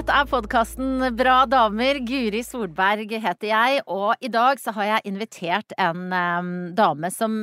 Dette 0.00 0.14
er 0.16 0.28
podkasten 0.30 1.02
Bra 1.12 1.42
damer. 1.44 1.98
Guri 2.08 2.38
Solberg 2.40 3.10
heter 3.20 3.50
jeg, 3.50 3.82
og 3.84 4.14
i 4.24 4.30
dag 4.32 4.56
så 4.56 4.72
har 4.72 4.86
jeg 4.94 5.10
invitert 5.10 5.74
en 5.76 6.06
um, 6.08 6.46
dame 6.72 7.10
som 7.12 7.34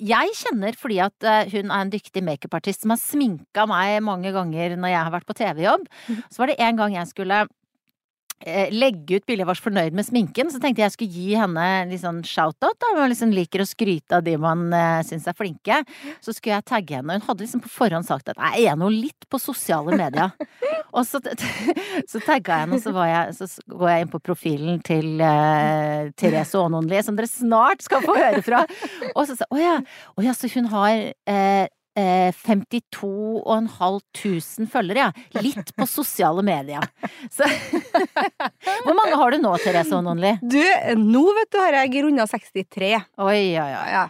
jeg 0.00 0.32
kjenner 0.38 0.78
fordi 0.80 1.02
at 1.04 1.26
uh, 1.28 1.42
hun 1.52 1.68
er 1.68 1.82
en 1.84 1.92
dyktig 1.92 2.22
makeupartist 2.24 2.86
som 2.86 2.94
har 2.94 3.00
sminka 3.02 3.66
meg 3.68 3.98
mange 4.06 4.32
ganger 4.32 4.78
når 4.80 4.94
jeg 4.94 5.02
har 5.02 5.14
vært 5.18 5.28
på 5.28 5.36
TV-jobb. 5.36 5.84
Så 6.32 6.40
var 6.40 6.48
det 6.48 6.56
en 6.64 6.80
gang 6.80 6.96
jeg 6.96 7.10
skulle 7.12 7.42
eh, 7.44 7.52
legge 8.70 9.18
ut 9.18 9.26
bilde 9.26 9.42
jeg 9.42 9.48
var 9.48 9.58
så 9.58 9.64
fornøyd 9.66 9.96
med 9.98 10.06
sminken, 10.06 10.50
så 10.52 10.60
tenkte 10.62 10.82
jeg 10.82 10.88
jeg 10.88 10.94
skulle 10.94 11.22
gi 11.22 11.38
henne 11.38 11.66
litt 11.90 12.02
sånn 12.02 12.20
shout-out. 12.26 12.76
da, 12.78 12.92
Man 12.96 13.10
liksom 13.10 13.32
liker 13.34 13.64
å 13.64 13.68
skryte 13.68 14.18
av 14.18 14.24
de 14.26 14.36
man 14.40 14.68
uh, 14.72 15.00
syns 15.06 15.26
er 15.28 15.36
flinke. 15.36 15.80
Så 16.24 16.34
skulle 16.36 16.56
jeg 16.58 16.68
tagge 16.68 16.98
henne, 16.98 17.16
og 17.16 17.20
hun 17.20 17.28
hadde 17.28 17.44
liksom 17.44 17.64
på 17.64 17.72
forhånd 17.72 18.06
sagt 18.06 18.30
at 18.30 18.38
jeg 18.38 18.68
er 18.70 18.78
nå 18.78 18.90
litt 18.94 19.26
på 19.30 19.40
sosiale 19.42 19.96
medier. 19.98 20.34
og 20.96 21.02
så, 21.08 21.20
så 22.10 22.22
tagga 22.22 22.60
jeg 22.60 22.66
henne, 22.66 22.78
og 22.78 22.84
så, 22.84 22.94
var 22.94 23.10
jeg, 23.10 23.38
så 23.40 23.74
går 23.74 23.92
jeg 23.92 24.06
inn 24.06 24.12
på 24.14 24.22
profilen 24.30 24.82
til 24.86 25.10
uh, 25.18 26.12
Therese 26.18 26.62
Aanonli, 26.62 27.02
som 27.04 27.18
dere 27.18 27.30
snart 27.30 27.82
skal 27.84 28.06
få 28.06 28.16
høre 28.18 28.44
fra. 28.46 28.62
Og 29.14 29.26
så 29.28 29.38
sa 29.38 29.50
hun 29.50 29.84
å 30.14 30.24
ja, 30.24 30.34
så 30.36 30.48
hun 30.52 30.68
har 30.70 31.10
eh, 31.28 31.66
eh, 31.98 32.34
52 32.46 33.10
500 33.44 34.68
følgere, 34.72 35.08
ja. 35.08 35.42
Litt 35.44 35.74
på 35.76 35.86
sosiale 35.88 36.44
medier. 36.46 36.84
Så 37.32 37.46
Hvor 38.84 38.94
mange 38.96 39.18
har 39.18 39.34
du 39.34 39.42
nå, 39.42 39.54
Therese 39.62 39.96
Ononli? 39.96 40.36
Du, 40.42 40.60
nå 41.00 41.24
vet 41.40 41.50
du 41.52 41.60
har 41.62 41.80
jeg 41.82 42.04
runda 42.06 42.28
63. 42.28 42.94
Oi, 43.24 43.42
oi, 43.58 43.72
oi. 43.72 43.88
Ja. 43.94 44.06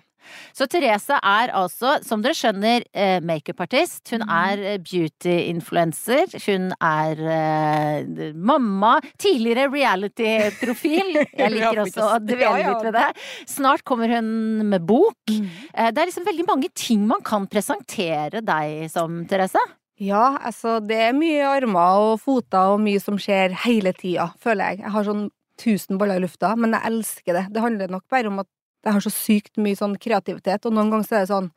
Så 0.57 0.69
Therese 0.71 1.19
er 1.19 1.53
altså, 1.57 1.97
som 2.07 2.23
dere 2.25 2.37
skjønner, 2.37 2.87
eh, 2.93 3.19
makeupartist. 3.25 4.03
Hun 4.13 4.25
er 4.25 4.65
eh, 4.75 4.79
beauty-influencer. 4.83 6.37
Hun 6.47 6.71
er 6.75 7.23
uh, 7.25 8.23
mamma. 8.35 8.97
Tidligere 9.21 9.69
reality-profil. 9.73 11.23
Jeg 11.41 11.55
liker 11.55 11.83
også 11.85 12.13
å 12.17 12.21
dvele 12.23 12.63
litt 12.67 12.87
ved 12.89 12.99
det. 12.99 13.09
Snart 13.49 13.85
kommer 13.89 14.19
hun 14.19 14.31
med 14.69 14.87
bok. 14.89 15.19
Mm. 15.31 15.49
Det 15.95 16.03
er 16.03 16.09
liksom 16.09 16.27
veldig 16.29 16.49
mange 16.49 16.71
ting 16.77 17.05
man 17.09 17.25
kan 17.25 17.49
presentere 17.51 18.43
deg 18.45 18.89
som, 18.93 19.23
Therese. 19.29 19.63
Ja, 19.99 20.39
altså 20.47 20.79
det 20.85 20.99
er 21.09 21.17
mye 21.17 21.47
armer 21.49 22.13
og 22.13 22.21
foter 22.23 22.75
og 22.75 22.83
mye 22.85 23.01
som 23.03 23.19
skjer 23.19 23.57
hele 23.65 23.91
tida, 23.97 24.31
føler 24.43 24.73
jeg. 24.73 24.85
Jeg 24.85 24.95
har 24.95 25.09
sånn 25.09 25.25
tusen 25.59 25.99
baller 25.99 26.21
i 26.21 26.23
lufta, 26.23 26.53
men 26.55 26.77
jeg 26.77 26.87
elsker 26.93 27.35
det. 27.35 27.45
Det 27.55 27.65
handler 27.65 27.91
nok 27.91 28.05
bare 28.11 28.31
om 28.31 28.39
at 28.45 28.49
jeg 28.85 28.93
har 28.95 29.01
så 29.05 29.11
sykt 29.13 29.57
mye 29.59 29.77
sånn 29.77 29.97
kreativitet, 29.99 30.65
og 30.67 30.73
noen 30.73 30.91
ganger 30.91 31.07
så 31.09 31.17
er 31.17 31.25
det 31.27 31.33
sånn 31.33 31.51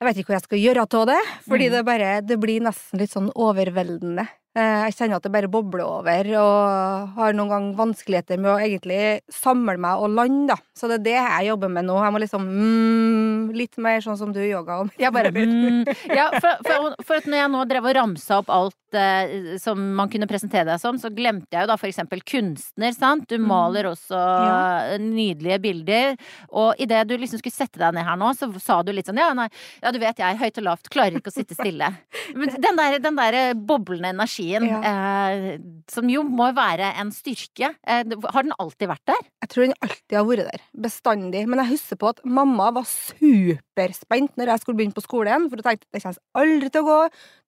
Jeg 0.00 0.04
vet 0.08 0.16
ikke 0.20 0.28
hva 0.32 0.36
jeg 0.36 0.44
skal 0.44 0.58
gjøre 0.60 0.82
av 0.98 1.06
det, 1.08 1.20
fordi 1.48 1.66
Mm. 1.68 1.72
det 1.72 1.84
bare 1.86 2.20
Det 2.26 2.36
blir 2.40 2.60
nesten 2.60 2.98
litt 3.00 3.10
sånn 3.10 3.30
overveldende. 3.32 4.28
Eh, 4.56 4.84
Jeg 4.86 4.94
kjenner 4.96 5.18
at 5.20 5.26
det 5.26 5.32
bare 5.34 5.50
bobler 5.52 5.84
over, 5.84 6.30
og 6.40 7.16
har 7.18 7.34
noen 7.36 7.50
ganger 7.52 7.76
vanskeligheter 7.76 8.38
med 8.40 8.50
å 8.54 8.58
egentlig 8.62 9.20
samle 9.32 9.76
meg 9.82 10.00
og 10.00 10.14
lande, 10.16 10.54
da. 10.54 10.56
Så 10.76 10.88
det 10.88 10.98
er 11.00 11.04
det 11.06 11.16
jeg 11.16 11.48
jobber 11.50 11.70
med 11.72 11.86
nå. 11.88 11.96
Jeg 12.04 12.12
må 12.14 12.20
liksom 12.22 12.46
mm, 12.48 13.52
Litt 13.56 13.76
mer 13.80 14.00
sånn 14.04 14.18
som 14.20 14.32
du 14.34 14.40
yoga 14.42 14.80
om. 14.82 14.88
Jeg 15.00 15.12
bare 15.14 15.30
mm. 15.32 15.84
Ja, 16.12 16.26
for, 16.42 16.58
for, 16.66 16.96
for 17.06 17.20
at 17.20 17.28
når 17.30 17.38
jeg 17.44 17.52
nå 17.54 17.62
drev 17.70 17.86
og 17.88 17.94
ramsa 17.96 18.40
opp 18.42 18.50
alt 18.52 18.96
eh, 18.98 19.54
som 19.62 19.80
man 19.96 20.10
kunne 20.12 20.28
presentere 20.28 20.66
deg 20.68 20.80
som, 20.82 20.98
så 21.00 21.08
glemte 21.14 21.54
jeg 21.56 21.64
jo 21.64 21.70
da 21.70 21.76
for 21.80 21.88
eksempel 21.88 22.20
kunstner, 22.26 22.92
sant. 22.96 23.24
Du 23.30 23.38
maler 23.40 23.88
også 23.92 24.16
Ja. 24.18 24.96
nydelige 25.00 25.58
bilder. 25.64 26.16
Og 26.52 26.76
idet 26.82 27.04
du 27.08 27.14
liksom 27.16 27.40
skulle 27.40 27.54
sette 27.56 27.80
deg 27.80 27.96
ned 27.96 28.04
her 28.08 28.18
nå, 28.20 28.32
så 28.36 28.48
sa 28.60 28.80
du 28.84 28.92
litt 28.92 29.08
sånn 29.08 29.20
ja, 29.20 29.30
nei, 29.36 29.48
ja 29.82 29.92
du 29.94 30.00
vet 30.02 30.20
jeg, 30.20 30.40
høyt 30.42 30.60
og 30.60 30.68
lavt, 30.68 30.90
klarer 30.92 31.16
ikke 31.20 31.32
å 31.32 31.36
sitte 31.38 31.56
stille. 31.56 31.88
Men 32.38 32.52
den 32.56 32.80
der, 32.82 32.98
den 33.04 33.16
der 33.20 33.38
boblende 33.56 34.12
energien, 34.12 34.45
eh, 34.54 35.58
som 35.90 36.08
jo 36.10 36.22
må 36.26 36.48
være 36.56 36.92
en 37.00 37.10
styrke, 37.14 37.72
eh, 37.86 38.04
har 38.32 38.46
den 38.46 38.54
alltid 38.58 38.88
vært 38.90 39.04
der? 39.10 39.22
Jeg 39.42 39.50
tror 39.52 39.66
den 39.66 39.74
alltid 39.82 40.16
har 40.18 40.26
vært 40.28 40.50
der. 40.52 40.64
Bestandig. 40.86 41.42
Men 41.48 41.62
jeg 41.64 41.72
husker 41.74 41.96
på 42.00 42.08
at 42.14 42.22
mamma 42.24 42.70
var 42.76 42.86
superspent 42.88 44.36
når 44.38 44.52
jeg 44.52 44.62
skulle 44.62 44.78
begynne 44.80 44.96
på 44.96 45.04
skolen, 45.04 45.48
for 45.50 45.56
hun 45.60 45.66
tenkte 45.66 45.86
det 45.92 46.02
kommer 46.04 46.22
aldri 46.42 46.70
til 46.70 46.84
å 46.84 46.90
gå, 46.90 47.00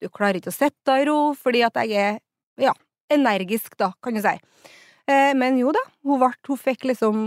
du 0.02 0.08
klarer 0.08 0.40
ikke 0.40 0.52
å 0.52 0.58
sitte 0.58 0.98
i 1.02 1.06
ro, 1.08 1.18
fordi 1.38 1.62
at 1.66 1.78
jeg 1.84 1.94
er, 2.02 2.18
ja, 2.62 2.74
energisk, 3.10 3.76
da, 3.80 3.92
kan 4.02 4.14
du 4.18 4.22
si. 4.24 4.34
Eh, 5.08 5.32
men 5.38 5.56
jo 5.60 5.70
da, 5.72 5.80
hun, 6.04 6.18
ble, 6.20 6.32
hun 6.48 6.60
fikk 6.60 6.84
liksom 6.90 7.22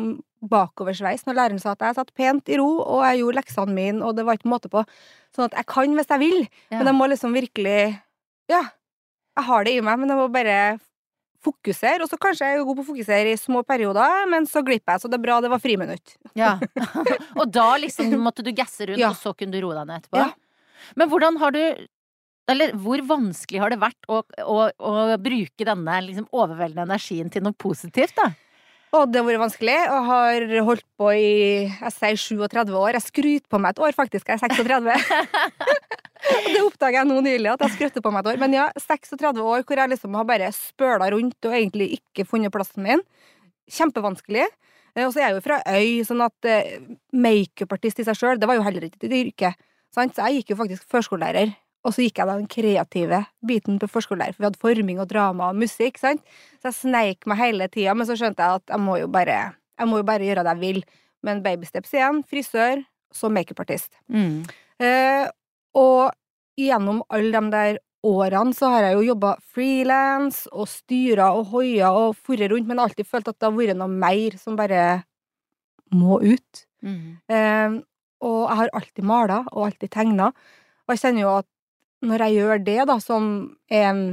bakoversveis 0.52 1.24
når 1.28 1.38
læreren 1.38 1.62
sa 1.62 1.74
at 1.76 1.84
jeg 1.86 1.98
satt 2.00 2.14
pent 2.18 2.50
i 2.50 2.58
ro, 2.58 2.68
og 2.82 3.03
jeg 3.06 3.22
gjorde 3.22 3.40
leksene 3.40 3.76
mine, 3.78 4.02
og 4.06 4.16
det 4.18 4.26
var 4.26 4.38
ikke 4.38 4.52
måte 4.53 4.70
på. 4.74 4.84
Sånn 5.36 5.48
at 5.50 5.58
jeg 5.59 5.68
kan 5.70 5.94
hvis 5.98 6.09
jeg 6.12 6.22
vil, 6.22 6.40
Ja. 6.72 6.78
men 6.80 6.88
jeg 6.92 6.98
må 6.98 7.08
liksom 7.09 7.34
virkelig 7.38 8.00
Ja, 8.50 8.64
jeg 9.41 9.47
har 9.50 9.68
det 9.68 9.75
i 9.75 9.84
meg, 9.84 10.00
men 10.02 10.13
jeg 10.13 10.22
må 10.22 10.28
bare 10.31 10.57
fokusere. 11.41 12.06
Og 12.06 12.12
så 12.12 12.19
kanskje 12.22 12.47
jeg 12.47 12.59
er 12.59 12.66
god 12.68 12.78
på 12.79 12.85
å 12.85 12.90
fokusere 12.91 13.34
i 13.34 13.40
små 13.40 13.63
perioder, 13.68 14.28
men 14.31 14.46
så 14.50 14.62
glipper 14.66 14.96
jeg, 14.96 15.03
så 15.03 15.09
det 15.12 15.18
er 15.18 15.25
bra 15.25 15.40
det 15.44 15.52
var 15.52 15.62
friminutt. 15.63 16.13
Ja. 16.38 16.53
og 17.40 17.47
da 17.50 17.72
liksom 17.81 18.13
måtte 18.22 18.46
du 18.46 18.53
gasse 18.56 18.85
rundt, 18.88 19.02
Ja. 19.02 19.09
og 19.12 19.18
så 19.19 19.34
kunne 19.38 19.56
du 19.57 19.63
roe 19.66 19.78
deg 19.79 19.90
ned 19.90 20.03
etterpå? 20.03 20.22
Ja. 20.22 20.91
Men 20.97 21.12
hvordan 21.12 21.41
har 21.41 21.56
du 21.56 21.63
eller 22.52 22.74
hvor 22.84 23.00
vanskelig 23.07 23.62
har 23.62 23.72
det 23.72 23.78
vært 23.79 24.07
å, 24.12 24.22
å, 24.44 24.56
å 24.75 24.94
bruke 25.22 25.66
denne 25.68 26.00
liksom 26.03 26.25
overveldende 26.35 26.88
energien 26.90 27.29
til 27.31 27.46
noe 27.46 27.56
positivt, 27.56 28.18
da? 28.18 28.31
Og 28.97 29.08
det 29.08 29.22
har 29.22 29.28
vært 29.29 29.40
vanskelig, 29.46 29.75
og 29.88 30.08
har 30.09 30.46
holdt 30.68 30.88
på 31.00 31.12
i 31.16 31.29
jeg 31.69 31.94
sier 31.96 32.18
37 32.19 32.73
år. 32.75 32.97
Jeg 32.97 33.06
skryter 33.06 33.47
på 33.47 33.62
meg 33.62 33.72
et 33.78 33.84
år, 33.85 33.96
faktisk. 33.96 34.28
Jeg 34.28 34.35
er 34.35 34.52
36. 34.52 34.90
Det 36.22 36.62
oppdager 36.62 37.00
jeg 37.00 37.08
nå 37.09 37.20
nylig, 37.26 37.50
at 37.54 37.64
jeg 37.66 37.76
skrøtte 37.78 38.02
på 38.06 38.12
meg 38.14 38.22
et 38.26 38.32
år. 38.34 38.40
Men 38.44 38.54
ja, 38.54 38.66
36 38.78 39.42
år 39.42 39.64
hvor 39.66 39.80
jeg 39.82 39.90
liksom 39.94 40.18
har 40.20 40.28
bare 40.30 40.52
spøla 40.56 41.09
rundt 41.14 41.48
og 41.50 41.56
egentlig 41.58 41.88
ikke 41.98 42.26
funnet 42.30 42.54
plassen 42.54 42.84
min. 42.86 43.02
Kjempevanskelig. 43.72 44.46
Eh, 44.96 45.06
Og 45.08 45.14
så 45.14 45.22
er 45.22 45.28
jeg 45.30 45.38
jo 45.40 45.44
fra 45.46 45.62
øy, 45.72 46.02
sånn 46.08 46.24
at 46.26 46.48
eh, 46.50 46.78
makeupartist 47.16 48.02
i 48.02 48.06
seg 48.08 48.18
sjøl, 48.20 48.40
det 48.42 48.50
var 48.50 48.58
jo 48.59 48.66
heller 48.66 48.86
ikke 48.88 49.06
et 49.08 49.18
yrke. 49.22 49.54
Sant? 49.96 50.16
Så 50.16 50.28
jeg 50.28 50.42
gikk 50.42 50.54
jo 50.54 50.59
faktisk 50.62 50.88
førskolelærer. 50.92 51.54
Og 51.82 51.96
så 51.96 52.04
gikk 52.06 52.20
jeg 52.22 52.30
da 52.30 52.36
den 52.38 52.50
kreative 52.52 53.24
biten 53.48 53.80
på 53.82 53.88
førskolelærer, 53.90 54.36
for 54.36 54.44
vi 54.44 54.50
hadde 54.52 54.62
forming 54.62 55.00
og 55.02 55.08
drama 55.09 55.48
og 55.50 55.58
musikk. 55.58 55.98
sant? 55.98 56.22
Så 56.62 56.70
jeg 56.70 56.78
sneik 56.78 57.26
meg 57.26 57.40
hele 57.42 57.68
tida, 57.74 57.96
men 57.98 58.06
så 58.06 58.14
skjønte 58.20 58.38
jeg 58.46 58.62
at 58.62 58.76
jeg 58.76 58.84
må 58.84 59.00
jo 59.02 59.08
bare, 59.09 59.40
jeg 59.82 59.90
må 59.90 59.98
jo 60.03 60.06
bare 60.06 60.28
gjøre 60.28 60.44
det 60.46 60.53
jeg 60.53 60.62
vil. 60.62 60.84
Men 61.26 61.42
babysteps 61.46 61.96
igjen, 61.98 62.22
frisør, 62.30 62.84
så 63.14 63.30
makeupartist. 63.34 63.98
Mm. 64.14 64.44
Eh, 64.82 65.26
og 65.78 66.12
gjennom 66.59 67.02
alle 67.09 67.32
de 67.38 67.54
der 67.54 67.80
årene 68.08 68.56
så 68.58 68.72
har 68.74 68.88
jeg 68.88 68.98
jo 68.98 69.06
jobba 69.12 69.36
frilans 69.54 70.44
og 70.50 70.68
styra 70.70 71.30
og 71.38 71.52
hoia 71.54 71.92
og 71.94 72.18
forret 72.18 72.52
rundt, 72.52 72.68
men 72.70 72.82
alltid 72.82 73.08
følt 73.08 73.30
at 73.30 73.38
det 73.38 73.48
har 73.48 73.56
vært 73.56 73.78
noe 73.78 73.92
mer 73.92 74.38
som 74.42 74.58
bare 74.59 75.04
må 75.94 76.18
ut. 76.24 76.66
Mm. 76.82 77.22
Eh, 77.30 77.78
og 78.26 78.42
jeg 78.48 78.59
har 78.62 78.76
alltid 78.78 79.08
mala 79.08 79.42
og 79.52 79.68
alltid 79.70 79.94
tegna. 79.94 80.32
Og 80.86 80.94
jeg 80.94 81.04
kjenner 81.04 81.26
jo 81.26 81.34
at 81.42 81.50
når 82.02 82.26
jeg 82.26 82.38
gjør 82.40 82.64
det, 82.66 82.80
da, 82.90 82.98
som 83.02 83.32
er 83.70 83.90
en 83.92 84.03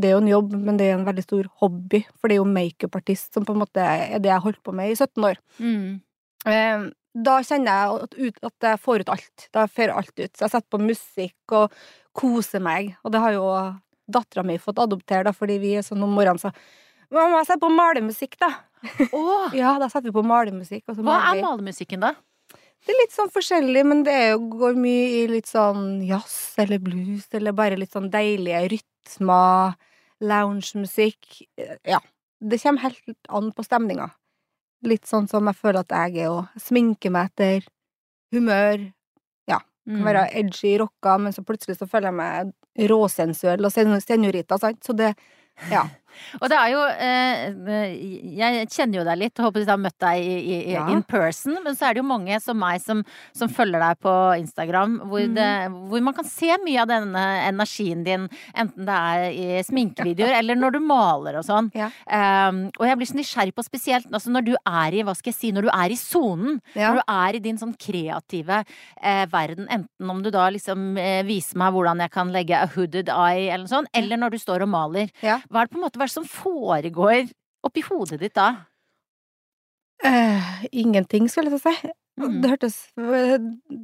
Det 0.00 0.08
er 0.08 0.14
jo 0.14 0.20
en 0.22 0.28
jobb, 0.30 0.52
men 0.56 0.78
det 0.78 0.86
er 0.86 0.94
en 0.94 1.04
veldig 1.04 1.22
stor 1.26 1.48
hobby, 1.60 1.98
for 2.16 2.30
det 2.30 2.36
er 2.36 2.38
jo 2.38 2.44
makeupartist 2.48 3.34
som 3.34 3.44
på 3.44 3.52
en 3.52 3.58
måte 3.60 3.82
er 3.84 4.22
det 4.22 4.30
jeg 4.30 4.32
har 4.32 4.44
holdt 4.46 4.62
på 4.64 4.72
med 4.72 4.88
i 4.88 4.94
17 4.94 5.26
år. 5.28 5.36
Mm. 5.58 6.00
Eh, 6.48 6.84
da 7.14 7.40
kjenner 7.42 7.70
jeg 7.70 8.10
at, 8.46 8.54
jeg 8.62 8.80
får 8.80 9.02
ut 9.02 9.12
alt. 9.14 9.46
Da 9.54 9.66
får 9.66 9.92
alt 9.94 10.12
ut. 10.14 10.30
Så 10.36 10.44
jeg 10.46 10.52
setter 10.52 10.68
på 10.70 10.82
musikk 10.82 11.54
og 11.56 11.74
koser 12.16 12.62
meg. 12.62 12.94
Og 13.04 13.14
det 13.14 13.22
har 13.22 13.34
jo 13.34 13.46
dattera 14.10 14.44
mi 14.46 14.58
fått 14.58 14.80
adoptere, 14.82 15.24
da, 15.26 15.34
fordi 15.34 15.58
vi 15.62 15.74
er 15.78 15.86
sånn 15.86 16.02
om 16.06 16.14
morgenen 16.14 16.42
så 16.42 16.54
Mamma, 17.10 17.40
sett 17.42 17.58
på 17.58 17.66
malemusikk, 17.74 18.36
da. 18.38 18.52
Oh. 19.10 19.50
Ja, 19.58 19.72
da 19.82 19.88
setter 19.90 20.12
vi 20.12 20.14
på 20.14 20.22
malemusikk. 20.22 20.84
Hva 20.86 20.94
maler 21.02 21.40
er 21.40 21.42
malemusikken, 21.42 22.04
da? 22.04 22.12
Det 22.86 22.94
er 22.94 23.00
litt 23.00 23.14
sånn 23.16 23.32
forskjellig, 23.34 23.82
men 23.82 24.04
det 24.06 24.14
er 24.14 24.28
jo, 24.30 24.44
går 24.54 24.78
mye 24.78 25.08
i 25.18 25.24
litt 25.28 25.50
sånn 25.50 26.04
jazz 26.06 26.54
eller 26.62 26.78
blues, 26.80 27.26
eller 27.34 27.56
bare 27.56 27.80
litt 27.80 27.90
sånn 27.96 28.06
deilige 28.12 28.62
rytmer, 28.76 29.74
loungemusikk. 30.22 31.42
Ja. 31.88 31.98
Det 32.40 32.60
kommer 32.62 32.86
helt 32.86 33.28
an 33.28 33.50
på 33.58 33.66
stemninga. 33.66 34.06
Litt 34.82 35.04
sånn 35.06 35.28
som 35.28 35.44
jeg 35.50 35.56
føler 35.56 35.80
at 35.80 35.88
jeg 35.92 36.24
er, 36.24 36.30
òg. 36.30 36.48
sminker 36.60 37.10
meg 37.12 37.30
etter 37.30 37.66
humør. 38.32 38.92
Ja. 39.50 39.58
Kan 39.86 40.04
være 40.06 40.28
edgy 40.40 40.78
rocka, 40.80 41.18
men 41.18 41.32
så 41.32 41.42
plutselig 41.44 41.76
så 41.78 41.88
føler 41.90 42.08
jeg 42.08 42.14
meg 42.14 42.88
råsensuell 42.90 43.64
og 43.66 43.72
sen- 43.72 44.00
senorita, 44.00 44.58
sant. 44.58 44.80
Så 44.84 44.96
det 44.96 45.14
Ja. 45.70 45.82
Og 46.40 46.46
det 46.50 46.56
er 46.58 46.70
jo 46.72 46.80
eh, 46.94 47.94
Jeg 48.38 48.68
kjenner 48.72 49.00
jo 49.00 49.04
deg 49.08 49.18
litt, 49.20 49.38
og 49.40 49.48
håper 49.48 49.64
jeg 49.64 49.70
har 49.70 49.80
møtt 49.80 49.98
deg 50.02 50.20
i, 50.22 50.36
i, 50.40 50.58
Ja. 50.74 50.86
in 50.92 51.02
person. 51.02 51.56
Men 51.64 51.76
så 51.76 51.88
er 51.88 51.94
det 51.96 52.02
jo 52.02 52.08
mange 52.08 52.38
som 52.42 52.58
meg 52.60 52.80
som, 52.82 53.02
som 53.36 53.50
følger 53.52 53.82
deg 53.82 54.00
på 54.04 54.14
Instagram, 54.40 54.98
hvor, 55.10 55.24
det, 55.34 55.48
hvor 55.90 56.04
man 56.04 56.16
kan 56.16 56.26
se 56.28 56.50
mye 56.64 56.82
av 56.82 56.90
denne 56.90 57.24
energien 57.48 58.04
din, 58.06 58.28
enten 58.54 58.86
det 58.88 58.98
er 59.14 59.26
i 59.30 59.62
sminkevideoer 59.66 60.36
eller 60.38 60.58
når 60.58 60.76
du 60.76 60.80
maler 60.84 61.38
og 61.40 61.46
sånn. 61.46 61.70
Ja. 61.76 61.90
Um, 62.06 62.62
og 62.78 62.86
jeg 62.88 62.98
blir 63.00 63.10
så 63.10 63.18
nysgjerrig 63.18 63.54
på 63.56 63.64
spesielt 63.66 64.08
altså 64.10 64.32
når 64.32 64.46
du 64.50 64.52
er 64.58 64.96
i, 64.96 65.02
hva 65.06 65.14
skal 65.16 65.32
jeg 65.32 65.38
si, 65.38 65.52
når 65.54 65.68
du 65.68 65.70
er 65.72 65.94
i 65.94 65.98
sonen. 65.98 66.60
Ja. 66.74 66.90
Når 66.92 67.00
du 67.00 67.14
er 67.14 67.38
i 67.38 67.42
din 67.44 67.58
sånn 67.60 67.74
kreative 67.80 68.62
eh, 68.64 69.24
verden, 69.32 69.68
enten 69.70 70.10
om 70.12 70.22
du 70.24 70.30
da 70.34 70.48
liksom 70.52 70.96
eh, 71.00 71.22
viser 71.28 71.60
meg 71.60 71.74
hvordan 71.74 72.02
jeg 72.04 72.12
kan 72.14 72.32
legge 72.34 72.56
a 72.58 72.68
hooded 72.74 73.10
eye 73.12 73.48
eller 73.50 73.64
noe 73.66 73.72
sånt, 73.74 73.90
eller 73.96 74.20
når 74.20 74.34
du 74.34 74.38
står 74.42 74.64
og 74.66 74.72
maler. 74.72 75.10
Hva 75.22 75.62
er 75.62 75.68
det 75.68 75.74
på 75.74 75.78
en 75.80 75.84
måte 75.86 75.99
hva 76.00 76.06
er 76.06 76.10
det 76.10 76.16
som 76.16 76.28
foregår 76.28 77.30
oppi 77.66 77.84
hodet 77.84 78.20
ditt 78.22 78.36
da? 78.38 78.50
Uh, 80.00 80.62
ingenting, 80.72 81.28
skulle 81.28 81.52
jeg 81.52 81.60
si. 81.60 81.90
Mm. 82.20 82.38
Det 82.40 82.50
hørtes 82.50 82.76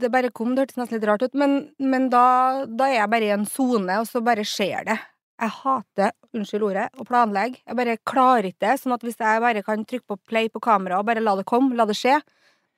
Det 0.00 0.08
bare 0.12 0.30
kom, 0.32 0.54
det 0.54 0.64
hørtes 0.64 0.78
nesten 0.80 0.96
litt 0.96 1.06
rart 1.08 1.24
ut, 1.24 1.36
men, 1.36 1.58
men 1.76 2.08
da, 2.12 2.64
da 2.68 2.88
er 2.88 3.02
jeg 3.02 3.12
bare 3.12 3.28
i 3.28 3.34
en 3.36 3.44
sone, 3.48 4.00
og 4.00 4.08
så 4.08 4.22
bare 4.24 4.44
skjer 4.48 4.88
det. 4.88 4.96
Jeg 5.36 5.52
hater, 5.58 6.14
unnskyld 6.32 6.64
ordet, 6.64 6.86
å 6.96 7.04
planlegge. 7.04 7.60
Jeg 7.60 7.76
bare 7.76 7.98
klarer 8.08 8.48
ikke 8.48 8.64
det. 8.64 8.76
Sånn 8.80 8.94
at 8.96 9.02
hvis 9.04 9.18
jeg 9.20 9.42
bare 9.44 9.62
kan 9.66 9.84
trykke 9.84 10.08
på 10.08 10.16
play 10.30 10.48
på 10.52 10.62
kamera 10.64 11.00
og 11.00 11.08
bare 11.08 11.20
la 11.20 11.34
det 11.36 11.44
komme, 11.48 11.76
la 11.76 11.84
det 11.88 11.98
skje, 11.98 12.16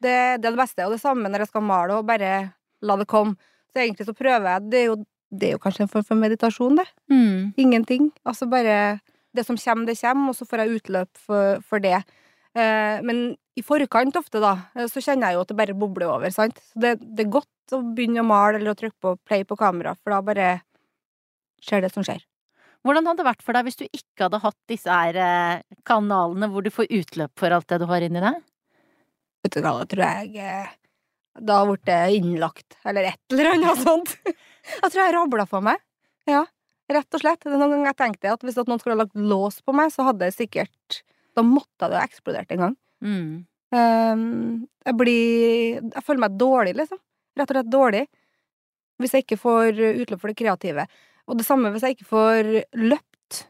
det, 0.03 0.17
det 0.43 0.49
er 0.49 0.57
det 0.57 0.59
beste. 0.59 0.87
Og 0.87 0.97
det 0.97 1.03
samme 1.03 1.31
når 1.31 1.45
jeg 1.45 1.53
skal 1.53 1.67
male, 1.69 2.01
og 2.01 2.09
bare 2.09 2.33
la 2.83 2.99
det 2.99 3.07
komme. 3.11 3.39
Så 3.71 3.85
egentlig 3.85 4.09
så 4.09 4.17
prøver 4.17 4.49
jeg 4.51 4.67
Det 4.73 4.81
er 4.81 4.87
jo, 4.89 4.99
det 5.31 5.47
er 5.47 5.55
jo 5.55 5.63
kanskje 5.63 5.85
en 5.87 5.93
form 5.93 6.09
for 6.09 6.19
meditasjon, 6.19 6.81
det. 6.81 6.89
Mm. 7.13 7.55
Ingenting. 7.63 8.11
Altså 8.27 8.51
bare 8.51 8.99
Det 9.39 9.45
som 9.47 9.59
kommer, 9.61 9.87
det 9.87 9.99
kommer, 10.01 10.33
og 10.33 10.39
så 10.39 10.47
får 10.49 10.65
jeg 10.65 10.81
utløp 10.81 11.21
for, 11.29 11.63
for 11.69 11.85
det. 11.85 12.01
Eh, 12.59 12.99
men 13.07 13.37
i 13.59 13.65
forkant 13.65 14.17
ofte, 14.19 14.41
da, 14.43 14.55
eh, 14.75 14.89
så 14.91 15.03
kjenner 15.05 15.31
jeg 15.31 15.39
jo 15.39 15.45
at 15.45 15.53
det 15.53 15.59
bare 15.59 15.77
bobler 15.79 16.11
over, 16.11 16.33
sant. 16.35 16.59
Så 16.73 16.83
det, 16.83 16.97
det 17.03 17.27
er 17.27 17.37
godt 17.39 17.77
å 17.77 17.83
begynne 17.85 18.25
å 18.25 18.29
male 18.29 18.59
eller 18.59 18.73
å 18.75 18.79
trykke 18.79 18.99
på 19.05 19.15
play 19.29 19.45
på 19.47 19.59
kamera, 19.61 19.95
for 20.01 20.15
da 20.15 20.25
bare 20.25 20.49
skjer 21.65 21.85
det 21.85 21.93
som 21.95 22.07
skjer. 22.07 22.25
Hvordan 22.87 23.09
hadde 23.11 23.21
det 23.21 23.27
vært 23.27 23.43
for 23.45 23.57
deg 23.57 23.67
hvis 23.67 23.81
du 23.81 23.87
ikke 23.89 24.29
hadde 24.29 24.43
hatt 24.45 24.59
disse 24.71 24.99
her 25.01 25.17
eh, 25.23 25.79
kanalene 25.89 26.49
hvor 26.53 26.65
du 26.65 26.71
får 26.73 26.91
utløp 26.95 27.33
for 27.41 27.55
alt 27.55 27.67
det 27.71 27.81
du 27.83 27.89
har 27.91 28.05
inni 28.07 28.23
deg? 28.23 28.39
Vet 29.45 29.57
du 29.57 29.63
hva, 29.63 29.75
da 29.81 29.89
tror 29.91 30.05
jeg 30.05 30.39
eh, 30.43 30.71
Da 31.51 31.59
ble 31.67 31.79
det 31.87 31.99
innlagt, 32.19 32.79
eller 32.87 33.11
et 33.13 33.35
eller 33.35 33.53
annet 33.55 33.83
sånt. 33.83 34.15
Jeg 34.69 34.91
tror 34.93 35.01
jeg 35.01 35.13
rabla 35.15 35.45
for 35.49 35.65
meg. 35.65 35.79
Ja, 36.29 36.43
rett 36.89 37.17
og 37.17 37.23
slett. 37.23 37.43
Det 37.45 37.53
er 37.53 37.61
noen 37.61 37.77
ganger 37.77 37.91
jeg 37.91 38.01
tenkte 38.03 38.33
at 38.33 38.47
hvis 38.47 38.59
at 38.61 38.71
noen 38.71 38.81
skulle 38.81 38.97
ha 38.97 39.03
lagt 39.05 39.19
lås 39.19 39.61
på 39.65 39.75
meg, 39.77 39.93
så 39.95 40.09
hadde 40.09 40.29
jeg 40.31 40.39
sikkert 40.39 41.03
Da 41.37 41.45
måtte 41.47 41.91
det 41.91 42.01
ha 42.01 42.07
eksplodert 42.07 42.55
en 42.55 42.65
gang. 42.65 42.79
Mm. 43.05 43.35
Um, 43.69 44.23
jeg 44.87 44.97
blir 44.97 45.83
Jeg 45.83 46.05
føler 46.07 46.25
meg 46.25 46.39
dårlig, 46.41 46.75
liksom. 46.81 47.01
Rett 47.39 47.53
og 47.53 47.59
slett 47.59 47.75
dårlig. 47.75 48.07
Hvis 48.99 49.15
jeg 49.15 49.27
ikke 49.27 49.39
får 49.39 49.79
utløp 50.03 50.23
for 50.23 50.33
det 50.33 50.41
kreative. 50.41 50.89
Og 51.29 51.39
det 51.39 51.47
samme 51.47 51.71
hvis 51.71 51.85
jeg 51.87 51.99
ikke 51.99 52.09
får 52.09 52.51
løpt. 52.81 53.45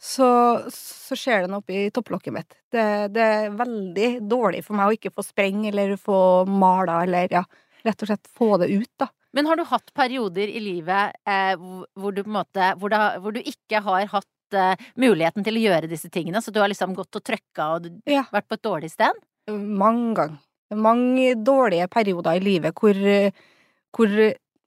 Så, 0.00 0.26
så 0.72 1.16
skjer 1.18 1.42
det 1.42 1.50
noe 1.52 1.60
oppi 1.60 1.82
topplokket 1.92 2.32
mitt. 2.32 2.54
Det, 2.72 2.84
det 3.12 3.24
er 3.24 3.56
veldig 3.56 4.10
dårlig 4.30 4.62
for 4.64 4.78
meg 4.78 4.88
å 4.88 4.94
ikke 4.96 5.12
få 5.12 5.24
spreng 5.26 5.66
eller 5.68 5.92
få 6.00 6.46
mala 6.48 7.02
eller 7.04 7.34
ja, 7.34 7.42
rett 7.84 8.04
og 8.04 8.08
slett 8.08 8.30
få 8.32 8.54
det 8.62 8.70
ut, 8.72 8.92
da. 9.00 9.10
Men 9.36 9.46
har 9.46 9.56
du 9.60 9.64
hatt 9.68 9.92
perioder 9.94 10.50
i 10.50 10.60
livet 10.62 11.16
eh, 11.28 11.54
hvor 11.94 12.14
du 12.16 12.22
måte 12.26 12.72
hvor, 12.80 12.90
da, 12.92 13.18
hvor 13.22 13.34
du 13.36 13.40
ikke 13.40 13.82
har 13.84 14.08
hatt 14.10 14.56
eh, 14.58 14.86
muligheten 14.98 15.46
til 15.46 15.58
å 15.60 15.64
gjøre 15.68 15.90
disse 15.90 16.10
tingene? 16.10 16.42
Så 16.42 16.50
du 16.54 16.58
har 16.62 16.70
liksom 16.72 16.94
gått 16.98 17.14
og 17.16 17.24
trøkka 17.26 17.68
og 17.76 17.90
Ja. 18.10 18.24
vært 18.34 18.48
på 18.50 18.58
et 18.58 18.66
dårlig 18.66 18.90
sted? 18.90 19.20
Mange 19.50 20.14
ganger. 20.18 20.38
Mange 20.74 21.34
dårlige 21.42 21.88
perioder 21.90 22.38
i 22.38 22.44
livet 22.44 22.74
hvor, 22.78 22.94
hvor 23.96 24.12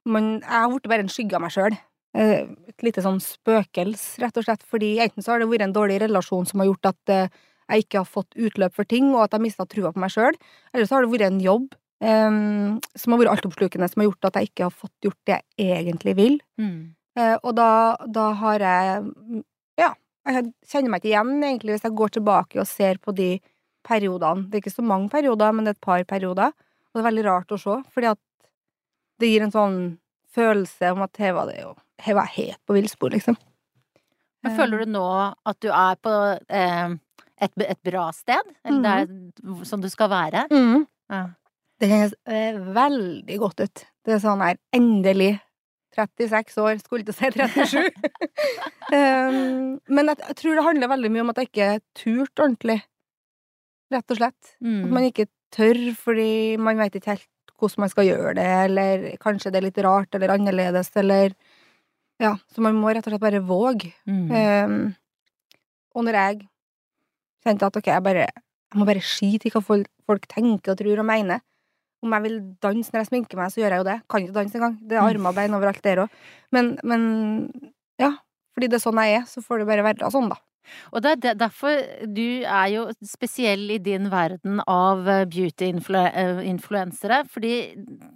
man 0.05 0.25
Jeg 0.41 0.49
har 0.51 0.69
blitt 0.73 0.89
bare 0.91 1.05
en 1.05 1.11
skygge 1.11 1.37
av 1.37 1.43
meg 1.45 1.53
sjøl. 1.55 1.77
Et 2.13 2.83
lite 2.83 3.01
sånn 3.01 3.21
spøkels, 3.23 4.01
rett 4.21 4.35
og 4.37 4.43
slett. 4.45 4.63
Fordi 4.67 4.97
enten 5.01 5.23
så 5.23 5.31
har 5.33 5.39
det 5.41 5.47
vært 5.49 5.63
en 5.67 5.75
dårlig 5.75 6.01
relasjon 6.03 6.45
som 6.49 6.59
har 6.59 6.67
gjort 6.69 6.89
at 6.91 7.13
eh, 7.13 7.29
jeg 7.71 7.85
ikke 7.85 8.01
har 8.03 8.09
fått 8.09 8.35
utløp 8.35 8.75
for 8.75 8.83
ting, 8.85 9.13
og 9.15 9.23
at 9.23 9.31
jeg 9.31 9.39
har 9.39 9.45
mista 9.47 9.65
trua 9.65 9.93
på 9.95 10.03
meg 10.03 10.11
sjøl. 10.13 10.35
Eller 10.73 10.85
så 10.89 10.97
har 10.97 11.05
det 11.07 11.13
vært 11.15 11.29
en 11.31 11.39
jobb 11.41 11.71
eh, 12.03 12.35
som 12.99 13.15
har 13.15 13.21
vært 13.21 13.33
altoppslukende, 13.37 13.89
som 13.91 14.03
har 14.03 14.09
gjort 14.11 14.29
at 14.29 14.39
jeg 14.39 14.51
ikke 14.51 14.67
har 14.67 14.75
fått 14.75 15.07
gjort 15.07 15.21
det 15.29 15.39
jeg 15.61 15.79
egentlig 15.79 16.17
vil. 16.19 16.37
Mm. 16.61 16.93
Uh, 17.13 17.35
og 17.45 17.51
da, 17.53 17.71
da 18.09 18.29
har 18.39 18.63
jeg 18.65 19.01
mm, 19.05 19.41
Ja, 19.77 19.91
jeg 20.25 20.47
kjenner 20.65 20.89
meg 20.89 21.03
ikke 21.03 21.11
igjen, 21.11 21.33
egentlig, 21.45 21.75
hvis 21.75 21.83
jeg 21.85 21.93
går 21.99 22.13
tilbake 22.15 22.61
og 22.61 22.69
ser 22.69 22.97
på 22.97 23.13
de 23.13 23.35
periodene. 23.85 24.47
Det 24.49 24.57
er 24.57 24.63
ikke 24.63 24.73
så 24.73 24.85
mange 24.85 25.11
perioder, 25.13 25.53
men 25.53 25.65
det 25.65 25.73
er 25.73 25.77
et 25.77 25.85
par 25.85 26.05
perioder. 26.09 26.53
Og 26.55 26.97
det 26.97 27.03
er 27.03 27.09
veldig 27.09 27.25
rart 27.27 27.53
å 27.53 27.59
se, 27.61 27.75
fordi 27.93 28.09
at 28.13 28.21
det 29.21 29.29
gir 29.29 29.45
en 29.45 29.53
sånn 29.53 29.77
følelse 30.33 30.89
om 30.95 31.03
at 31.05 31.21
her 31.21 31.35
var 31.37 31.51
det 31.51 31.59
jo 31.61 31.73
Her 32.03 32.17
var 32.17 32.31
jeg 32.31 32.49
helt 32.49 32.61
på 32.67 32.75
villspor, 32.75 33.13
liksom. 33.13 33.37
Men 34.43 34.55
føler 34.57 34.81
du 34.83 34.91
nå 34.91 35.05
at 35.47 35.59
du 35.63 35.69
er 35.69 35.99
på 36.03 36.13
eh, 36.51 36.95
et, 37.45 37.53
et 37.63 37.79
bra 37.85 38.09
sted? 38.15 38.49
Eller 38.65 38.81
det 38.83 38.95
er 39.53 39.61
som 39.69 39.79
du 39.79 39.87
skal 39.91 40.09
være? 40.11 40.47
Mm. 40.51 40.83
Ja. 41.13 41.21
Det 41.83 41.89
kjennes 41.91 42.13
eh, 42.31 42.59
veldig 42.75 43.37
godt 43.41 43.59
ut. 43.65 43.81
Det 44.07 44.13
er 44.15 44.21
sånn 44.23 44.39
her 44.43 44.55
Endelig. 44.75 45.33
36 45.93 46.55
år, 46.63 46.79
skulle 46.81 47.03
ikke 47.03 47.13
si 47.13 47.27
37. 47.35 47.83
um, 48.95 49.75
men 49.95 50.09
jeg, 50.09 50.17
jeg 50.23 50.37
tror 50.39 50.55
det 50.57 50.63
handler 50.65 50.89
veldig 50.93 51.11
mye 51.13 51.21
om 51.25 51.29
at 51.33 51.41
jeg 51.43 51.49
ikke 51.51 51.67
turte 51.99 52.45
ordentlig. 52.47 52.79
Rett 53.93 54.09
og 54.15 54.17
slett. 54.21 54.39
At 54.55 54.63
Mm. 54.65 54.87
man 54.95 55.05
ikke 55.09 55.27
tør 55.53 55.77
fordi 55.99 56.57
man 56.57 56.79
vet 56.81 56.95
ikke 56.97 57.13
helt 57.13 57.29
hvordan 57.61 57.83
man 57.85 57.91
skal 57.93 58.07
gjøre 58.09 58.33
det, 58.39 58.47
eller 58.65 59.03
kanskje 59.21 59.51
det 59.53 59.59
er 59.61 59.67
litt 59.67 59.77
rart 59.85 60.15
eller 60.17 60.33
annerledes, 60.33 60.89
eller 60.99 61.35
Ja, 62.21 62.33
så 62.53 62.61
man 62.65 62.75
må 62.79 62.89
rett 62.93 63.05
og 63.07 63.13
slett 63.13 63.21
bare 63.23 63.43
våge. 63.45 63.91
Mm. 64.07 64.31
Um, 64.33 64.95
og 65.93 66.05
når 66.07 66.17
jeg 66.19 66.41
kjente 67.45 67.67
at 67.69 67.77
ok, 67.77 67.87
jeg 67.91 68.03
bare 68.05 68.25
Jeg 68.73 68.79
må 68.81 68.85
bare 68.89 69.01
skite 69.05 69.45
i 69.47 69.51
hva 69.53 69.61
folk, 69.61 69.89
folk 70.09 70.25
tenker 70.31 70.73
og 70.73 70.79
tror 70.79 71.03
og 71.03 71.05
mener. 71.05 71.43
Om 72.03 72.13
jeg 72.17 72.23
vil 72.27 72.37
danse 72.61 72.91
når 72.93 72.99
jeg 73.05 73.11
sminker 73.11 73.39
meg, 73.39 73.51
så 73.53 73.61
gjør 73.63 73.77
jeg 73.77 73.83
jo 73.83 73.89
det. 73.89 73.97
Kan 74.11 74.25
ikke 74.25 74.35
danse 74.35 74.59
engang. 74.59 74.77
Det 74.83 74.97
er 74.97 75.01
Mm. 75.01 75.09
armer 75.13 75.29
og 75.31 75.35
bein 75.39 75.53
overalt 75.57 75.83
der 75.85 76.03
òg. 76.03 76.09
Men, 76.51 76.73
men 76.83 77.05
ja, 77.99 78.11
fordi 78.53 78.67
det 78.69 78.77
er 78.81 78.83
sånn 78.83 78.99
jeg 79.01 79.21
er, 79.21 79.29
så 79.29 79.41
får 79.45 79.63
det 79.63 79.67
bare 79.71 79.85
være 79.87 80.11
sånn, 80.11 80.27
da. 80.33 80.39
Og 80.95 81.01
det 81.03 81.25
er 81.25 81.33
derfor 81.35 81.75
du 82.07 82.43
er 82.47 82.67
jo 82.71 82.85
spesiell 83.03 83.65
i 83.75 83.79
din 83.83 84.05
verden 84.11 84.61
av 84.67 85.07
eh, 85.11 85.25
beauty-influensere. 85.27 87.23
Fordi 87.29 87.53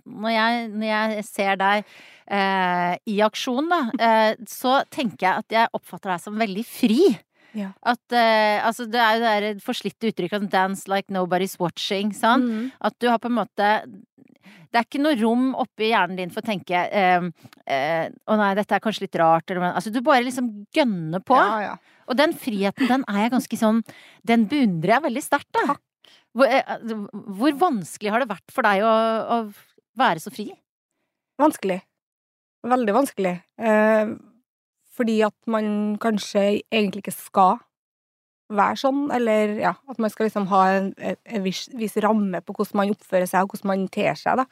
når 0.06 0.32
jeg, 0.32 0.68
når 0.72 0.88
jeg 0.88 1.26
ser 1.28 1.60
deg 1.60 1.84
eh, 2.32 2.94
i 3.12 3.18
aksjon, 3.26 3.68
da, 3.72 3.82
eh, 4.00 4.34
så 4.48 4.80
tenker 4.94 5.28
jeg 5.28 5.44
at 5.44 5.58
jeg 5.60 5.74
oppfatter 5.78 6.14
deg 6.14 6.24
som 6.24 6.40
veldig 6.40 6.66
fri. 6.68 7.02
Ja. 7.56 7.72
At 7.88 8.04
uh, 8.12 8.68
altså 8.68 8.88
det 8.92 9.00
er 9.00 9.16
jo 9.18 9.40
det 9.46 9.66
forslitte 9.66 10.12
uttrykket 10.12 10.44
at 10.44 10.52
'dance 10.52 10.88
like 10.92 11.14
nobody's 11.14 11.58
watching'? 11.62 12.12
Mm. 12.12 12.72
At 12.82 12.98
du 13.00 13.10
har 13.10 13.20
på 13.20 13.32
en 13.32 13.40
måte 13.40 13.70
Det 14.68 14.76
er 14.76 14.84
ikke 14.84 15.02
noe 15.02 15.16
rom 15.16 15.56
oppi 15.56 15.92
hjernen 15.94 16.18
din 16.20 16.30
for 16.30 16.44
å 16.44 16.48
tenke 16.48 16.76
eh, 16.76 17.24
eh, 17.66 18.10
'Å 18.12 18.38
nei, 18.38 18.54
dette 18.56 18.76
er 18.76 18.84
kanskje 18.84 19.08
litt 19.08 19.16
rart', 19.16 19.50
eller 19.50 19.74
Altså 19.74 19.92
du 19.92 20.02
bare 20.02 20.26
liksom 20.28 20.68
gønner 20.76 21.24
på. 21.24 21.36
Ja, 21.36 21.60
ja. 21.62 21.78
Og 22.08 22.16
den 22.20 22.34
friheten, 22.34 22.88
den 22.88 23.04
er 23.08 23.26
jeg 23.26 23.32
ganske 23.36 23.58
sånn 23.58 23.84
Den 24.28 24.46
beundrer 24.48 24.98
jeg 24.98 25.06
veldig 25.08 25.24
sterkt, 25.24 25.52
da. 25.56 25.78
Hvor, 26.36 26.46
eh, 26.46 26.78
hvor 27.40 27.54
vanskelig 27.58 28.12
har 28.12 28.20
det 28.20 28.30
vært 28.30 28.52
for 28.54 28.68
deg 28.68 28.84
å, 28.86 28.94
å 29.34 29.38
være 29.98 30.22
så 30.22 30.32
fri? 30.34 30.52
Vanskelig. 31.42 31.82
Veldig 32.68 32.94
vanskelig. 32.94 33.36
Eh, 33.58 34.14
fordi 34.98 35.20
at 35.28 35.36
man 35.50 35.98
kanskje 36.02 36.44
egentlig 36.72 37.06
ikke 37.06 37.16
skal 37.16 37.58
være 38.48 38.80
sånn, 38.80 39.10
eller 39.12 39.58
ja, 39.60 39.74
at 39.92 40.00
man 40.00 40.12
skal 40.14 40.30
liksom 40.30 40.48
ha 40.54 40.62
en, 40.78 40.94
en, 41.04 41.18
en 41.36 41.44
viss, 41.44 41.66
viss 41.76 41.98
ramme 42.04 42.40
på 42.46 42.56
hvordan 42.56 42.80
man 42.80 42.94
oppfører 42.96 43.28
seg, 43.28 43.44
og 43.44 43.54
hvordan 43.54 43.72
man 43.74 43.86
ter 43.92 44.16
seg, 44.20 44.40
da. 44.40 44.46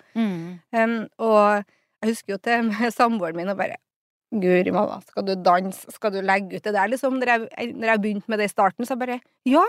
Em, 0.76 0.96
og 1.24 1.64
jeg 2.04 2.12
husker 2.12 2.36
jo 2.36 2.40
til 2.44 2.72
samboeren 2.98 3.40
min 3.40 3.54
og 3.54 3.60
bare 3.62 3.80
Guri 4.36 4.72
malla, 4.74 4.98
skal 5.06 5.24
du 5.24 5.36
danse, 5.40 5.92
skal 5.94 6.12
du 6.12 6.18
legge 6.26 6.58
ut 6.58 6.66
det 6.66 6.74
der, 6.76 6.90
liksom? 6.92 7.20
Når 7.22 7.30
jeg, 7.30 7.70
når 7.78 7.92
jeg 7.92 8.02
begynte 8.04 8.32
med 8.32 8.42
det 8.42 8.50
i 8.50 8.52
starten, 8.52 8.84
så 8.84 8.96
jeg 8.96 9.04
bare 9.06 9.20
Ja! 9.48 9.64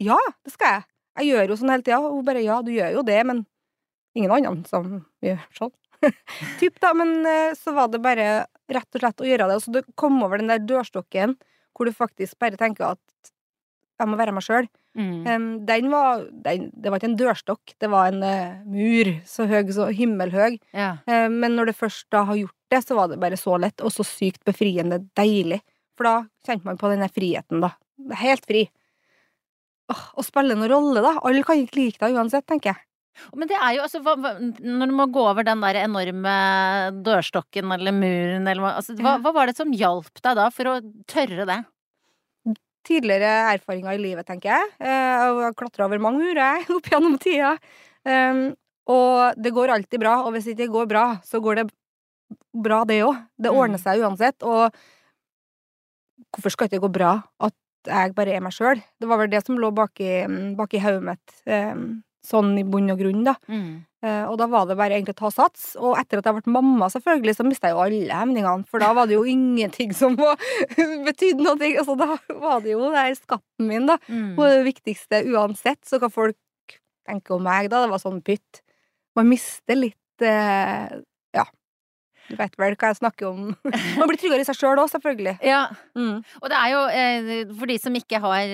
Ja, 0.00 0.16
det 0.46 0.54
skal 0.54 0.78
jeg. 0.78 0.84
Jeg 1.20 1.28
gjør 1.28 1.50
jo 1.52 1.56
sånn 1.60 1.72
hele 1.74 1.84
tida. 1.84 1.98
Og 2.00 2.16
hun 2.16 2.26
bare 2.26 2.42
ja, 2.42 2.56
du 2.64 2.72
gjør 2.72 2.96
jo 2.96 3.02
det, 3.06 3.18
men 3.28 3.44
ingen 4.16 4.32
andre 4.32 4.70
som 4.70 4.88
gjør 5.22 5.42
sånn. 5.58 5.74
Typ, 6.60 6.78
da. 6.82 6.92
Men 6.96 7.12
eh, 7.28 7.52
så 7.58 7.74
var 7.76 7.90
det 7.92 8.00
bare 8.02 8.28
rett 8.76 8.96
og 8.96 9.02
slett 9.04 9.24
å 9.24 9.28
gjøre 9.28 9.48
det. 9.50 9.58
Så 9.64 9.74
du 9.74 9.80
kom 9.98 10.20
over 10.24 10.40
den 10.40 10.52
der 10.52 10.62
dørstokken 10.62 11.36
hvor 11.72 11.88
du 11.88 11.94
faktisk 11.96 12.38
bare 12.42 12.58
tenker 12.60 12.92
at 12.92 13.32
jeg 14.00 14.10
må 14.10 14.18
være 14.18 14.34
meg 14.34 14.44
sjøl. 14.44 14.68
Mm. 14.92 15.64
den 15.64 15.86
var 15.88 16.26
den, 16.44 16.66
Det 16.76 16.90
var 16.90 17.00
ikke 17.00 17.08
en 17.08 17.16
dørstokk, 17.16 17.72
det 17.80 17.88
var 17.88 18.10
en 18.10 18.20
uh, 18.20 18.58
mur 18.68 19.08
så 19.24 19.46
høy, 19.48 19.70
så 19.72 19.86
himmelhøy. 19.88 20.58
Ja. 20.76 20.98
Uh, 21.08 21.30
men 21.32 21.56
når 21.56 21.70
det 21.70 21.78
først 21.78 22.10
da 22.12 22.26
har 22.28 22.36
gjort 22.36 22.58
det, 22.72 22.82
så 22.84 22.98
var 22.98 23.08
det 23.08 23.20
bare 23.22 23.38
så 23.40 23.56
lett, 23.60 23.80
og 23.80 23.92
så 23.94 24.04
sykt 24.04 24.44
befriende 24.44 25.00
deilig. 25.16 25.62
For 25.96 26.08
da 26.08 26.14
kjente 26.44 26.68
man 26.68 26.80
på 26.80 26.92
denne 26.92 27.08
friheten, 27.12 27.64
da. 27.64 27.72
Helt 28.20 28.44
fri. 28.48 28.66
Åh, 29.92 30.04
Å 30.18 30.24
spille 30.24 30.56
noen 30.56 30.72
rolle, 30.72 31.04
da. 31.04 31.16
Alle 31.24 31.44
kan 31.46 31.60
ikke 31.60 31.80
like 31.80 32.02
deg 32.02 32.16
uansett, 32.18 32.46
tenker 32.48 32.74
jeg. 32.74 32.84
Men 33.36 33.48
det 33.50 33.56
er 33.60 33.74
jo 33.76 33.82
altså 33.84 34.00
hva, 34.02 34.14
hva, 34.16 34.30
Når 34.40 34.88
du 34.88 34.94
må 34.96 35.06
gå 35.12 35.20
over 35.28 35.44
den 35.44 35.60
der 35.60 35.78
enorme 35.82 36.32
dørstokken 37.04 37.72
eller 37.76 37.92
muren 37.92 38.46
eller 38.48 38.62
hva 38.64 38.70
altså, 38.80 38.96
hva, 38.96 39.18
hva 39.20 39.32
var 39.36 39.50
det 39.50 39.56
som 39.58 39.72
hjalp 39.76 40.08
deg 40.24 40.38
da 40.38 40.46
for 40.54 40.70
å 40.72 40.78
tørre 41.12 41.44
det? 41.50 41.58
Tidligere 42.82 43.28
erfaringer 43.52 43.94
i 43.94 44.00
livet, 44.02 44.26
tenker 44.26 44.50
jeg. 44.56 44.70
Eh, 44.82 44.88
Jeg 44.90 45.36
har 45.44 45.54
klatra 45.54 45.86
over 45.86 46.00
mange 46.02 46.18
murer 46.24 46.64
opp 46.76 46.88
gjennom 46.90 47.14
tida. 47.22 47.52
Um, 48.02 48.40
og 48.90 49.36
det 49.38 49.52
går 49.54 49.70
alltid 49.76 50.00
bra, 50.02 50.16
og 50.26 50.32
hvis 50.34 50.48
det 50.48 50.56
ikke 50.56 50.72
går 50.74 50.88
bra, 50.90 51.04
så 51.22 51.38
går 51.44 51.60
det 51.60 51.66
bra, 52.64 52.80
det 52.88 53.02
òg. 53.06 53.20
Det 53.38 53.52
Mm. 53.52 53.58
ordner 53.60 53.78
seg 53.78 54.02
uansett. 54.02 54.42
Og 54.42 54.74
hvorfor 56.32 56.50
skal 56.50 56.66
ikke 56.66 56.74
det 56.80 56.82
gå 56.82 56.90
bra 56.96 57.12
at 57.46 57.54
jeg 57.86 58.14
bare 58.18 58.34
er 58.34 58.42
meg 58.42 58.52
sjøl? 58.56 58.82
Det 58.98 59.06
var 59.10 59.18
vel 59.22 59.30
det 59.30 59.44
som 59.46 59.58
lå 59.62 59.70
baki, 59.74 60.10
baki 60.58 60.80
hodet 60.82 61.02
mitt, 61.06 61.36
um, 61.46 62.02
sånn 62.22 62.52
i 62.60 62.62
bunn 62.64 62.90
og 62.94 63.00
grunn, 63.00 63.24
da. 63.26 63.34
Eh, 64.02 64.24
Og 64.30 64.36
da 64.38 64.46
var 64.50 64.66
det 64.66 64.76
bare 64.78 64.94
egentlig 64.98 65.14
å 65.16 65.20
ta 65.22 65.30
sats. 65.30 65.76
Og 65.78 65.96
etter 65.98 66.18
at 66.18 66.26
jeg 66.26 66.34
ble 66.40 66.52
mamma, 66.54 66.86
selvfølgelig, 66.90 67.34
så 67.38 67.44
mista 67.46 67.68
jeg 67.70 67.74
jo 67.76 67.82
alle 67.84 68.18
hemningene. 68.20 68.66
For 68.70 68.78
da 68.82 68.92
var 68.94 69.06
det 69.10 69.14
jo 69.18 69.24
ingenting 69.26 69.92
som 69.94 70.16
betydde 71.08 71.42
noe. 71.42 71.70
Altså, 71.78 71.96
da 71.98 72.16
var 72.42 72.60
det 72.64 72.74
jo 72.74 72.90
det 72.92 72.98
er 73.06 73.14
skatten 73.18 73.68
min, 73.68 73.86
da. 73.90 73.98
Mm. 74.08 74.32
Og 74.38 74.44
det 74.48 74.64
viktigste 74.72 75.22
uansett. 75.32 75.82
Så 75.86 75.98
hva 76.02 76.10
folk 76.12 76.38
tenker 77.08 77.34
om 77.38 77.42
meg 77.46 77.70
da, 77.72 77.82
det 77.84 77.90
var 77.94 78.02
sånn 78.02 78.22
pytt. 78.22 78.62
Man 79.18 79.28
mister 79.30 79.76
litt 79.78 80.22
uh, 80.24 81.00
Ja. 81.34 81.46
Du 82.30 82.36
vet 82.38 82.54
vel 82.56 82.76
hva 82.78 82.92
jeg 82.92 83.00
snakker 83.00 83.26
om. 83.28 83.48
Man 83.98 84.06
blir 84.08 84.16
tryggere 84.20 84.44
i 84.44 84.46
seg 84.46 84.56
sjøl 84.56 84.78
òg, 84.78 84.88
selvfølgelig. 84.92 85.34
Ja, 85.44 85.64
Mm. 85.98 86.22
og 86.40 86.46
det 86.48 86.56
er 86.56 86.70
jo 86.72 86.82
eh, 86.88 87.50
for 87.58 87.68
de 87.68 87.74
som 87.82 87.92
ikke 87.98 88.20
har 88.22 88.46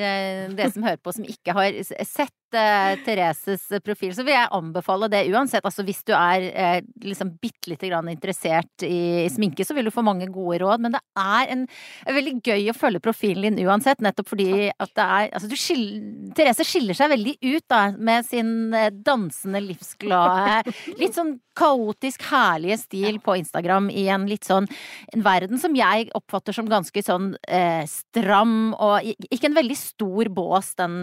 Det 0.57 0.73
som 0.75 0.83
hører 0.83 0.99
på 1.05 1.13
som 1.15 1.23
ikke 1.29 1.55
har 1.55 1.77
sett 2.09 2.33
eh, 2.57 2.99
Thereses 3.07 3.67
profil, 3.85 4.14
så 4.17 4.25
vil 4.26 4.37
jeg 4.37 4.52
anbefale 4.55 5.11
det 5.12 5.25
uansett. 5.33 5.64
Altså 5.67 5.85
hvis 5.87 6.02
du 6.09 6.14
er 6.17 6.47
uh, 6.52 6.78
liksom 7.05 7.35
bitte 7.43 7.73
lite 7.73 7.90
grann 7.90 8.09
interessert 8.12 8.85
i 8.87 9.26
sminke, 9.33 9.67
så 9.67 9.76
vil 9.76 9.88
du 9.88 9.95
få 9.95 10.05
mange 10.07 10.28
gode 10.33 10.61
råd. 10.62 10.85
Men 10.85 10.97
det 10.97 11.02
er 11.19 11.55
en, 11.55 11.67
er 12.07 12.19
veldig 12.19 12.37
gøy 12.45 12.71
å 12.73 12.76
følge 12.76 13.02
profilen 13.05 13.49
din 13.49 13.69
uansett, 13.69 14.02
nettopp 14.05 14.33
fordi 14.35 14.69
at 14.71 14.95
det 14.97 15.05
er 15.05 15.35
Altså 15.38 15.49
du 15.50 15.57
skiller 15.59 16.33
Therese 16.37 16.64
skiller 16.67 16.97
seg 16.97 17.11
veldig 17.12 17.35
ut 17.43 17.64
da 17.71 17.81
med 17.95 18.26
sin 18.26 18.75
eh, 18.76 18.90
dansende, 18.93 19.61
livsglade, 19.64 20.73
litt 21.00 21.17
sånn 21.17 21.37
kaotisk 21.59 22.23
herlige 22.28 22.78
stil 22.78 23.19
på 23.23 23.35
Instagram 23.40 23.88
i 23.90 24.07
en 24.12 24.26
litt 24.31 24.47
sånn 24.47 24.69
en 25.14 25.25
verden 25.25 25.61
som 25.61 25.75
jeg 25.76 26.09
oppfatter 26.17 26.55
som 26.55 26.69
ganske 26.71 27.02
sånn 27.05 27.33
eh, 27.49 27.83
stram 27.90 28.73
og 28.75 29.09
ikke 29.28 29.50
en 29.50 29.59
veldig 29.59 29.78
stor 29.78 30.31
bås, 30.35 30.73
den 30.78 31.02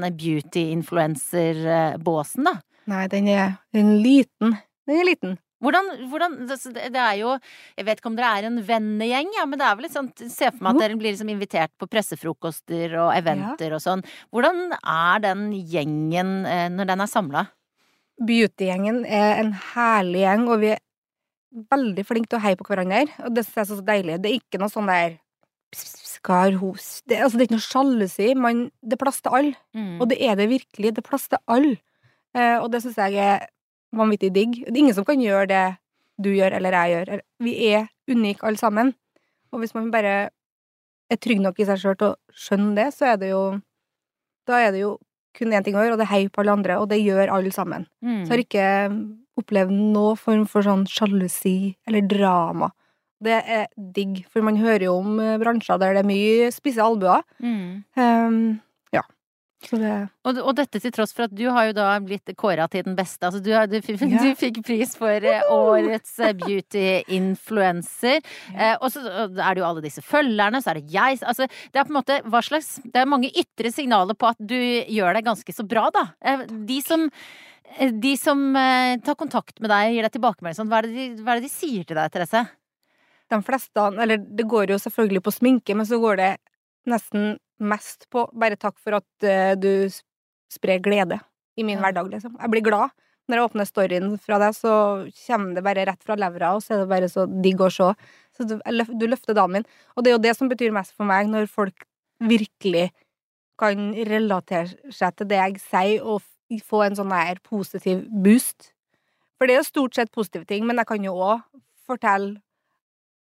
beauty-influencer-båsen, 1.35 2.47
da. 2.47 2.59
Nei, 2.89 3.07
den 3.11 3.27
er, 3.31 3.57
den 3.73 3.95
er 3.95 4.03
liten. 4.03 4.55
Den 4.85 5.01
er 5.01 5.09
liten. 5.09 5.35
Hvordan, 5.63 5.87
hvordan 6.11 6.33
det 6.45 6.99
er 6.99 7.13
jo 7.15 7.29
Jeg 7.77 7.85
vet 7.87 8.01
ikke 8.01 8.09
om 8.11 8.17
dere 8.17 8.33
er 8.37 8.47
en 8.49 8.59
vennegjeng, 8.67 9.31
ja, 9.37 9.45
men 9.47 9.57
det 9.57 9.65
er 9.65 9.77
vel 9.77 9.85
litt 9.87 9.95
sånn 9.95 10.09
Se 10.19 10.49
for 10.51 10.65
meg 10.65 10.75
at 10.75 10.83
dere 10.83 10.97
blir 10.99 11.13
liksom 11.15 11.31
invitert 11.31 11.71
på 11.79 11.87
pressefrokoster 11.89 12.97
og 12.99 13.13
eventer 13.15 13.73
og 13.73 13.81
sånn. 13.81 14.03
Hvordan 14.35 14.75
er 14.75 15.23
den 15.23 15.47
gjengen 15.55 16.35
eh, 16.45 16.67
når 16.73 16.91
den 16.91 17.05
er 17.05 17.09
samla? 17.09 17.45
Beautygjengen 18.25 19.03
er 19.07 19.39
en 19.41 19.55
herlig 19.73 20.21
gjeng, 20.21 20.45
og 20.51 20.61
vi 20.61 20.73
er 20.75 20.83
veldig 21.71 22.05
flinke 22.07 22.31
til 22.31 22.39
å 22.39 22.45
heie 22.45 22.59
på 22.59 22.67
hverandre. 22.67 23.07
Og 23.25 23.33
det 23.35 23.47
synes 23.47 23.57
jeg 23.57 23.65
er 23.65 23.71
så 23.71 23.87
deilig. 23.89 24.19
Det 24.21 24.31
er 24.31 24.37
ikke 24.43 24.61
noe 24.61 24.71
sånn 24.71 24.91
der 24.91 25.17
Skar 25.73 26.51
hos 26.61 27.01
det, 27.07 27.17
altså, 27.21 27.37
det 27.37 27.43
er 27.43 27.47
ikke 27.49 27.57
noe 27.57 27.65
sjalusi. 27.65 28.35
man- 28.35 28.71
Det 28.87 28.97
plass 28.99 29.21
til 29.21 29.31
alle. 29.33 29.55
Mm. 29.75 30.01
Og 30.01 30.09
det 30.09 30.21
er 30.21 30.35
det 30.35 30.49
virkelig. 30.49 30.93
Det 30.95 30.97
er 30.99 31.09
plass 31.09 31.27
til 31.27 31.37
alle. 31.47 31.77
Eh, 32.33 32.57
og 32.59 32.71
det 32.71 32.81
syns 32.83 32.95
jeg 32.95 33.15
er 33.15 33.47
vanvittig 33.93 34.31
digg. 34.33 34.65
Det 34.65 34.73
er 34.73 34.77
ingen 34.77 34.93
som 34.93 35.05
kan 35.05 35.17
gjøre 35.19 35.47
det 35.47 35.77
du 36.21 36.29
gjør 36.29 36.53
eller 36.55 36.71
jeg 36.71 37.07
gjør. 37.07 37.19
Vi 37.39 37.73
er 37.73 37.87
unike 38.09 38.43
alle 38.43 38.57
sammen. 38.57 38.93
Og 39.51 39.59
hvis 39.59 39.73
man 39.75 39.91
bare 39.91 40.29
er 41.11 41.17
trygg 41.17 41.39
nok 41.41 41.59
i 41.59 41.65
seg 41.65 41.77
sjøl 41.77 41.97
til 41.97 42.07
å 42.07 42.15
skjønne 42.33 42.75
det, 42.75 42.93
så 42.93 43.13
er 43.13 43.17
det 43.17 43.29
jo 43.29 43.61
Da 44.47 44.59
er 44.67 44.71
det 44.71 44.81
jo 44.81 44.99
kun 45.33 45.51
én 45.51 45.63
ting 45.63 45.73
å 45.75 45.81
gjøre, 45.81 45.93
og 45.93 45.97
det 45.99 46.05
er 46.05 46.13
hei 46.13 46.27
på 46.27 46.39
alle 46.41 46.51
andre, 46.53 46.77
og 46.79 46.87
det 46.87 46.99
gjør 47.03 47.31
alle 47.33 47.49
sammen. 47.51 47.87
Mm. 48.03 48.25
Så 48.25 48.29
jeg 48.29 48.29
har 48.29 48.43
ikke 48.45 49.15
opplevd 49.41 49.71
noen 49.71 50.15
form 50.17 50.45
for 50.47 50.61
sånn 50.61 50.85
sjalusi 50.87 51.75
eller 51.87 52.01
drama. 52.01 52.71
Det 53.25 53.39
er 53.57 53.65
digg, 53.75 54.21
for 54.31 54.45
man 54.45 54.57
hører 54.61 54.85
jo 54.87 54.99
om 55.01 55.17
eh, 55.19 55.35
bransjer 55.41 55.81
der 55.81 55.97
det 55.97 56.05
er 56.05 56.09
mye 56.13 56.51
spisse 56.55 56.81
albuer. 56.85 57.25
Mm. 57.41 57.83
Um, 57.97 58.39
ja. 58.95 59.01
Så 59.65 59.79
det 59.81 59.91
Og, 60.27 60.37
og 60.43 60.51
dette 60.59 60.77
til 60.83 60.91
tross 60.93 61.13
for 61.15 61.25
at 61.25 61.33
du 61.33 61.47
har 61.49 61.71
jo 61.71 61.73
da 61.73 61.87
blitt 62.05 62.29
kåra 62.37 62.67
til 62.69 62.83
den 62.85 62.93
beste. 62.99 63.25
Altså 63.25 63.39
du, 63.41 63.49
har- 63.55 63.65
du, 63.71 63.79
f- 63.79 63.97
du 64.23 64.27
fikk 64.37 64.59
pris 64.67 64.93
for 64.99 65.25
eh, 65.25 65.41
årets 65.49 66.19
eh, 66.21 66.35
beauty-influencer. 67.09 68.19
Eh, 68.53 68.75
og 68.81 68.91
så 68.93 69.01
er 69.07 69.55
det 69.55 69.61
jo 69.63 69.67
alle 69.67 69.83
disse 69.85 70.03
følgerne, 70.05 70.61
så 70.61 70.71
er 70.73 70.79
det 70.81 70.93
jeg 70.93 71.19
Altså 71.25 71.47
det 71.49 71.79
er 71.81 71.87
på 71.87 71.93
en 71.93 71.99
måte 71.99 72.19
hva 72.29 72.41
slags 72.45 72.75
Det 72.83 73.01
er 73.01 73.09
mange 73.09 73.31
ytre 73.31 73.71
signaler 73.73 74.17
på 74.17 74.29
at 74.29 74.37
du 74.39 74.55
gjør 74.57 75.17
deg 75.17 75.25
ganske 75.27 75.55
så 75.55 75.65
bra, 75.67 75.87
da. 75.95 76.05
De 76.51 76.81
som 76.85 77.09
de 77.75 78.11
som 78.15 78.53
tar 79.03 79.17
kontakt 79.17 79.57
med 79.59 79.71
deg, 79.73 79.95
gir 79.95 80.05
deg 80.05 80.13
tilbakemelding 80.13 80.55
sånn, 80.59 80.69
hva 80.69 80.83
hva 80.85 81.33
er 81.33 81.39
det 81.41 81.47
de 81.47 81.49
sier 81.51 81.83
til 81.89 81.97
deg, 81.97 82.11
Therese? 82.13 82.43
De 83.31 83.39
fleste 83.43 83.87
Eller 84.01 84.17
det 84.17 84.45
går 84.47 84.71
jo 84.73 84.81
selvfølgelig 84.81 85.23
på 85.25 85.33
sminke, 85.33 85.75
men 85.75 85.87
så 85.87 85.99
går 86.01 86.19
det 86.21 86.31
nesten 86.85 87.37
mest 87.59 88.05
på 88.11 88.27
bare 88.33 88.57
takk 88.59 88.77
for 88.83 88.99
at 88.99 89.25
uh, 89.25 89.55
du 89.57 89.87
sprer 90.51 90.81
glede 90.83 91.19
i 91.57 91.63
min 91.63 91.79
hverdag, 91.79 92.11
liksom. 92.11 92.35
Jeg 92.41 92.51
blir 92.51 92.65
glad. 92.65 92.93
Når 93.25 93.39
jeg 93.39 93.47
åpner 93.47 93.65
storyen 93.65 94.11
fra 94.21 94.37
deg, 94.37 94.53
så 94.53 94.73
kommer 95.23 95.55
det 95.55 95.63
bare 95.65 95.85
rett 95.89 96.03
fra 96.05 96.17
levra, 96.19 96.51
og 96.53 96.61
så 96.61 96.75
er 96.75 96.83
det 96.83 96.91
bare 96.91 97.09
så 97.09 97.25
digg 97.25 97.63
å 97.63 97.71
se. 97.73 97.87
Så 98.35 98.45
du, 98.45 98.59
du 98.61 99.07
løfter 99.07 99.33
dagen 99.33 99.55
min. 99.55 99.65
Og 99.95 100.05
det 100.05 100.11
er 100.11 100.17
jo 100.17 100.21
det 100.27 100.35
som 100.37 100.51
betyr 100.51 100.75
mest 100.75 100.93
for 100.93 101.09
meg, 101.09 101.31
når 101.31 101.49
folk 101.49 101.87
virkelig 102.21 102.91
kan 103.59 103.95
relatere 104.07 104.93
seg 104.93 105.15
til 105.17 105.29
det 105.31 105.39
jeg 105.39 105.63
sier, 105.63 106.05
og 106.05 106.21
få 106.67 106.83
en 106.85 106.97
sånn 106.99 107.13
her 107.15 107.41
positiv 107.41 108.03
boost. 108.11 108.69
For 109.39 109.47
det 109.47 109.55
er 109.55 109.63
jo 109.63 109.71
stort 109.71 109.97
sett 109.97 110.13
positive 110.13 110.45
ting, 110.47 110.67
men 110.67 110.77
jeg 110.79 110.91
kan 110.91 111.07
jo 111.07 111.15
òg 111.17 111.41
fortelle 111.87 112.37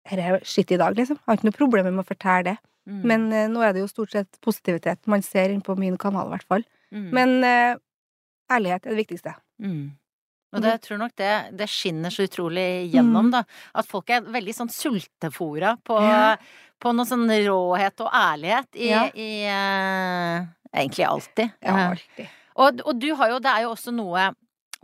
her 0.07 0.23
er 0.23 0.41
skitt 0.47 0.71
i 0.73 0.79
dag, 0.81 0.95
liksom. 0.97 1.19
Jeg 1.19 1.27
har 1.27 1.37
ikke 1.39 1.49
noe 1.51 1.57
problem 1.59 1.87
med 1.93 2.05
å 2.05 2.09
fortelle 2.09 2.45
det. 2.53 2.57
Mm. 2.87 3.01
Men 3.11 3.25
eh, 3.35 3.49
nå 3.51 3.63
er 3.67 3.73
det 3.75 3.81
jo 3.83 3.89
stort 3.91 4.13
sett 4.15 4.39
positivitet 4.45 5.07
man 5.11 5.23
ser 5.27 5.51
inn 5.51 5.63
på 5.67 5.75
min 5.79 5.97
kanal, 5.99 6.29
i 6.31 6.37
hvert 6.37 6.47
fall. 6.47 6.65
Mm. 6.95 7.07
Men 7.19 7.33
eh, 7.45 7.79
ærlighet 8.55 8.87
er 8.87 8.95
det 8.95 9.01
viktigste. 9.01 9.33
Mm. 9.63 9.89
Og 10.55 10.63
det, 10.63 10.71
jeg 10.77 10.83
tror 10.87 11.01
nok 11.03 11.15
det, 11.19 11.33
det 11.59 11.67
skinner 11.69 12.15
så 12.15 12.25
utrolig 12.29 12.67
gjennom, 12.95 13.33
da. 13.35 13.43
At 13.77 13.89
folk 13.91 14.09
er 14.15 14.23
veldig 14.33 14.55
sånn 14.55 14.71
sultefora 14.73 15.75
på, 15.85 15.99
Ja. 16.01 16.37
på 16.81 16.93
noe 16.95 17.05
sånn 17.09 17.27
råhet 17.29 18.01
og 18.07 18.13
ærlighet 18.15 18.79
i, 18.79 18.89
Ja. 18.95 19.03
i 19.13 19.31
eh, 19.51 20.47
Egentlig 20.77 21.05
alltid. 21.09 21.51
Ja, 21.65 21.75
Eh, 21.75 21.91
alltid. 21.91 22.27
og, 22.57 22.81
og 22.87 22.99
du 23.01 23.15
har 23.17 23.31
jo 23.35 23.39
Det 23.41 23.49
er 23.53 23.63
jo 23.67 23.71
også 23.75 23.93
noe 23.97 24.31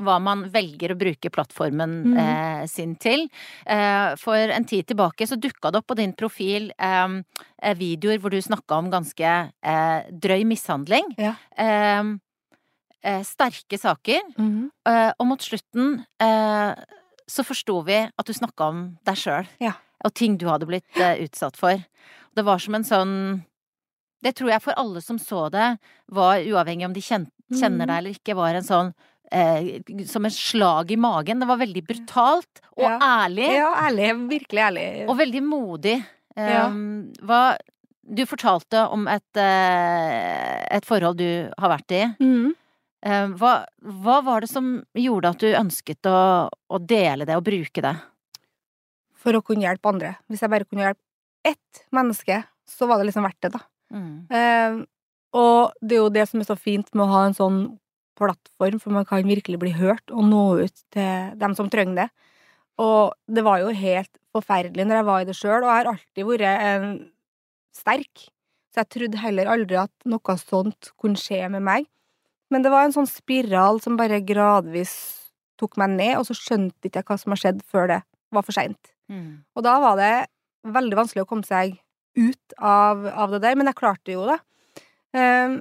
hva 0.02 0.18
man 0.22 0.44
velger 0.52 0.92
å 0.92 0.98
bruke 0.98 1.30
plattformen 1.32 1.94
mm. 2.12 2.16
eh, 2.22 2.64
sin 2.70 2.94
til. 3.00 3.28
Eh, 3.66 4.12
for 4.20 4.36
en 4.36 4.66
tid 4.68 4.86
tilbake 4.90 5.26
så 5.28 5.38
dukka 5.40 5.70
det 5.72 5.82
opp 5.82 5.88
på 5.92 5.98
din 5.98 6.12
profil 6.18 6.70
eh, 6.78 7.16
eh, 7.62 7.76
videoer 7.78 8.18
hvor 8.22 8.34
du 8.34 8.40
snakka 8.42 8.80
om 8.82 8.90
ganske 8.92 9.32
eh, 9.48 10.10
drøy 10.12 10.42
mishandling. 10.48 11.14
Ja. 11.20 11.34
Eh, 11.56 12.02
eh, 13.02 13.22
sterke 13.26 13.78
saker. 13.78 14.20
Mhm. 14.38 14.66
Eh, 14.88 15.12
og 15.18 15.26
mot 15.26 15.42
slutten 15.42 16.02
eh, 16.22 16.74
så 17.28 17.44
forsto 17.46 17.78
vi 17.86 18.02
at 18.10 18.26
du 18.28 18.34
snakka 18.34 18.68
om 18.68 18.84
deg 19.06 19.16
sjøl. 19.18 19.48
Ja. 19.62 19.76
Og 20.04 20.14
ting 20.18 20.36
du 20.36 20.48
hadde 20.50 20.66
blitt 20.66 20.98
utsatt 20.98 21.56
for. 21.56 21.78
Det 22.34 22.44
var 22.44 22.58
som 22.58 22.74
en 22.74 22.84
sånn 22.84 23.16
Det 24.22 24.36
tror 24.38 24.52
jeg 24.52 24.62
for 24.62 24.78
alle 24.78 25.00
som 25.02 25.16
så 25.18 25.48
det, 25.50 25.78
var 26.06 26.38
uavhengig 26.38 26.86
om 26.86 26.92
de 26.94 27.00
kjen, 27.02 27.24
kjenner 27.50 27.82
Mhm. 27.82 27.88
deg 27.90 27.96
eller 27.98 28.10
ikke, 28.14 28.36
var 28.38 28.54
en 28.54 28.62
sånn 28.62 28.92
eh, 29.32 30.04
Som 30.06 30.26
et 30.28 30.34
slag 30.36 30.90
i 30.92 30.98
magen. 31.00 31.40
Det 31.42 31.48
var 31.48 31.58
veldig 31.60 31.82
brutalt 31.88 32.60
og 32.76 32.84
Ja. 32.86 32.98
ærlig. 33.26 33.48
Ja, 33.56 33.70
ærlig. 33.88 34.10
Virkelig 34.30 34.62
ærlig. 34.68 34.86
Og 35.08 35.16
veldig 35.18 35.42
modig. 35.42 35.96
Ja. 36.36 36.66
Um, 36.68 37.12
hva 37.22 37.56
Du 38.04 38.24
fortalte 38.26 38.80
om 38.90 39.06
et, 39.08 39.36
eh, 39.38 40.64
et 40.76 40.84
forhold 40.84 41.16
du 41.18 41.50
har 41.56 41.70
vært 41.78 41.92
i. 41.94 42.02
Mhm. 42.20 42.54
Eh, 43.04 43.26
Hva, 43.38 43.64
hva 43.82 44.16
var 44.24 44.40
det 44.40 44.48
som 44.50 44.84
gjorde 44.94 45.30
at 45.30 45.38
du 45.38 45.46
ønsket 45.54 46.02
å, 46.10 46.48
å 46.70 46.78
dele 46.84 47.24
det 47.24 47.36
og 47.36 47.44
bruke 47.44 47.80
det? 47.82 47.94
For 49.14 49.32
å 49.38 49.42
kunne 49.42 49.62
hjelpe 49.62 49.88
andre. 49.88 50.16
Hvis 50.28 50.40
jeg 50.42 50.50
bare 50.50 50.64
kunne 50.66 50.82
hjelpe 50.86 51.00
ett 51.44 51.84
menneske, 51.92 52.44
så 52.66 52.86
var 52.88 52.98
det 52.98 53.06
liksom 53.12 53.24
verdt 53.26 53.40
det, 53.46 53.52
da. 53.52 53.60
Mm. 53.92 54.26
Eh, 54.30 54.84
og 55.34 55.72
det 55.80 55.96
er 55.96 56.02
jo 56.02 56.08
det 56.10 56.28
som 56.28 56.40
er 56.40 56.44
så 56.50 56.58
fint 56.58 56.92
med 56.94 57.06
å 57.06 57.10
ha 57.12 57.24
en 57.26 57.34
sånn 57.38 57.78
plattform, 58.18 58.80
for 58.82 58.94
man 58.94 59.06
kan 59.08 59.24
virkelig 59.26 59.60
bli 59.60 59.72
hørt 59.76 60.12
og 60.12 60.26
nå 60.28 60.42
ut 60.66 60.84
til 60.94 61.32
dem 61.40 61.56
som 61.58 61.70
trenger 61.72 62.04
det. 62.04 62.08
Og 62.82 63.12
det 63.28 63.44
var 63.44 63.62
jo 63.62 63.72
helt 63.76 64.12
forferdelig 64.32 64.86
når 64.88 65.00
jeg 65.00 65.08
var 65.08 65.22
i 65.22 65.28
det 65.28 65.38
sjøl, 65.38 65.62
og 65.62 65.68
jeg 65.68 65.78
har 65.78 65.90
alltid 65.92 66.28
vært 66.28 66.46
en 66.72 66.86
sterk. 67.76 68.28
Så 68.72 68.82
jeg 68.82 68.92
trodde 68.94 69.20
heller 69.20 69.50
aldri 69.52 69.76
at 69.82 69.92
noe 70.08 70.36
sånt 70.40 70.92
kunne 71.00 71.20
skje 71.20 71.44
med 71.52 71.64
meg. 71.64 71.88
Men 72.52 72.64
det 72.64 72.72
var 72.72 72.86
en 72.86 72.94
sånn 72.94 73.08
spiral 73.08 73.80
som 73.84 73.98
bare 74.00 74.22
gradvis 74.24 74.94
tok 75.60 75.78
meg 75.80 75.94
ned, 75.96 76.16
og 76.18 76.26
så 76.28 76.36
skjønte 76.36 76.88
ikke 76.88 77.00
jeg 77.00 77.08
hva 77.08 77.18
som 77.20 77.34
har 77.34 77.40
skjedd 77.40 77.60
før 77.68 77.90
det 77.92 78.00
var 78.32 78.44
for 78.46 78.56
seint. 78.56 78.92
Mm. 79.12 79.44
Og 79.56 79.64
da 79.64 79.76
var 79.82 79.98
det 80.00 80.14
veldig 80.72 80.98
vanskelig 80.98 81.24
å 81.24 81.28
komme 81.28 81.46
seg 81.46 81.76
ut 82.18 82.56
av, 82.58 83.04
av 83.08 83.32
det 83.32 83.42
der, 83.44 83.56
men 83.58 83.70
jeg 83.70 83.78
klarte 83.78 84.14
jo 84.14 84.24
det. 84.28 84.38
Um, 85.12 85.60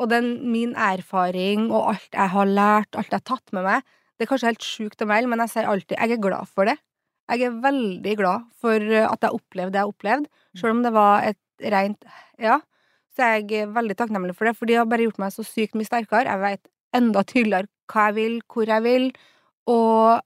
og 0.00 0.08
den, 0.10 0.30
min 0.52 0.72
erfaring 0.80 1.66
og 1.70 1.90
alt 1.94 2.14
jeg 2.16 2.32
har 2.32 2.48
lært, 2.48 2.96
alt 2.96 3.10
jeg 3.12 3.20
har 3.20 3.26
tatt 3.36 3.52
med 3.56 3.66
meg, 3.66 3.82
det 4.16 4.24
er 4.26 4.30
kanskje 4.30 4.50
helt 4.50 4.64
sjukt 4.64 5.02
å 5.04 5.08
melde, 5.08 5.28
men 5.32 5.42
jeg 5.44 5.52
sier 5.54 5.68
alltid 5.68 5.96
jeg 5.98 6.16
er 6.16 6.22
glad 6.24 6.48
for 6.48 6.68
det. 6.68 6.78
Jeg 7.30 7.44
er 7.46 7.60
veldig 7.62 8.14
glad 8.18 8.48
for 8.60 8.74
at 8.80 9.22
jeg 9.22 9.36
opplevde 9.36 9.72
det 9.76 9.80
jeg 9.84 9.92
opplevde, 9.92 10.30
selv 10.58 10.74
om 10.74 10.82
det 10.82 10.92
var 10.96 11.22
et 11.30 11.38
rent 11.72 12.04
Ja. 12.40 12.58
Så 13.16 13.26
jeg 13.26 13.52
er 13.60 13.66
veldig 13.74 13.96
takknemlig 13.98 14.34
for 14.38 14.46
det, 14.46 14.56
for 14.56 14.66
de 14.70 14.76
har 14.78 14.86
bare 14.86 15.02
gjort 15.04 15.18
meg 15.18 15.32
så 15.34 15.42
sykt 15.44 15.74
mye 15.76 15.84
sterkere. 15.88 16.24
Jeg 16.30 16.40
vet 16.40 16.68
enda 16.96 17.22
tydeligere 17.26 17.68
hva 17.90 18.04
jeg 18.08 18.14
vil, 18.16 18.36
hvor 18.48 18.70
jeg 18.70 18.82
vil, 18.86 19.06
og 19.66 20.20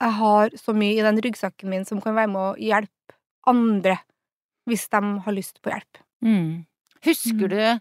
jeg 0.00 0.12
har 0.20 0.50
så 0.56 0.74
mye 0.78 0.98
i 1.00 1.02
den 1.04 1.18
ryggsekken 1.24 1.68
min 1.72 1.84
som 1.84 2.00
kan 2.00 2.14
være 2.14 2.30
med 2.30 2.40
å 2.40 2.56
hjelpe 2.62 3.16
andre 3.50 3.96
hvis 4.68 4.86
de 4.92 5.00
har 5.24 5.34
lyst 5.34 5.58
på 5.64 5.72
hjelp. 5.72 6.00
Mm. 6.24 6.66
Husker 7.04 7.48
Mm. 7.48 7.50
du 7.50 7.80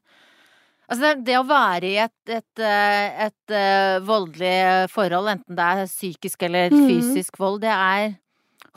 Altså, 0.88 1.10
det, 1.20 1.36
å 1.36 1.44
være 1.48 1.84
i 1.90 1.98
et, 2.00 2.14
et, 2.32 2.62
et, 2.64 3.28
et, 3.28 3.52
eh, 3.52 3.98
voldelig 4.08 4.90
forhold, 4.94 5.28
enten 5.34 5.58
det 5.58 5.66
er 5.74 5.90
psykisk 5.90 6.44
eller 6.48 6.70
Mm. 6.72 6.86
fysisk 6.88 7.38
vold, 7.42 7.62
det 7.66 7.74
er 7.74 8.16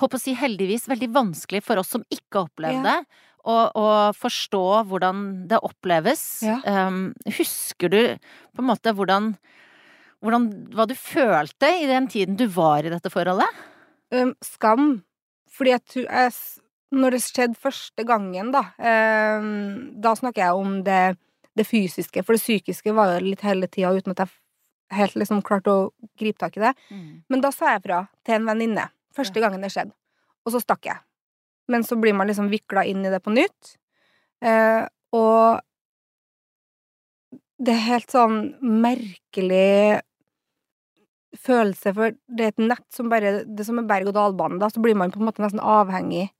Håper 0.00 0.16
å 0.16 0.20
si 0.22 0.32
heldigvis 0.34 0.86
veldig 0.88 1.10
vanskelig 1.12 1.60
for 1.62 1.76
oss 1.76 1.90
som 1.92 2.02
ikke 2.10 2.38
har 2.38 2.46
opplevd 2.48 2.78
Ja. 2.78 2.82
det, 2.82 3.06
å, 3.44 3.56
å 3.76 3.88
forstå 4.16 4.62
hvordan 4.88 5.46
det 5.50 5.58
oppleves. 5.60 6.22
Ja. 6.42 6.56
Um, 6.64 7.12
husker 7.26 7.90
du 7.92 7.98
på 8.56 8.62
en 8.62 8.68
måte 8.70 8.94
hvordan, 8.96 9.34
hvordan 10.24 10.46
Hva 10.72 10.86
du 10.88 10.94
følte 10.96 11.68
i 11.82 11.86
den 11.90 12.08
tiden 12.08 12.36
du 12.40 12.46
var 12.48 12.80
i 12.84 12.88
dette 12.92 13.12
forholdet? 13.12 13.48
Um, 14.10 14.32
skam. 14.40 15.02
Fordi 15.52 15.70
jeg 15.76 15.84
tror 15.92 16.08
jeg, 16.08 16.32
Når 16.92 17.10
det 17.10 17.20
skjedde 17.22 17.60
første 17.60 18.04
gangen, 18.08 18.50
da 18.56 18.64
um, 18.80 20.00
Da 20.00 20.14
snakker 20.16 20.46
jeg 20.48 20.56
om 20.64 20.82
det, 20.82 21.16
det 21.58 21.66
fysiske, 21.66 22.22
for 22.22 22.36
det 22.36 22.42
psykiske 22.42 22.92
var 22.94 23.16
jo 23.16 23.26
litt 23.26 23.42
hele 23.46 23.66
tida 23.68 23.90
uten 23.96 24.14
at 24.14 24.24
jeg 24.24 24.98
helt 24.98 25.16
liksom 25.18 25.42
klarte 25.46 25.70
å 25.70 25.90
gripe 26.18 26.38
tak 26.38 26.56
i 26.56 26.64
det. 26.64 26.74
Men 27.30 27.42
da 27.42 27.50
sa 27.54 27.74
jeg 27.74 27.82
fra 27.84 28.04
til 28.26 28.34
en 28.38 28.46
venninne 28.46 28.88
første 29.14 29.40
gangen 29.42 29.62
det 29.62 29.72
skjedde, 29.74 29.94
og 30.46 30.54
så 30.54 30.60
stakk 30.62 30.86
jeg. 30.86 30.98
Men 31.70 31.84
så 31.86 31.98
blir 31.98 32.14
man 32.14 32.30
liksom 32.30 32.50
vikla 32.50 32.84
inn 32.86 33.04
i 33.06 33.10
det 33.12 33.20
på 33.22 33.30
nytt. 33.34 33.76
Eh, 34.42 34.86
og 35.14 35.60
det 37.60 37.74
er 37.74 37.88
helt 37.90 38.10
sånn 38.10 38.38
merkelig 38.62 40.00
følelse, 41.38 41.92
for 41.94 42.16
det 42.26 42.46
er 42.46 42.52
et 42.54 42.62
nett 42.62 42.86
som 42.90 43.10
bare 43.10 43.44
Det 43.44 43.62
er 43.62 43.68
som 43.68 43.78
en 43.78 43.86
berg-og-dal-bane, 43.90 44.58
da, 44.58 44.70
så 44.70 44.82
blir 44.82 44.96
man 44.98 45.12
på 45.12 45.20
en 45.20 45.28
måte 45.28 45.42
nesten 45.42 45.62
avhengig 45.62 46.30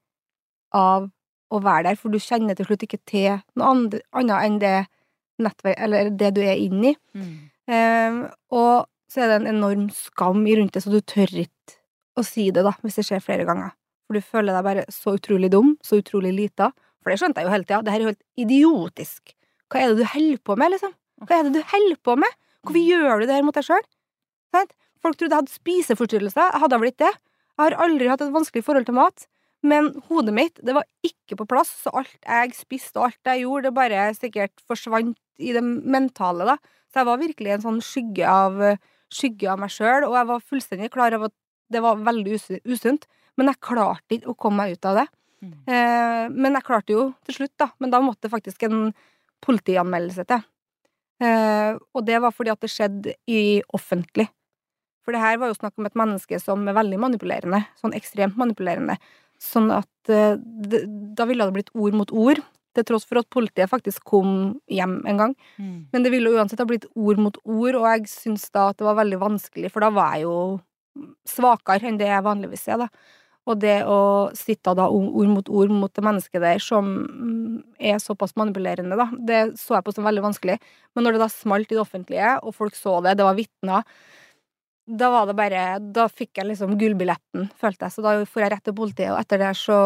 av 0.74 1.10
å 1.50 1.58
være 1.62 1.90
der, 1.90 1.98
for 1.98 2.10
du 2.10 2.18
kjenner 2.22 2.54
til 2.54 2.66
slutt 2.66 2.86
ikke 2.86 3.02
til 3.10 3.38
noe 3.58 3.70
annet 3.70 4.00
enn 4.14 4.58
det 4.62 4.86
nettverk, 5.44 5.78
eller 5.78 6.11
det 6.20 6.30
du 6.37 6.40
er 6.44 6.61
inne 6.61 6.92
i. 6.92 6.97
Mm. 7.16 7.35
Um, 7.70 8.20
og 8.56 8.88
så 9.11 9.25
er 9.25 9.32
det 9.32 9.40
en 9.40 9.50
enorm 9.54 9.88
skam 9.94 10.42
i 10.47 10.56
rundt 10.59 10.76
det, 10.76 10.85
så 10.85 10.92
du 10.92 11.00
tør 11.00 11.32
ikke 11.42 11.78
å 12.18 12.25
si 12.26 12.49
det, 12.54 12.64
da, 12.66 12.75
hvis 12.85 12.99
det 13.00 13.06
skjer 13.09 13.23
flere 13.25 13.47
ganger. 13.49 13.73
For 14.06 14.18
du 14.18 14.26
føler 14.26 14.56
deg 14.56 14.66
bare 14.66 14.87
så 14.90 15.14
utrolig 15.18 15.52
dum, 15.54 15.76
så 15.87 16.00
utrolig 16.00 16.32
lita. 16.35 16.70
For 17.00 17.12
det 17.12 17.20
skjønte 17.20 17.40
jeg 17.42 17.49
jo 17.49 17.54
hele 17.54 17.66
tida. 17.66 17.80
Det 17.87 17.94
her 17.94 18.02
er 18.02 18.06
jo 18.06 18.12
helt 18.12 18.44
idiotisk. 18.44 19.35
Hva 19.70 19.80
er 19.80 19.92
det 19.92 20.02
du 20.02 20.11
holder 20.12 20.40
på 20.44 20.56
med, 20.59 20.75
liksom? 20.75 20.94
Hva 21.26 21.37
er 21.37 21.47
det 21.47 21.54
du 21.54 21.62
holder 21.70 21.99
på 22.02 22.16
med? 22.18 22.38
Hvorfor 22.66 22.82
gjør 22.82 23.23
du 23.23 23.26
det 23.28 23.37
her 23.37 23.47
mot 23.47 23.56
deg 23.56 23.66
sjøl? 23.66 23.87
Folk 25.00 25.16
trodde 25.16 25.32
jeg 25.32 25.40
hadde 25.40 25.54
spiseforstyrrelser. 25.54 26.50
Jeg 26.50 26.62
hadde 26.64 26.80
vel 26.82 26.90
ikke 26.90 27.06
det. 27.06 27.12
Jeg 27.54 27.62
har 27.62 27.76
aldri 27.87 28.09
hatt 28.11 28.25
et 28.25 28.35
vanskelig 28.35 28.64
forhold 28.66 28.88
til 28.88 28.99
mat. 28.99 29.26
Men 29.62 29.90
hodet 30.09 30.35
mitt, 30.37 30.61
det 30.64 30.75
var 30.76 30.87
ikke 31.04 31.37
på 31.40 31.47
plass, 31.49 31.70
så 31.85 31.92
alt 32.00 32.16
jeg 32.25 32.54
spiste 32.56 33.00
og 33.00 33.11
alt 33.11 33.28
jeg 33.28 33.44
gjorde, 33.44 33.68
det 33.68 33.76
bare 33.76 34.04
sikkert 34.16 34.62
forsvant 34.68 35.18
i 35.40 35.54
det 35.56 35.62
mentale, 35.64 36.47
da. 36.52 36.56
Så 36.90 37.00
jeg 37.00 37.09
var 37.09 37.23
virkelig 37.23 37.54
en 37.54 37.64
sånn 37.64 37.80
skygge 37.85 38.26
av, 38.28 38.59
skygge 39.12 39.49
av 39.52 39.61
meg 39.62 39.73
sjøl, 39.75 40.06
og 40.09 40.16
jeg 40.18 40.28
var 40.30 40.44
fullstendig 40.52 40.90
klar 40.94 41.16
over 41.16 41.30
at 41.30 41.37
det 41.70 41.82
var 41.85 42.02
veldig 42.02 42.37
usu- 42.37 42.61
usunt. 42.66 43.06
Men 43.38 43.52
jeg 43.52 43.62
klarte 43.64 44.16
ikke 44.18 44.32
å 44.32 44.38
komme 44.38 44.64
meg 44.64 44.76
ut 44.76 44.88
av 44.91 45.00
det. 45.00 45.06
Mm. 45.41 45.52
Eh, 45.73 46.25
men 46.34 46.58
jeg 46.58 46.67
klarte 46.67 46.93
jo 46.93 47.04
til 47.25 47.38
slutt, 47.38 47.54
da. 47.62 47.71
Men 47.80 47.95
da 47.95 48.02
måtte 48.04 48.30
faktisk 48.32 48.67
en 48.67 48.91
politianmeldelse 49.45 50.26
til. 50.28 50.43
Eh, 51.21 51.78
og 51.95 52.04
det 52.08 52.21
var 52.21 52.34
fordi 52.34 52.52
at 52.52 52.60
det 52.60 52.73
skjedde 52.73 53.14
i 53.30 53.62
offentlig. 53.76 54.28
For 55.04 55.17
det 55.17 55.23
her 55.23 55.41
var 55.41 55.50
jo 55.50 55.56
snakk 55.56 55.78
om 55.80 55.88
et 55.88 55.97
menneske 55.99 56.41
som 56.43 56.69
er 56.69 56.76
veldig 56.76 57.00
manipulerende. 57.00 57.62
Sånn 57.80 57.97
ekstremt 57.97 58.36
manipulerende. 58.41 58.99
Sånn 59.41 59.71
at 59.73 60.12
eh, 60.12 60.36
det, 60.41 60.84
da 61.17 61.26
ville 61.28 61.47
det 61.49 61.56
blitt 61.56 61.73
ord 61.75 61.97
mot 61.97 62.12
ord. 62.12 62.43
Til 62.76 62.87
tross 62.87 63.06
for 63.09 63.19
at 63.19 63.30
politiet 63.33 63.71
faktisk 63.71 64.04
kom 64.06 64.35
hjem 64.71 65.00
en 65.11 65.23
gang. 65.23 65.37
Mm. 65.59 65.78
Men 65.93 66.04
det 66.04 66.13
ville 66.15 66.30
jo 66.30 66.39
uansett 66.39 66.61
ha 66.63 66.69
blitt 66.69 66.87
ord 66.95 67.23
mot 67.23 67.39
ord, 67.43 67.78
og 67.80 67.87
jeg 67.89 68.11
syns 68.13 68.47
da 68.54 68.69
at 68.71 68.78
det 68.78 68.87
var 68.87 69.00
veldig 69.00 69.19
vanskelig, 69.23 69.73
for 69.75 69.83
da 69.83 69.91
var 69.95 70.15
jeg 70.15 70.28
jo 70.28 70.37
svakere 71.28 71.91
enn 71.91 71.99
det 71.99 72.11
jeg 72.11 72.26
vanligvis 72.26 72.69
er, 72.71 72.85
da. 72.85 73.17
Og 73.49 73.56
det 73.59 73.80
å 73.89 74.30
sitte 74.37 74.75
da 74.76 74.87
ord 74.93 75.30
mot 75.33 75.49
ord 75.49 75.73
mot 75.73 75.93
det 75.97 76.04
mennesket 76.04 76.43
der 76.45 76.61
som 76.63 76.91
er 77.80 77.99
såpass 78.02 78.37
manipulerende, 78.39 78.99
da, 79.00 79.09
det 79.17 79.41
så 79.59 79.78
jeg 79.78 79.87
på 79.87 79.95
som 79.97 80.06
veldig 80.06 80.25
vanskelig. 80.28 80.59
Men 80.95 81.06
når 81.06 81.17
det 81.17 81.23
da 81.25 81.30
smalt 81.33 81.71
i 81.73 81.78
det 81.78 81.83
offentlige, 81.83 82.37
og 82.45 82.54
folk 82.54 82.76
så 82.78 82.99
det, 83.02 83.17
det 83.19 83.26
var 83.26 83.39
vitner, 83.39 83.89
da 84.91 85.11
var 85.13 85.28
det 85.28 85.37
bare 85.39 85.65
Da 85.95 86.09
fikk 86.11 86.41
jeg 86.41 86.49
liksom 86.49 86.75
gullbilletten, 86.78 87.50
følte 87.61 87.87
jeg. 87.87 87.95
Så 87.95 88.04
da 88.04 88.17
får 88.26 88.45
jeg 88.45 88.52
rett 88.54 88.65
til 88.67 88.76
politiet, 88.76 89.13
og 89.15 89.21
etter 89.23 89.43
det 89.43 89.50
så 89.59 89.80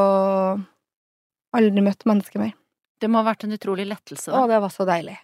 aldri 1.54 1.84
møtt 1.84 2.06
mennesket 2.08 2.40
mer. 2.40 2.54
Det 3.04 3.12
må 3.12 3.20
ha 3.20 3.28
vært 3.28 3.44
en 3.44 3.54
utrolig 3.56 3.84
lettelse, 3.90 4.32
Å, 4.32 4.46
det 4.48 4.60
var 4.64 4.72
så 4.72 4.86
deilig. 4.88 5.18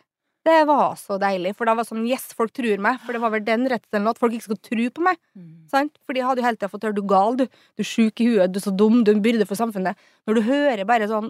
Det 0.45 0.57
var 0.65 0.95
så 0.97 1.19
deilig, 1.21 1.53
for 1.57 1.69
da 1.69 1.75
var 1.77 1.85
det 1.85 1.91
sånn 1.93 2.07
Yes, 2.09 2.31
folk 2.37 2.53
tror 2.57 2.81
meg. 2.81 3.01
For 3.05 3.17
det 3.17 3.21
var 3.21 3.33
vel 3.35 3.43
den 3.45 3.67
redselen 3.69 4.09
at 4.09 4.21
folk 4.21 4.37
ikke 4.37 4.47
skulle 4.49 4.65
tro 4.65 4.87
på 4.97 5.05
meg. 5.05 5.19
Mm. 5.37 5.49
Sant? 5.69 5.99
For 6.07 6.17
de 6.17 6.25
hadde 6.25 6.41
jo 6.41 6.47
hele 6.47 6.57
tida 6.57 6.71
fått 6.73 6.87
høre 6.89 6.97
du 6.97 7.03
er 7.03 7.11
gal, 7.13 7.37
du. 7.37 7.45
Du 7.77 7.85
er 7.85 7.89
sjuk 7.89 8.23
i 8.25 8.29
huet, 8.31 8.53
du 8.53 8.61
er 8.61 8.65
så 8.65 8.73
dum, 8.73 9.03
du 9.05 9.13
er 9.13 9.19
en 9.19 9.25
byrde 9.25 9.49
for 9.49 9.61
samfunnet. 9.61 10.01
Når 10.29 10.39
du 10.39 10.43
hører 10.49 10.85
bare 10.89 11.09
sånn 11.11 11.29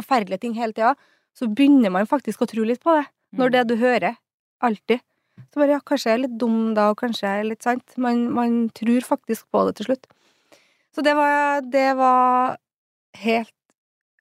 forferdelige 0.00 0.46
ting 0.46 0.56
hele 0.56 0.72
tida, 0.76 0.94
så 1.36 1.48
begynner 1.48 1.92
man 1.92 2.08
faktisk 2.08 2.44
å 2.44 2.48
tro 2.48 2.64
litt 2.68 2.80
på 2.84 2.96
det. 2.96 3.04
Når 3.36 3.52
det 3.52 3.62
du 3.68 3.76
hører, 3.80 4.16
alltid. 4.64 5.04
Så 5.52 5.60
bare 5.60 5.76
ja, 5.76 5.84
kanskje 5.84 6.10
jeg 6.10 6.18
er 6.18 6.24
litt 6.26 6.40
dum 6.40 6.58
da, 6.76 6.90
og 6.92 6.98
kanskje 7.00 7.28
jeg 7.28 7.44
er 7.44 7.48
litt 7.48 7.64
sant. 7.64 7.96
Man, 8.00 8.26
man 8.32 8.58
tror 8.76 9.04
faktisk 9.04 9.48
på 9.52 9.64
det 9.68 9.76
til 9.78 9.90
slutt. 9.90 10.08
Så 10.92 11.04
det 11.04 11.14
var, 11.16 11.64
det 11.64 11.88
var 11.96 12.58
helt 13.22 13.52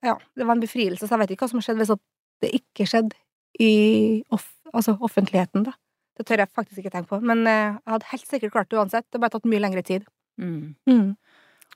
Ja, 0.04 0.16
det 0.36 0.46
var 0.48 0.56
en 0.58 0.64
befrielse, 0.64 1.06
så 1.06 1.14
jeg 1.16 1.20
vet 1.24 1.32
ikke 1.36 1.46
hva 1.46 1.52
som 1.52 1.60
har 1.62 1.68
skjedd 1.68 1.82
hvis 1.82 1.94
det 2.42 2.52
ikke 2.58 2.88
skjedde 2.90 3.18
i 3.62 4.24
off, 4.34 4.48
altså 4.74 4.96
offentligheten, 5.04 5.66
da. 5.68 5.76
Det 6.18 6.26
tør 6.28 6.42
jeg 6.44 6.52
faktisk 6.54 6.82
ikke 6.82 6.92
tenke 6.94 7.10
på. 7.12 7.20
Men 7.24 7.46
eh, 7.48 7.78
jeg 7.78 7.94
hadde 7.94 8.10
helt 8.12 8.28
sikkert 8.28 8.52
klart 8.56 8.70
det 8.72 8.78
uansett. 8.82 9.06
Det 9.10 9.18
har 9.18 9.24
bare 9.26 9.36
tatt 9.38 9.48
mye 9.50 9.62
lengre 9.64 9.84
tid. 9.86 10.04
Mm. 10.42 10.76
Mm. 10.90 11.08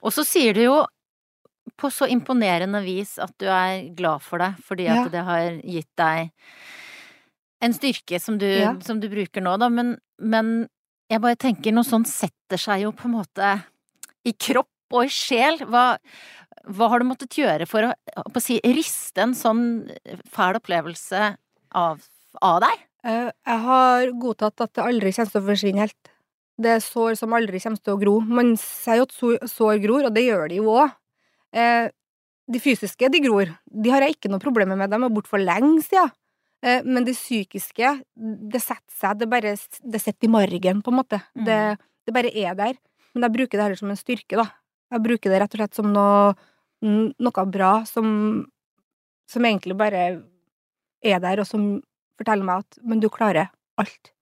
Og 0.02 0.12
så 0.12 0.24
sier 0.26 0.54
du 0.54 0.60
jo 0.66 0.76
på 1.80 1.90
så 1.90 2.06
imponerende 2.10 2.78
vis 2.84 3.16
at 3.22 3.32
du 3.42 3.46
er 3.50 3.88
glad 3.96 4.22
for 4.22 4.38
det, 4.42 4.52
fordi 4.64 4.86
at 4.86 4.96
Ja. 5.06 5.08
det 5.10 5.22
har 5.26 5.46
gitt 5.64 5.90
deg 5.98 6.30
en 7.66 7.72
styrke 7.74 8.20
som 8.20 8.38
du, 8.38 8.46
Ja. 8.46 8.74
som 8.84 9.00
du 9.00 9.08
bruker 9.08 9.42
nå, 9.42 9.56
da, 9.58 9.68
men, 9.68 9.96
men 10.20 10.68
jeg 11.10 11.20
bare 11.24 11.36
tenker 11.36 11.72
noe 11.72 11.84
sånt 11.86 12.06
setter 12.10 12.60
seg 12.60 12.82
jo 12.84 12.92
på 12.92 13.08
en 13.08 13.16
måte 13.16 13.50
i 14.26 14.32
kropp 14.32 14.68
og 14.92 15.04
i 15.06 15.10
sjel. 15.10 15.58
Hva, 15.66 15.96
hva 16.66 16.88
har 16.90 16.98
du 17.02 17.06
måttet 17.06 17.36
gjøre 17.38 17.66
for 17.70 17.86
å, 17.86 17.92
å 18.26 18.40
si, 18.42 18.58
riste 18.64 19.22
en 19.22 19.34
sånn 19.38 19.64
fæl 20.34 20.58
opplevelse 20.58 21.36
av, 21.78 22.00
av 22.42 22.60
deg? 22.64 22.84
Eh, 23.06 23.30
Jeg 23.46 23.62
har 23.66 24.10
godtatt 24.18 24.60
at 24.64 24.72
det 24.74 24.82
aldri 24.86 25.12
kommer 25.14 25.30
til 25.30 25.42
å 25.42 25.46
forsvinne 25.50 25.84
helt. 25.84 26.10
Det 26.58 26.70
er 26.72 26.80
sår 26.80 27.14
som 27.20 27.34
aldri 27.36 27.60
kommer 27.60 27.78
til 27.84 27.94
å 27.94 28.00
gro. 28.00 28.14
Man 28.24 28.54
sier 28.56 29.02
jo 29.02 29.06
at 29.06 29.14
sår- 29.52 29.82
gror, 29.84 30.06
og 30.08 30.14
det 30.16 30.24
gjør 30.26 30.48
de 30.48 30.56
jo 30.62 30.70
òg. 30.72 30.94
De 32.46 32.60
fysiske, 32.62 33.08
de 33.10 33.20
gror. 33.24 33.50
De 33.66 33.90
har 33.90 34.04
jeg 34.06 34.16
ikke 34.16 34.30
noe 34.30 34.42
problemer 34.42 34.78
med. 34.78 34.90
De 34.92 34.98
er 35.02 35.12
borte 35.12 35.30
for 35.30 35.42
lenge 35.42 35.82
siden. 35.86 36.12
Eh, 36.62 36.82
Men 36.86 37.04
det 37.04 37.14
psykiske, 37.18 37.90
det 38.16 38.60
setter 38.62 38.94
seg. 39.00 39.18
Det 39.18 39.28
bare 39.30 39.54
det 39.56 40.00
sitter 40.02 40.28
i 40.28 40.32
margen, 40.32 40.82
på 40.82 40.92
en 40.92 40.98
måte. 41.02 41.20
Mm. 41.36 41.44
Det, 41.44 41.58
det 42.06 42.14
bare 42.14 42.30
er 42.32 42.54
der. 42.58 42.76
Men 43.14 43.26
jeg 43.26 43.34
bruker 43.38 43.58
det 43.58 43.64
heller 43.66 43.80
som 43.80 43.90
en 43.90 43.98
styrke, 43.98 44.36
da. 44.38 44.46
Jeg 44.94 45.02
bruker 45.02 45.30
det 45.32 45.40
rett 45.42 45.54
og 45.56 45.58
slett 45.60 45.74
som 45.74 45.88
noe, 45.92 46.34
noe 46.84 47.44
bra 47.52 47.70
som, 47.88 48.08
som 49.30 49.46
egentlig 49.48 49.76
bare 49.78 50.02
er 51.04 51.22
der, 51.22 51.40
og 51.40 51.48
som 51.48 51.68
forteller 52.16 52.46
meg 52.48 52.64
at 52.64 52.78
Men 52.82 53.00
du 53.00 53.08
klarer 53.12 53.50
alt. 53.76 54.12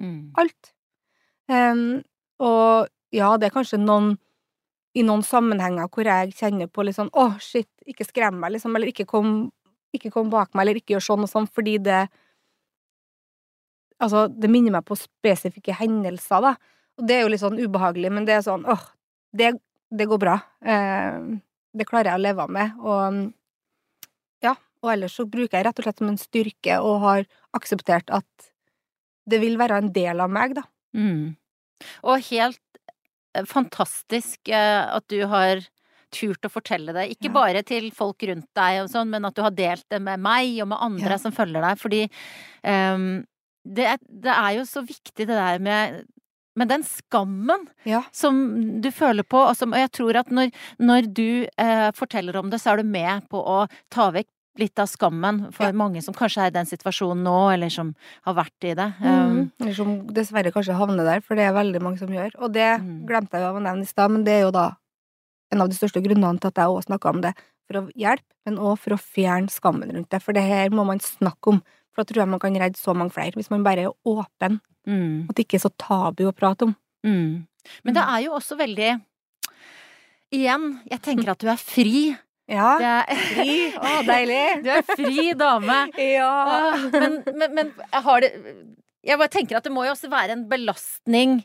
Mm. 0.00 0.32
Alt. 0.40 0.72
Um, 1.48 2.02
og 2.40 2.88
ja, 3.12 3.34
det 3.36 3.48
er 3.48 3.54
kanskje 3.54 3.80
noen 3.80 4.16
i 4.96 5.04
noen 5.04 5.22
sammenhenger 5.24 5.88
hvor 5.92 6.08
jeg 6.08 6.34
kjenner 6.36 6.68
på 6.68 6.84
litt 6.84 6.98
sånn 6.98 7.12
Å, 7.16 7.32
shit, 7.40 7.68
ikke 7.88 8.04
skrem 8.04 8.38
meg, 8.40 8.54
liksom. 8.56 8.74
Eller 8.76 8.92
ikke 8.92 9.08
kom 9.08 9.50
ikke 9.92 10.12
kom 10.12 10.30
bak 10.32 10.52
meg, 10.52 10.64
eller 10.64 10.80
ikke 10.80 10.96
gjør 10.96 11.04
sånn 11.04 11.26
og 11.26 11.32
sånn, 11.32 11.48
fordi 11.48 11.78
det 11.82 12.06
Altså, 14.02 14.24
det 14.26 14.48
minner 14.50 14.72
meg 14.74 14.82
på 14.82 14.96
spesifikke 14.98 15.76
hendelser, 15.78 16.40
da. 16.42 16.50
Og 16.98 17.04
det 17.06 17.14
er 17.14 17.20
jo 17.22 17.28
litt 17.30 17.42
sånn 17.44 17.60
ubehagelig, 17.60 18.08
men 18.10 18.24
det 18.26 18.34
er 18.34 18.40
sånn 18.42 18.64
åh, 18.66 18.80
det, 19.30 19.52
det 19.94 20.08
går 20.10 20.18
bra. 20.18 20.32
Eh, 20.58 21.28
det 21.74 21.86
klarer 21.88 22.12
jeg 22.12 22.20
å 22.20 22.24
leve 22.26 22.46
med, 22.52 22.74
og 22.80 23.32
ja. 24.44 24.54
Og 24.82 24.90
ellers 24.92 25.14
så 25.14 25.24
bruker 25.30 25.58
jeg 25.60 25.66
rett 25.68 25.78
og 25.78 25.84
slett 25.86 26.00
som 26.02 26.08
en 26.10 26.18
styrke, 26.20 26.78
og 26.82 27.00
har 27.04 27.26
akseptert 27.54 28.10
at 28.10 28.48
det 29.30 29.38
vil 29.40 29.54
være 29.60 29.78
en 29.78 29.92
del 29.94 30.20
av 30.24 30.30
meg, 30.34 30.56
da. 30.58 30.64
Mm. 30.98 31.36
Og 32.02 32.24
helt 32.32 32.58
eh, 33.36 33.44
fantastisk 33.46 34.50
eh, 34.50 34.82
at 34.96 35.06
du 35.12 35.20
har 35.30 35.62
turt 36.12 36.44
å 36.44 36.50
fortelle 36.52 36.92
det, 36.92 37.06
ikke 37.14 37.30
Ja. 37.30 37.34
bare 37.38 37.62
til 37.64 37.86
folk 37.94 38.20
rundt 38.28 38.50
deg 38.58 38.82
og 38.82 38.90
sånn, 38.92 39.08
men 39.14 39.24
at 39.24 39.34
du 39.38 39.40
har 39.46 39.54
delt 39.56 39.86
det 39.88 40.02
med 40.04 40.20
meg 40.20 40.58
og 40.60 40.68
med 40.74 40.82
andre 40.84 41.14
Ja. 41.14 41.20
som 41.22 41.32
følger 41.32 41.62
deg, 41.64 41.78
fordi 41.80 42.02
um, 42.66 43.24
det, 43.64 43.86
er- 43.94 44.02
det 44.26 44.34
er 44.34 44.50
jo 44.58 44.66
så 44.68 44.82
viktig 44.84 45.24
det 45.24 45.28
der 45.38 45.62
med 45.62 46.02
med 46.56 46.68
den 46.68 46.82
skammen 46.84 47.68
Ja. 47.88 48.02
som 48.12 48.80
du 48.82 48.90
føler 48.90 49.22
på, 49.24 49.38
og, 49.48 49.56
som, 49.56 49.72
og 49.72 49.78
jeg 49.78 49.90
tror 49.92 50.16
at 50.20 50.28
når, 50.30 50.50
når 50.78 51.08
du 51.14 51.46
eh, 51.58 51.90
forteller 51.96 52.36
om 52.36 52.50
det, 52.50 52.60
så 52.60 52.72
er 52.72 52.82
du 52.82 52.84
med 52.84 53.28
på 53.32 53.40
å 53.40 53.66
ta 53.90 54.10
vekk 54.12 54.28
litt 54.60 54.78
av 54.78 54.86
skammen 54.86 55.46
for 55.54 55.64
Ja. 55.64 55.72
mange 55.72 56.02
som 56.04 56.12
kanskje 56.12 56.42
er 56.44 56.46
i 56.52 56.56
den 56.58 56.66
situasjonen 56.68 57.22
nå, 57.24 57.54
eller 57.54 57.70
som 57.72 57.94
har 58.26 58.34
vært 58.34 58.68
i 58.68 58.74
det. 58.74 58.90
Um, 59.00 59.32
Mm. 59.32 59.50
Eller 59.60 59.72
som 59.74 59.94
dessverre 60.12 60.52
kanskje 60.52 60.76
havner 60.76 61.04
der, 61.08 61.20
for 61.24 61.34
det 61.34 61.46
er 61.48 61.54
veldig 61.56 61.80
mange 61.80 61.98
som 61.98 62.08
gjør. 62.12 62.30
Og 62.38 62.52
det 62.52 62.80
Mm. 62.80 63.06
glemte 63.08 63.32
jeg 63.32 63.40
jo 63.48 63.56
å 63.58 63.62
nevne 63.62 63.82
i 63.82 63.86
stad, 63.88 64.10
men 64.10 64.24
det 64.24 64.32
er 64.34 64.40
jo 64.44 64.50
da 64.50 64.76
en 65.52 65.60
av 65.62 65.68
de 65.68 65.74
største 65.74 66.02
grunnene 66.04 66.38
til 66.38 66.48
at 66.48 66.54
jeg 66.54 66.66
også 66.68 66.86
snakka 66.92 67.08
om 67.14 67.20
det. 67.22 67.32
For 67.70 67.80
å 67.80 67.90
hjelpe, 67.96 68.28
men 68.44 68.58
òg 68.58 68.78
for 68.78 68.90
å 68.92 68.98
fjerne 69.00 69.48
skammen 69.48 69.90
rundt 69.90 70.10
det. 70.10 70.20
For 70.22 70.32
det 70.34 70.42
her 70.42 70.68
må 70.68 70.84
man 70.84 70.98
snakke 70.98 71.48
om. 71.48 71.62
For 71.94 72.04
da 72.04 72.12
tror 72.12 72.20
jeg 72.22 72.28
man 72.28 72.40
kan 72.40 72.54
redde 72.54 72.76
så 72.76 72.94
mange 72.94 73.12
flere, 73.12 73.32
hvis 73.32 73.50
man 73.50 73.62
bare 73.64 73.84
er 73.86 73.92
åpen. 74.04 74.60
Mm, 74.86 75.28
At 75.30 75.36
det 75.38 75.46
ikke 75.46 75.58
er 75.60 75.64
så 75.68 75.72
tabu 75.78 76.24
å 76.28 76.34
prate 76.36 76.68
om. 76.68 76.76
mm. 77.06 77.46
Men 77.86 77.94
det 77.94 78.02
er 78.02 78.24
jo 78.24 78.32
også 78.34 78.56
veldig 78.58 78.88
Igjen, 80.32 80.62
jeg 80.90 81.02
tenker 81.04 81.28
at 81.34 81.42
du 81.42 81.48
er 81.52 81.58
fri. 81.60 82.14
Ja. 82.50 82.70
Er, 82.80 83.10
Fri. 83.32 83.56
Å, 83.76 83.90
deilig. 84.08 84.40
du 84.64 84.70
er 84.72 84.82
fri 84.88 85.32
dame. 85.38 85.76
Ja. 86.00 86.30
Åh, 86.72 86.86
Men, 86.94 87.18
men, 87.38 87.54
men 87.54 87.70
har 87.92 88.24
det 88.24 88.32
Jeg 89.06 89.18
bare 89.20 89.30
tenker 89.32 89.58
at 89.60 89.64
det 89.68 89.72
må 89.74 89.84
jo 89.86 89.92
også 89.94 90.10
være 90.12 90.34
en 90.36 90.46
belastning 90.50 91.40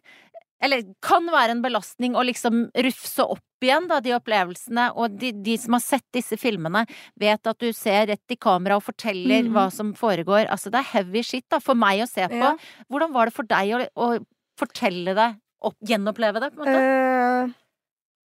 Eller 0.64 0.86
kan 1.06 1.28
være 1.30 1.54
en 1.54 1.62
belastning 1.62 2.16
å 2.18 2.24
liksom 2.26 2.68
rufse 2.88 3.26
opp 3.26 3.66
igjen 3.66 3.88
da, 3.90 4.00
de 4.04 4.14
opplevelsene. 4.18 4.88
Og 4.98 5.18
de, 5.22 5.32
de 5.46 5.58
som 5.62 5.78
har 5.78 5.84
sett 5.86 6.06
disse 6.16 6.38
filmene, 6.42 6.86
vet 7.20 7.52
at 7.52 7.62
du 7.62 7.70
ser 7.76 8.10
rett 8.12 8.34
i 8.34 8.40
kamera 8.42 8.80
og 8.80 8.86
forteller 8.88 9.46
mm. 9.48 9.54
hva 9.54 9.68
som 9.74 9.94
foregår. 9.98 10.48
Altså, 10.54 10.74
det 10.74 10.82
er 10.82 10.92
heavy 10.96 11.24
shit 11.26 11.46
da, 11.54 11.62
for 11.64 11.78
meg 11.78 12.04
å 12.06 12.10
se 12.10 12.26
på. 12.32 12.42
Ja. 12.42 12.56
Hvordan 12.90 13.14
var 13.16 13.30
det 13.30 13.38
for 13.38 13.50
deg 13.50 13.76
å, 13.78 13.86
å 13.94 14.10
fortelle 14.58 15.14
det, 15.18 15.32
opp, 15.68 15.78
gjenoppleve 15.86 16.44
det, 16.44 16.52
på 16.56 16.66
en 16.66 16.74
måte? 16.74 16.84
Uh... 16.84 17.56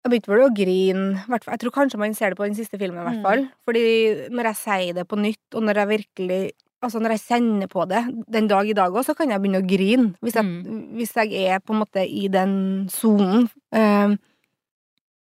jeg 0.02 0.14
begynte 0.14 0.32
vel 0.32 0.46
å 0.46 0.50
grine. 0.56 1.06
fall. 1.28 1.52
Jeg 1.52 1.64
tror 1.66 1.76
kanskje 1.76 2.00
man 2.00 2.16
ser 2.16 2.32
det 2.32 2.40
på 2.40 2.48
den 2.48 2.58
siste 2.58 2.80
filmen, 2.80 3.04
i 3.04 3.08
hvert 3.10 3.20
Mm. 3.44 3.48
Fordi 3.68 3.86
når 4.32 4.52
jeg 4.52 4.62
sier 4.64 5.00
det 5.00 5.08
på 5.08 5.20
nytt, 5.20 5.44
og 5.52 5.68
når 5.68 5.84
jeg 5.84 5.92
virkelig 5.96 6.44
Altså, 6.82 6.98
når 6.98 7.12
jeg 7.14 7.22
kjenner 7.28 7.68
på 7.70 7.84
det 7.86 8.00
den 8.34 8.48
dag 8.50 8.66
i 8.66 8.74
dag 8.74 8.90
òg, 8.90 9.04
så 9.06 9.14
kan 9.14 9.30
jeg 9.30 9.38
begynne 9.40 9.60
å 9.62 9.68
grine. 9.70 10.14
Hvis 10.20 10.34
jeg, 10.34 10.44
Mm. 10.44 10.96
hvis 10.98 11.12
jeg 11.14 11.32
er 11.52 11.60
på 11.60 11.72
en 11.74 11.80
måte 11.84 12.02
i 12.02 12.26
den 12.28 12.88
sonen. 12.90 13.48
Eh, 13.72 14.16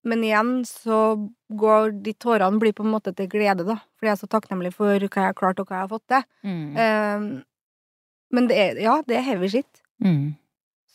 men 0.05 0.23
igjen 0.23 0.63
så 0.65 1.29
går 1.51 2.01
de 2.01 2.13
tårene 2.13 2.59
blir 2.59 2.71
på 2.73 2.85
en 2.85 2.93
måte 2.93 3.13
til 3.13 3.27
glede, 3.27 3.65
da. 3.67 3.75
Fordi 3.99 4.07
jeg 4.07 4.11
er 4.15 4.21
så 4.23 4.29
takknemlig 4.31 4.71
for 4.73 4.87
hva 4.87 5.09
jeg 5.09 5.27
har 5.27 5.33
klart, 5.33 5.59
og 5.59 5.67
hva 5.67 5.81
jeg 5.81 5.89
har 5.89 5.91
fått 5.91 6.07
til. 6.07 6.23
Mm. 6.45 6.77
Eh, 6.77 7.43
men 8.31 8.47
det 8.47 8.57
er, 8.57 8.79
ja, 8.81 9.01
det 9.05 9.17
er 9.17 9.21
heavy 9.27 9.49
shit 9.49 9.81
Mm. 10.01 10.35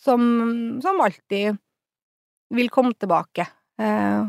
som, 0.01 0.81
som 0.81 1.01
alltid 1.01 1.59
vil 2.51 2.69
komme 2.71 2.95
tilbake. 2.95 3.47
Eh, 3.79 4.25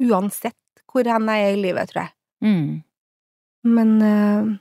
uansett 0.00 0.56
hvor 0.90 1.04
hen 1.04 1.26
jeg 1.28 1.44
er 1.44 1.56
i 1.56 1.60
livet, 1.62 1.90
tror 1.90 2.02
jeg. 2.06 2.12
Mm. 2.42 2.82
Men. 3.64 4.60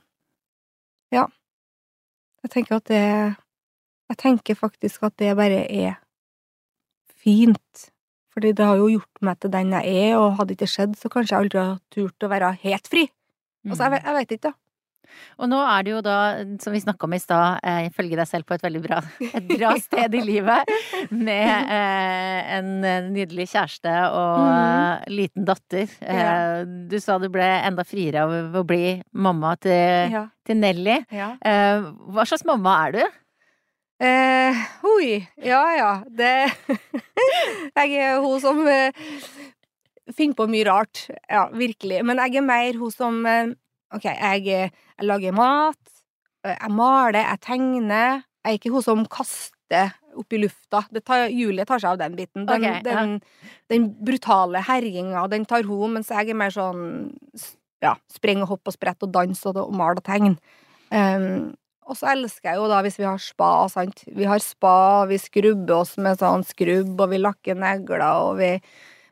Jeg 2.43 2.51
tenker 2.51 2.79
at 2.79 2.87
det 2.91 3.03
Jeg 4.11 4.19
tenker 4.19 4.55
faktisk 4.59 5.03
at 5.07 5.15
det 5.17 5.35
bare 5.39 5.63
er 5.71 5.95
fint. 7.23 7.89
Fordi 8.33 8.51
det 8.51 8.65
har 8.65 8.77
jo 8.77 8.89
gjort 8.91 9.21
meg 9.21 9.39
til 9.39 9.51
den 9.53 9.71
jeg 9.77 9.93
er, 10.09 10.17
og 10.17 10.35
hadde 10.39 10.55
ikke 10.55 10.67
skjedd, 10.69 10.95
så 10.97 11.09
kanskje 11.09 11.35
jeg 11.35 11.45
aldri 11.45 11.61
har 11.61 11.77
turt 11.93 12.25
å 12.25 12.29
være 12.31 12.49
helt 12.63 12.89
fri. 12.89 13.05
Altså, 13.69 13.87
jeg, 13.87 14.01
jeg 14.03 14.15
vet 14.17 14.33
ikke, 14.35 14.49
da. 14.49 14.53
Og 15.41 15.49
nå 15.49 15.57
er 15.65 15.83
det 15.85 15.91
jo 15.93 16.01
da, 16.05 16.17
som 16.61 16.73
vi 16.75 16.81
snakka 16.83 17.07
om 17.07 17.13
i 17.15 17.19
stad, 17.21 17.59
eh, 17.65 17.87
ifølge 17.89 18.17
deg 18.19 18.27
selv 18.29 18.45
på 18.49 18.55
et 18.57 18.63
veldig 18.65 18.81
bra, 18.83 18.99
et 19.29 19.47
bra 19.49 19.73
sted 19.85 20.13
i 20.15 20.21
livet. 20.25 20.69
Med 21.11 21.71
eh, 21.73 22.51
en 22.57 22.69
eh, 22.85 23.09
nydelig 23.13 23.47
kjæreste 23.53 23.93
og 24.13 24.43
mm. 24.43 25.09
liten 25.13 25.49
datter. 25.49 25.89
Eh, 26.01 26.21
Ja. 26.23 26.37
Du 26.63 26.95
sa 27.01 27.17
du 27.19 27.27
ble 27.33 27.43
enda 27.43 27.83
friere 27.87 28.23
av 28.23 28.55
å 28.61 28.63
bli 28.67 29.01
mamma 29.13 29.55
til, 29.61 30.13
Ja. 30.13 30.27
til 30.45 30.57
Nelly. 30.61 30.99
ja. 31.11 31.33
Eh, 31.43 31.87
hva 32.13 32.25
slags 32.29 32.45
mamma 32.47 32.77
er 32.87 32.95
du? 32.97 33.03
Eh, 34.03 34.61
oi, 34.83 35.27
ja 35.45 35.61
ja, 35.77 35.91
det 36.09 36.31
Jeg 37.77 37.93
er 38.03 38.17
hun 38.23 38.39
som 38.43 38.59
finner 40.13 40.35
på 40.35 40.47
mye 40.51 40.65
rart. 40.67 41.05
Ja, 41.31 41.45
virkelig. 41.55 42.01
Men 42.05 42.19
jeg 42.25 42.39
er 42.41 42.45
mer 42.45 42.79
hun 42.79 42.91
som 42.91 43.21
Ok, 43.93 44.07
jeg, 44.09 44.45
eh, 44.49 44.69
jeg 44.97 45.07
lager 45.07 45.35
mat, 45.37 45.81
eh, 46.45 46.55
jeg 46.55 46.71
maler, 46.73 47.21
jeg 47.21 47.43
tegner. 47.45 48.23
Jeg 48.43 48.55
er 48.55 48.59
ikke 48.59 48.73
hun 48.73 48.85
som 48.85 49.03
kaster 49.05 49.93
opp 50.17 50.33
i 50.33 50.41
lufta. 50.41 50.83
Det 50.93 51.03
tar, 51.05 51.27
Julie 51.31 51.65
tar 51.65 51.81
seg 51.81 51.95
av 51.95 52.01
den 52.01 52.15
biten. 52.17 52.45
Den, 52.45 52.61
Ok, 52.61 52.67
ja. 52.67 52.79
den, 52.85 53.19
den 53.71 53.89
brutale 54.05 54.61
herjinga, 54.65 55.27
den 55.31 55.45
tar 55.49 55.65
hun, 55.67 55.97
mens 55.97 56.11
jeg 56.13 56.29
er 56.29 56.37
mer 56.37 56.53
sånn 56.53 57.11
ja, 57.83 57.97
spreng 58.11 58.43
og 58.43 58.53
hopp 58.53 58.71
og 58.71 58.75
sprett 58.75 59.03
og 59.03 59.11
dans 59.13 59.45
og, 59.49 59.59
og 59.59 59.75
mal 59.75 59.99
og 59.99 60.05
tegn. 60.05 60.37
Um, 60.93 61.53
og 61.83 61.97
så 61.99 62.13
elsker 62.13 62.53
jeg 62.53 62.61
jo 62.61 62.69
da 62.71 62.79
hvis 62.85 62.99
vi 62.99 63.07
har 63.07 63.19
spa, 63.19 63.67
sant. 63.71 64.05
Vi 64.07 64.27
har 64.29 64.39
spa, 64.43 65.03
vi 65.09 65.19
skrubber 65.19 65.81
oss 65.81 65.97
med 65.99 66.21
sånn 66.21 66.45
skrubb, 66.47 66.93
og 66.95 67.11
vi 67.11 67.19
lakker 67.19 67.59
negler, 67.59 68.05
og 68.23 68.39
vi 68.41 68.57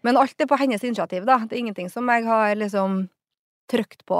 Men 0.02 0.18
alt 0.18 0.42
er 0.42 0.48
på 0.50 0.58
hennes 0.58 0.82
initiativ, 0.82 1.28
da. 1.30 1.36
Det 1.46 1.54
er 1.54 1.60
ingenting 1.60 1.90
som 1.94 2.08
jeg 2.10 2.24
har 2.26 2.56
liksom 2.58 3.04
trykt 3.72 4.04
på. 4.10 4.20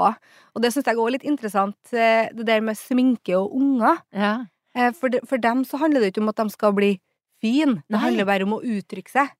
Og 0.54 0.64
det 0.64 0.72
syns 0.74 0.88
jeg 0.88 0.98
òg 0.98 1.10
er 1.10 1.16
litt 1.18 1.28
interessant, 1.28 1.78
eh, 1.92 2.32
det 2.32 2.48
der 2.48 2.64
med 2.64 2.78
sminke 2.80 3.36
og 3.38 3.54
unger. 3.58 4.00
Ja. 4.16 4.32
Eh, 4.74 4.90
For, 4.96 5.12
de, 5.12 5.20
for 5.28 5.40
dem 5.42 5.62
så 5.68 5.78
handler 5.82 6.00
det 6.00 6.12
ikke 6.14 6.24
om 6.24 6.32
at 6.32 6.40
de 6.40 6.48
skal 6.54 6.74
bli 6.76 6.94
fine, 7.42 7.82
det 7.86 7.96
Nei. 7.96 8.02
handler 8.06 8.28
bare 8.28 8.46
om 8.48 8.56
å 8.56 8.62
uttrykke 8.64 9.12
seg. 9.12 9.30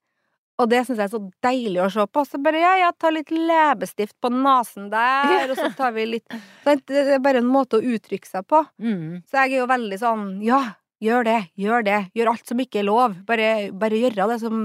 Og 0.60 0.68
det 0.70 0.82
syns 0.84 1.00
jeg 1.00 1.08
er 1.08 1.12
så 1.14 1.20
deilig 1.42 1.80
å 1.82 1.88
se 1.90 2.04
på. 2.12 2.22
Så 2.28 2.38
bare 2.44 2.60
ja, 2.60 2.72
ja, 2.82 2.90
ta 2.92 3.08
litt 3.10 3.30
leppestift 3.32 4.14
på 4.22 4.28
nesen 4.30 4.90
der, 4.92 5.48
og 5.50 5.56
så 5.58 5.70
tar 5.78 5.94
vi 5.96 6.04
litt 6.10 6.36
sant? 6.62 6.84
Det 6.86 7.16
er 7.16 7.22
bare 7.24 7.40
en 7.40 7.48
måte 7.50 7.80
å 7.80 7.82
uttrykke 7.94 8.28
seg 8.28 8.44
på. 8.50 8.60
Mm. 8.78 9.22
Så 9.26 9.40
jeg 9.40 9.56
er 9.56 9.62
jo 9.62 9.70
veldig 9.70 9.98
sånn 10.02 10.26
ja, 10.44 10.60
gjør 11.02 11.24
det, 11.26 11.38
gjør 11.58 11.86
det, 11.88 12.00
gjør 12.14 12.30
alt 12.34 12.52
som 12.52 12.60
ikke 12.62 12.82
er 12.82 12.86
lov. 12.86 13.16
Bare, 13.26 13.48
bare 13.72 13.98
gjøre 14.04 14.28
det 14.34 14.38
som 14.44 14.60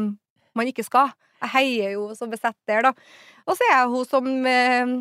man 0.58 0.70
ikke 0.70 0.86
skal. 0.86 1.16
Jeg 1.42 1.54
heier 1.56 1.96
jo 1.96 2.10
så 2.18 2.28
besett 2.30 2.58
der, 2.70 2.90
da. 2.90 2.94
Og 3.48 3.56
så 3.58 3.66
er 3.70 3.76
jeg 3.78 3.92
hun 3.96 4.08
som 4.12 4.30
eh, 4.50 4.94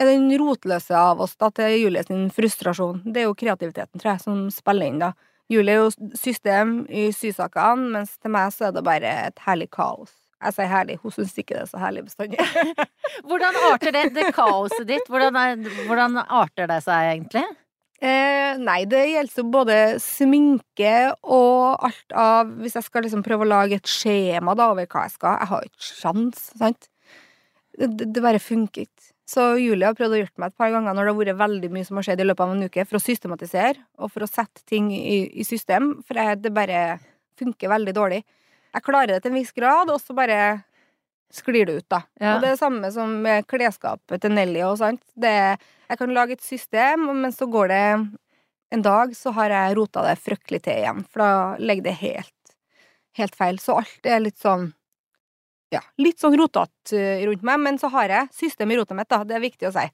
er 0.00 0.12
den 0.12 0.30
rotløse 0.40 0.96
av 0.96 1.20
oss 1.20 1.36
da, 1.40 1.50
til 1.54 1.76
Julie 1.76 2.04
sin 2.06 2.28
frustrasjon. 2.34 3.02
Det 3.04 3.22
er 3.22 3.28
jo 3.28 3.36
kreativiteten, 3.38 4.00
tror 4.00 4.14
jeg, 4.14 4.24
som 4.24 4.46
spiller 4.54 4.90
inn, 4.90 5.02
da. 5.02 5.12
Julie 5.50 5.74
er 5.74 5.84
jo 5.84 6.10
system 6.18 6.84
i 6.86 7.08
sysakene, 7.14 7.90
mens 7.96 8.16
til 8.22 8.32
meg 8.32 8.52
så 8.54 8.68
er 8.68 8.76
det 8.76 8.86
bare 8.86 9.14
et 9.28 9.46
herlig 9.46 9.70
kaos. 9.74 10.12
Jeg 10.40 10.56
sier 10.56 10.70
herlig, 10.70 10.96
hun 11.02 11.12
syns 11.12 11.34
ikke 11.36 11.56
det 11.56 11.64
er 11.66 11.68
så 11.68 11.80
herlig 11.82 12.06
bestandig. 12.06 12.38
Hvordan 13.28 13.58
arter 13.68 13.92
det, 13.92 14.04
det 14.16 14.30
kaoset 14.36 14.86
ditt? 14.88 15.10
Hvordan, 15.10 15.36
er, 15.36 15.82
hvordan 15.84 16.16
arter 16.22 16.70
det 16.70 16.78
seg 16.86 17.10
egentlig? 17.10 17.44
Eh, 18.00 18.56
nei, 18.56 18.78
det 18.88 19.02
gjelder 19.10 19.42
jo 19.42 19.50
både 19.52 19.74
sminke 20.00 20.94
og 21.20 21.82
alt 21.84 22.14
av 22.16 22.48
Hvis 22.62 22.78
jeg 22.78 22.86
skal 22.86 23.04
liksom 23.04 23.20
prøve 23.26 23.44
å 23.44 23.50
lage 23.50 23.76
et 23.76 23.90
skjema 23.92 24.54
da 24.56 24.70
over 24.72 24.86
hva 24.88 25.02
jeg 25.04 25.12
skal 25.18 25.34
Jeg 25.36 25.50
har 25.50 25.60
jo 25.60 25.68
ikke 25.68 25.84
sjans, 25.84 26.46
sant? 26.62 26.88
Det, 27.76 27.90
det, 28.00 28.22
bare 28.24 28.40
funker 28.40 28.86
ikke. 28.86 28.99
Så 29.30 29.44
Julie 29.62 29.86
har 29.86 29.94
prøvd 29.94 30.16
å 30.16 30.18
gjøre 30.24 30.42
meg 30.42 30.50
et 30.50 30.58
par 30.58 30.72
ganger 30.74 30.96
når 30.96 31.06
det 31.06 31.12
har 31.12 31.18
vært 31.20 31.40
veldig 31.44 31.70
mye 31.70 31.86
som 31.86 32.00
har 32.00 32.06
skjedd 32.08 32.22
i 32.22 32.26
løpet 32.26 32.42
av 32.42 32.54
en 32.54 32.66
uke, 32.66 32.84
for 32.88 32.98
å 32.98 33.02
systematisere 33.04 33.84
og 34.02 34.10
for 34.10 34.26
å 34.26 34.30
sette 34.30 34.64
ting 34.66 34.88
i, 34.96 35.20
i 35.38 35.46
system, 35.46 35.92
for 36.06 36.18
jeg, 36.18 36.40
det 36.42 36.50
bare 36.56 36.80
funker 37.38 37.70
veldig 37.70 37.94
dårlig. 37.94 38.24
Jeg 38.74 38.86
klarer 38.86 39.14
det 39.14 39.20
til 39.22 39.32
en 39.32 39.38
viss 39.38 39.54
grad, 39.54 39.92
og 39.92 40.00
så 40.02 40.16
bare 40.18 40.40
sklir 41.30 41.68
det 41.68 41.76
ut, 41.78 41.86
da. 41.90 42.00
Ja. 42.18 42.34
Og 42.34 42.42
det 42.42 42.50
er 42.50 42.56
det 42.56 42.62
samme 42.62 42.90
som 42.94 43.12
med 43.22 43.46
klesskapet 43.50 44.22
til 44.24 44.34
Nelly 44.34 44.64
og 44.66 44.80
sånt. 44.80 45.02
Det, 45.14 45.36
jeg 45.86 46.00
kan 46.00 46.16
lage 46.16 46.34
et 46.34 46.44
system, 46.44 47.06
men 47.22 47.34
så 47.34 47.46
går 47.50 47.70
det 47.70 47.84
en 48.74 48.84
dag, 48.86 49.14
så 49.14 49.30
har 49.38 49.54
jeg 49.54 49.78
rota 49.78 50.02
det 50.06 50.18
fryktelig 50.22 50.62
til 50.66 50.82
igjen, 50.82 51.06
for 51.10 51.22
da 51.22 51.30
legger 51.62 51.86
det 51.86 51.96
helt, 52.02 52.54
helt 53.18 53.38
feil. 53.38 53.62
Så 53.62 53.78
alt 53.82 54.10
er 54.10 54.22
litt 54.26 54.42
sånn 54.42 54.72
ja, 55.74 55.80
litt 56.02 56.20
sånn 56.22 56.36
rotete 56.38 56.98
eh, 56.98 57.24
rundt 57.28 57.44
meg, 57.46 57.60
men 57.62 57.80
så 57.80 57.90
har 57.94 58.12
jeg 58.12 58.30
system 58.34 58.70
i 58.72 58.78
rotet 58.80 58.98
mitt, 58.98 59.10
da. 59.10 59.22
Det 59.26 59.36
er 59.38 59.44
viktig 59.44 59.70
å 59.70 59.74
si. 59.74 59.86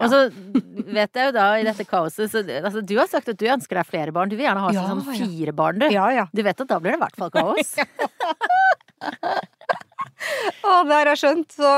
Og 0.00 0.08
så 0.08 0.20
vet 0.94 1.18
jeg 1.18 1.28
jo 1.28 1.32
da, 1.36 1.46
i 1.60 1.64
dette 1.66 1.84
kaoset 1.84 2.30
så, 2.32 2.40
altså, 2.40 2.80
Du 2.80 2.94
har 2.96 3.08
sagt 3.10 3.28
at 3.28 3.36
du 3.40 3.44
ønsker 3.52 3.76
deg 3.76 3.88
flere 3.88 4.14
barn. 4.16 4.30
Du 4.32 4.36
vil 4.38 4.46
gjerne 4.46 4.62
ha 4.64 4.72
Ja, 4.72 4.86
sånn 4.88 5.04
fire 5.04 5.52
barn, 5.56 5.82
du. 5.82 5.90
Ja, 5.92 6.06
ja. 6.14 6.24
Du 6.32 6.40
vet 6.46 6.62
at 6.62 6.70
da 6.70 6.78
blir 6.80 6.94
det 6.94 7.00
i 7.00 7.04
hvert 7.04 7.20
fall 7.20 7.32
kaos. 7.34 7.74
Å, 10.60 10.72
det 10.84 10.92
har 10.92 11.08
jeg 11.08 11.20
skjønt, 11.22 11.54
så 11.56 11.70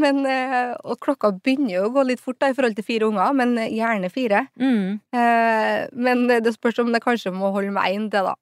Men 0.00 0.22
eh, 0.28 0.72
Og 0.88 0.96
klokka 1.04 1.28
begynner 1.36 1.74
jo 1.74 1.82
å 1.88 1.94
gå 1.94 2.04
litt 2.08 2.22
fort 2.22 2.38
da, 2.40 2.48
i 2.48 2.56
forhold 2.56 2.76
til 2.78 2.86
fire 2.86 3.08
unger, 3.10 3.34
men 3.36 3.56
gjerne 3.68 4.08
fire. 4.12 4.46
Mm. 4.60 5.00
Eh, 5.16 5.80
men 5.92 6.24
det 6.30 6.54
spørs 6.56 6.80
om 6.84 6.92
det 6.92 7.02
kanskje 7.04 7.32
må 7.34 7.52
holde 7.54 7.72
med 7.76 7.88
én 7.88 8.08
til, 8.12 8.30
da. 8.30 8.36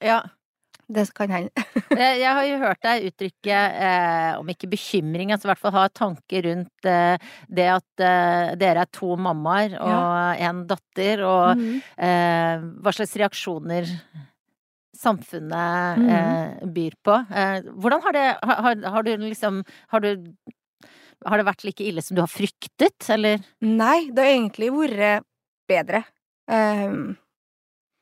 Ja. 0.00 0.20
Det 0.90 1.04
kan 1.14 1.30
hende. 1.30 1.50
Jeg, 2.00 2.26
har 2.34 2.44
jo 2.48 2.56
hørt 2.64 2.80
deg 2.82 3.04
uttrykke, 3.12 3.58
eh, 3.86 4.38
om 4.40 4.48
ikke 4.50 4.66
bekymring, 4.72 5.30
altså 5.30 5.46
i 5.46 5.50
hvert 5.52 5.60
fall 5.62 5.74
ha 5.76 5.84
tanker 5.94 6.42
rundt 6.48 6.88
eh, 6.90 7.28
det 7.48 7.68
at 7.76 8.02
eh, 8.02 8.54
dere 8.58 8.82
er 8.82 8.90
to 8.90 9.12
mammaer 9.14 9.76
og 9.78 10.42
en 10.42 10.64
datter, 10.70 11.22
og 11.22 11.52
Mhm. 11.60 11.76
eh, 11.96 12.64
hva 12.82 12.92
slags 12.96 13.14
reaksjoner 13.22 13.86
samfunnet 15.00 15.98
Mhm. 15.98 16.08
eh, 16.10 16.66
byr 16.74 16.94
på. 17.04 17.14
Eh, 17.30 17.60
hvordan 17.78 18.02
har 18.02 18.12
det 18.12 18.26
har, 18.42 18.74
har 18.90 19.02
du 19.02 19.16
liksom 19.16 19.62
har 19.88 20.00
du 20.00 20.34
har 21.26 21.36
det 21.36 21.46
vært 21.46 21.64
like 21.64 21.84
ille 21.84 22.02
som 22.02 22.14
du 22.16 22.22
har 22.22 22.28
fryktet, 22.32 23.08
eller? 23.10 23.38
Nei, 23.60 24.10
det 24.10 24.18
har 24.24 24.32
egentlig 24.32 24.70
vært 24.72 25.24
bedre. 25.68 26.04
Um, 26.48 27.16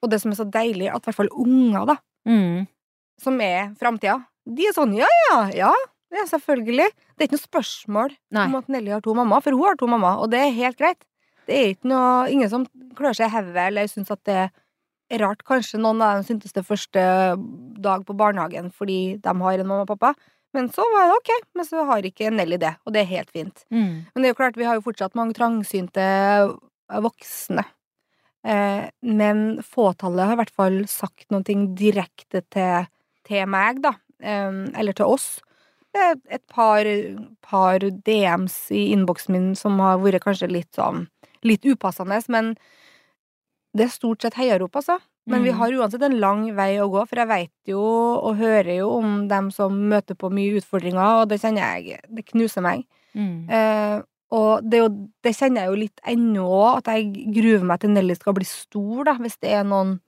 og 0.03 0.11
det 0.11 0.21
som 0.23 0.31
er 0.31 0.37
så 0.39 0.47
deilig, 0.51 0.89
at 0.89 1.03
i 1.03 1.07
hvert 1.11 1.15
fall 1.19 1.33
unger, 1.37 1.87
da, 1.87 1.97
Mm. 2.29 2.67
Som 3.21 3.39
er 3.45 3.73
framtida, 3.79 4.21
de 4.49 4.69
er 4.69 4.77
sånn 4.77 4.95
ja, 4.97 5.09
ja, 5.29 5.41
ja, 5.57 5.73
ja, 6.15 6.25
selvfølgelig. 6.31 6.89
Det 7.15 7.25
er 7.25 7.29
ikke 7.29 7.37
noe 7.37 7.45
spørsmål 7.45 8.15
Nei. 8.37 8.47
om 8.47 8.57
at 8.61 8.71
Nelly 8.73 8.95
har 8.95 9.05
to 9.05 9.15
mamma, 9.17 9.43
for 9.45 9.57
hun 9.57 9.67
har 9.67 9.77
to 9.81 9.91
mamma, 9.91 10.15
og 10.23 10.33
det 10.33 10.41
er 10.45 10.57
helt 10.57 10.79
greit. 10.81 11.05
Det 11.49 11.57
er 11.57 11.75
ikke 11.75 11.91
noe, 11.91 12.25
ingen 12.33 12.51
som 12.53 12.65
klør 12.97 13.17
seg 13.17 13.29
i 13.29 13.35
hodet 13.35 13.69
eller 13.71 13.89
syns 13.91 14.11
at 14.13 14.23
det 14.29 14.41
er 14.41 15.23
rart. 15.23 15.45
Kanskje 15.49 15.81
noen 15.81 16.03
av 16.05 16.19
dem 16.19 16.27
syntes 16.29 16.57
det 16.57 16.67
første 16.69 17.05
dag 17.81 18.05
på 18.05 18.17
barnehagen 18.17 18.69
fordi 18.75 19.17
de 19.25 19.33
har 19.43 19.63
en 19.63 19.71
mamma 19.71 19.87
og 19.87 19.93
pappa. 19.95 20.13
Men 20.57 20.71
så 20.73 20.85
var 20.95 21.09
det 21.09 21.17
ok, 21.19 21.33
men 21.57 21.67
så 21.69 21.85
har 21.89 22.07
ikke 22.09 22.31
Nelly 22.33 22.57
det, 22.61 22.75
og 22.89 22.95
det 22.95 23.03
er 23.03 23.11
helt 23.11 23.33
fint. 23.35 23.65
Mm. 23.73 24.09
Men 24.13 24.23
det 24.23 24.29
er 24.29 24.33
jo 24.33 24.39
klart, 24.39 24.57
vi 24.57 24.69
har 24.69 24.79
jo 24.79 24.85
fortsatt 24.87 25.17
mange 25.19 25.37
trangsynte 25.37 26.05
voksne. 27.05 27.65
Eh, 28.49 28.87
men 29.05 29.43
fåtallet 29.67 30.25
har 30.25 30.37
i 30.37 30.41
hvert 30.41 30.55
fall 30.57 30.79
sagt 30.89 31.29
ting 31.45 31.67
direkte 31.77 32.41
til, 32.49 32.89
til 33.29 33.45
meg, 33.51 33.83
da. 33.85 33.93
Eller 34.21 34.97
til 34.99 35.07
oss. 35.07 35.29
Det 35.95 36.01
er 36.05 36.17
et 36.39 36.43
par, 36.51 36.89
par 37.45 37.79
DMs 37.81 38.57
i 38.75 38.89
innboksen 38.95 39.33
min 39.37 39.47
som 39.57 39.79
har 39.81 40.01
vært 40.03 40.25
kanskje 40.25 40.49
litt 40.51 40.73
sånn 40.77 41.07
litt 41.47 41.63
upassende, 41.71 42.19
men 42.29 42.57
det 43.77 43.85
er 43.87 43.93
stort 43.95 44.25
sett 44.25 44.35
heiarop, 44.41 44.75
altså. 44.81 44.99
Men 45.29 45.43
vi 45.45 45.51
Mm. 45.53 45.59
har 45.59 45.73
uansett 45.77 46.03
en 46.03 46.19
lang 46.19 46.55
vei 46.57 46.79
å 46.81 46.89
gå, 46.91 47.07
for 47.07 47.17
jeg 47.21 47.29
vet 47.29 47.51
jo 47.69 47.81
og 47.81 48.37
hører 48.41 48.79
jo 48.79 48.91
om 48.97 49.29
dem 49.29 49.51
som 49.53 49.73
møter 49.91 50.17
på 50.17 50.31
mye 50.33 50.57
utfordringer, 50.59 51.21
og 51.23 51.29
det 51.29 51.41
kjenner 51.41 51.77
jeg 51.85 52.01
Det 52.15 52.25
knuser 52.33 52.63
meg. 52.63 52.85
Mm. 53.15 53.49
Eh, 53.51 54.03
og 54.33 54.69
det, 54.69 54.79
jo, 54.79 54.89
det 55.23 55.37
kjenner 55.37 55.63
jeg 55.63 55.69
jo 55.69 55.81
litt 55.85 56.01
ennå 56.07 56.77
at 56.79 56.85
jeg 56.87 57.13
gruer 57.35 57.63
meg 57.65 57.81
til 57.81 57.91
Nelly 57.91 58.15
skal 58.17 58.35
bli 58.35 58.45
stor, 58.45 59.05
da, 59.05 59.15
hvis 59.15 59.39
det 59.41 59.53
er 59.53 59.65
noen 59.65 60.01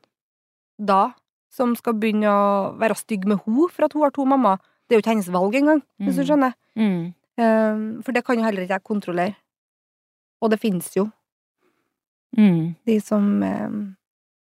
da 0.80 1.12
som 1.50 1.74
skal 1.76 1.94
begynne 1.98 2.30
å 2.30 2.74
være 2.78 2.94
stygg 2.96 3.26
med 3.26 3.40
henne 3.44 3.68
for 3.70 3.84
at 3.88 3.92
hun 3.96 4.02
har 4.06 4.10
to 4.14 4.24
mamma. 4.24 4.56
Det 4.88 4.94
er 4.94 5.00
jo 5.00 5.02
ikke 5.04 5.14
hennes 5.14 5.30
valg 5.34 5.54
engang, 5.58 5.82
hvis 6.00 6.16
du 6.16 6.22
Mm. 6.22 6.28
skjønner. 6.28 6.52
Mm. 6.76 7.14
Um, 7.40 8.02
for 8.02 8.12
det 8.12 8.24
kan 8.24 8.36
jo 8.38 8.44
heller 8.44 8.62
ikke 8.62 8.76
jeg 8.78 8.84
kontrollere. 8.84 9.36
Og 10.42 10.50
det 10.50 10.60
finnes 10.60 10.90
jo 10.96 11.10
Mm. 12.36 12.76
de 12.86 13.00
som 13.00 13.42
um, 13.42 13.96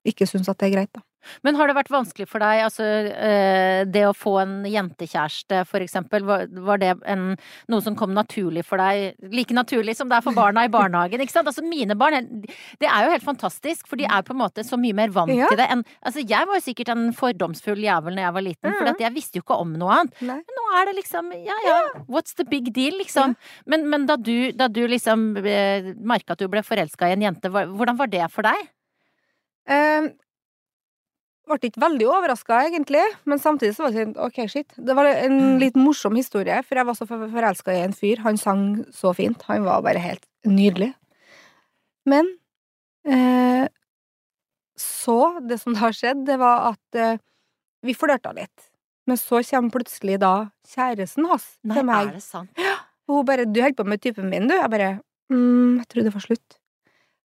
ikke 0.04 0.26
syns 0.28 0.48
at 0.48 0.58
det 0.58 0.68
er 0.68 0.74
greit, 0.76 0.92
da. 0.92 1.00
Men 1.42 1.58
har 1.58 1.68
det 1.68 1.76
vært 1.76 1.90
vanskelig 1.92 2.26
for 2.30 2.42
deg, 2.42 2.62
altså 2.66 2.84
eh, 3.10 3.82
det 3.90 4.04
å 4.08 4.14
få 4.16 4.36
en 4.42 4.54
jentekjæreste 4.68 5.64
for 5.68 5.84
eksempel, 5.84 6.24
var, 6.24 6.78
det 6.80 6.92
en, 7.10 7.32
noe 7.68 7.84
som 7.84 7.96
kom 7.98 8.14
naturlig 8.16 8.64
for 8.66 8.80
deg, 8.80 9.18
like 9.34 9.54
naturlig 9.56 9.96
som 9.98 10.10
det 10.10 10.18
er 10.18 10.24
for 10.24 10.36
barna 10.36 10.64
i 10.66 10.72
barnehagen, 10.72 11.22
ikke 11.24 11.34
sant? 11.34 11.50
Altså 11.50 11.64
mine 11.66 11.96
barn, 11.98 12.30
det 12.80 12.88
er 12.88 13.06
jo 13.06 13.14
helt 13.16 13.26
fantastisk, 13.26 13.88
for 13.90 14.00
de 14.00 14.06
er 14.08 14.24
på 14.26 14.34
en 14.36 14.40
måte 14.42 14.64
så 14.66 14.78
mye 14.80 14.96
mer 14.96 15.12
vant 15.14 15.34
Ja. 15.34 15.50
til 15.50 15.60
det 15.60 15.68
enn, 15.70 15.84
altså 16.06 16.22
jeg 16.24 16.48
var 16.48 16.58
jo 16.58 16.64
sikkert 16.64 16.92
en 16.94 17.08
fordomsfull 17.16 17.82
jævel 17.84 18.16
når 18.16 18.24
jeg 18.24 18.36
var 18.38 18.46
liten, 18.46 18.78
for 18.78 19.04
jeg 19.04 19.14
visste 19.14 19.38
jo 19.38 19.44
ikke 19.44 19.58
om 19.62 19.74
noe 19.78 19.98
annet. 20.00 20.22
Nei. 20.24 20.38
Men 20.40 20.58
nå 20.60 20.64
er 20.78 20.88
det 20.88 20.96
liksom, 21.02 21.34
ja 21.44 21.58
ja, 21.66 21.76
what's 22.08 22.34
the 22.38 22.46
big 22.48 22.72
deal, 22.74 22.96
liksom. 23.02 23.36
Men, 23.66 23.86
men 23.90 24.06
da 24.08 24.16
du, 24.16 24.50
da 24.56 24.70
du 24.72 24.80
liksom 24.88 25.30
eh, 25.42 25.92
merka 25.98 26.34
at 26.34 26.42
du 26.42 26.48
ble 26.50 26.62
forelska 26.66 27.10
i 27.10 27.16
en 27.18 27.26
jente, 27.28 27.50
hvordan 27.52 27.98
var 27.98 28.10
det 28.10 28.24
for 28.32 28.46
deg? 28.48 28.68
Eh, 29.68 30.08
ble 31.48 31.70
ikke 31.70 31.82
veldig 31.82 32.06
overraska, 32.08 32.60
egentlig, 32.68 33.02
men 33.28 33.40
samtidig 33.42 33.74
så 33.76 33.86
var 33.86 33.94
det 33.94 34.04
sånn, 34.04 34.14
ok, 34.28 34.38
shit. 34.50 34.76
Det 34.76 34.96
var 34.96 35.08
en 35.10 35.58
litt 35.62 35.76
morsom 35.78 36.16
historie, 36.18 36.60
for 36.66 36.80
jeg 36.80 36.88
var 36.88 36.98
så 36.98 37.08
forelska 37.08 37.74
i 37.74 37.82
en 37.86 37.96
fyr. 37.96 38.22
Han 38.24 38.40
sang 38.40 38.64
så 38.94 39.12
fint. 39.16 39.42
Han 39.48 39.66
var 39.66 39.82
bare 39.86 40.02
helt 40.02 40.24
nydelig. 40.48 40.92
Men 42.08 42.28
eh, 43.08 43.66
så 44.78 45.18
Det 45.48 45.58
som 45.60 45.74
da 45.74 45.86
har 45.86 45.96
skjedd, 45.96 46.24
det 46.28 46.36
var 46.40 46.70
at 46.72 46.98
eh, 46.98 47.20
vi 47.82 47.96
flørta 47.96 48.32
litt. 48.36 48.68
Men 49.08 49.16
så 49.16 49.40
kommer 49.48 49.72
plutselig 49.72 50.18
da 50.20 50.50
kjæresten 50.68 51.26
hans 51.30 51.48
til 51.64 51.86
meg. 51.88 52.10
er 52.10 52.18
det 52.18 52.24
sant? 52.24 52.64
Og 53.08 53.22
hun 53.22 53.26
bare 53.26 53.46
'Du 53.48 53.60
holder 53.62 53.78
på 53.78 53.88
med 53.88 54.02
typen 54.04 54.28
min, 54.28 54.48
du?' 54.48 54.54
Jeg 54.54 54.70
bare 54.70 55.00
mm, 55.30 55.78
'Jeg 55.78 55.88
trodde 55.88 56.04
det 56.04 56.14
var 56.14 56.26
slutt'. 56.26 56.58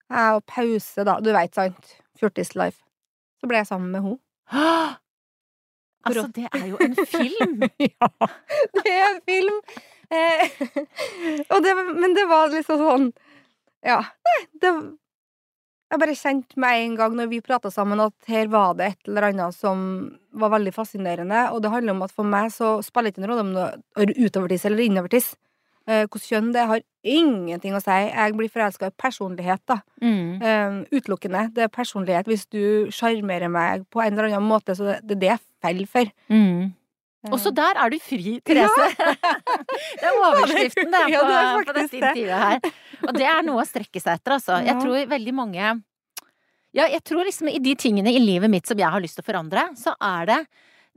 Jeg 0.10 0.36
og 0.38 0.46
pause, 0.46 1.04
da. 1.04 1.20
Du 1.20 1.32
veit, 1.34 1.54
sant? 1.54 1.96
Fjortis 2.18 2.56
life. 2.56 2.85
Så 3.46 3.50
ble 3.52 3.60
jeg 3.62 3.70
sammen 3.70 3.92
med 3.94 4.02
henne. 4.02 4.22
Altså, 6.06 6.28
det 6.36 6.44
er 6.54 6.66
jo 6.70 6.78
en 6.86 6.92
film! 7.10 7.64
ja, 7.82 8.08
det 8.78 8.92
er 8.92 9.06
en 9.08 9.22
film! 9.26 9.56
Eh, 10.14 10.60
det, 11.66 11.72
men 11.98 12.14
det 12.14 12.28
var 12.30 12.52
liksom 12.54 12.78
sånn 12.78 13.08
Ja, 13.82 14.04
det 14.62 14.70
Jeg 14.70 16.02
bare 16.04 16.18
kjente 16.20 16.62
med 16.62 16.84
en 16.84 16.94
gang 17.00 17.18
når 17.18 17.32
vi 17.32 17.42
prata 17.42 17.72
sammen, 17.74 18.04
at 18.06 18.30
her 18.30 18.52
var 18.54 18.78
det 18.78 18.92
et 18.92 19.10
eller 19.10 19.32
annet 19.32 19.58
som 19.58 19.82
var 20.38 20.54
veldig 20.54 20.76
fascinerende. 20.78 21.48
Og 21.56 21.64
det 21.66 21.74
handler 21.74 21.98
om 21.98 22.06
at 22.06 22.14
for 22.14 22.30
meg 22.30 22.54
så 22.54 22.76
spiller 22.86 23.10
det 23.10 23.16
ikke 23.16 23.26
noen 23.26 23.34
rolle 23.34 23.48
om 23.48 23.54
det 23.58 23.66
er 24.06 24.14
utovertiss 24.28 24.70
eller 24.70 24.86
innovertiss. 24.86 25.34
Eh, 25.86 26.06
Hvilket 26.06 26.30
kjønn 26.32 26.54
det 26.56 26.64
har 26.66 26.82
ingenting 27.06 27.76
å 27.78 27.82
si. 27.84 27.98
Jeg 28.10 28.34
blir 28.38 28.50
forelska 28.50 28.90
i 28.90 28.96
personlighet, 28.98 29.62
da. 29.70 29.80
Mm. 30.02 30.42
Um, 30.42 30.80
utelukkende. 30.90 31.44
Det 31.54 31.68
er 31.68 31.74
personlighet. 31.74 32.30
Hvis 32.30 32.48
du 32.50 32.90
sjarmerer 32.94 33.52
meg 33.54 33.86
på 33.94 34.02
en 34.02 34.16
eller 34.16 34.32
annen 34.32 34.50
måte, 34.50 34.74
så 34.78 34.88
det, 34.90 34.98
det 35.06 35.16
er 35.16 35.22
det 35.22 35.32
jeg 35.36 35.44
faller 35.66 35.92
for. 35.92 36.12
Mm. 36.34 36.74
Også 37.34 37.52
der 37.58 37.78
er 37.82 37.90
du 37.90 37.98
fri, 38.02 38.36
Therese! 38.46 38.90
det 40.02 40.06
er 40.06 40.20
overskriften 40.20 40.92
det, 40.94 41.02
Ja, 41.14 41.22
på, 41.22 41.30
det 41.30 41.40
er 41.40 41.56
på 41.56 41.78
dette 41.78 42.00
intervjuet 42.00 42.44
her. 42.44 42.70
Og 43.06 43.18
det 43.18 43.28
er 43.30 43.46
noe 43.48 43.64
å 43.64 43.68
strekke 43.70 44.02
seg 44.02 44.20
etter, 44.20 44.36
altså. 44.38 44.60
Jeg 44.66 44.78
tror 44.82 45.10
veldig 45.10 45.34
mange 45.38 45.64
Ja, 46.76 46.86
jeg 46.86 47.02
tror 47.08 47.26
liksom 47.26 47.50
i 47.50 47.62
de 47.64 47.74
tingene 47.80 48.14
i 48.14 48.22
livet 48.22 48.52
mitt 48.52 48.70
som 48.70 48.78
jeg 48.78 48.92
har 48.94 49.02
lyst 49.02 49.18
til 49.18 49.26
å 49.26 49.30
forandre, 49.30 49.70
så 49.80 49.96
er 49.96 50.30
det 50.30 50.40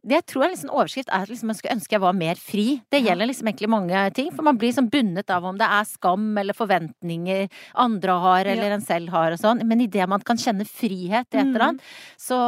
det 0.06 0.14
jeg 0.20 0.26
tror 0.30 0.44
en 0.46 0.52
liksom 0.54 0.70
overskrift 0.70 1.08
er 1.10 1.22
at 1.26 1.28
liksom 1.32 1.46
man 1.50 1.56
skulle 1.58 1.74
ønske 1.74 1.92
jeg 1.96 2.00
var 2.00 2.12
mer 2.16 2.34
fri. 2.40 2.80
Det 2.90 3.00
gjelder 3.02 3.26
liksom 3.28 3.48
egentlig 3.50 3.68
mange 3.72 4.02
ting. 4.14 4.30
For 4.32 4.42
man 4.46 4.56
blir 4.60 4.72
sånn 4.72 4.88
bundet 4.92 5.28
av 5.34 5.44
om 5.44 5.58
det 5.58 5.66
er 5.66 5.84
skam 5.84 6.38
eller 6.38 6.54
forventninger 6.54 7.48
andre 7.74 8.18
har 8.22 8.44
eller 8.46 8.68
Ja. 8.70 8.74
en 8.78 8.80
selv 8.86 9.08
har 9.10 9.32
og 9.32 9.38
sånn. 9.38 9.64
Men 9.66 9.80
idet 9.80 10.08
man 10.08 10.20
kan 10.20 10.36
kjenne 10.36 10.64
frihet 10.68 11.26
i 11.34 11.38
et 11.38 11.44
eller 11.44 11.58
Mm. 11.58 11.68
annet, 11.68 11.80
så 12.16 12.38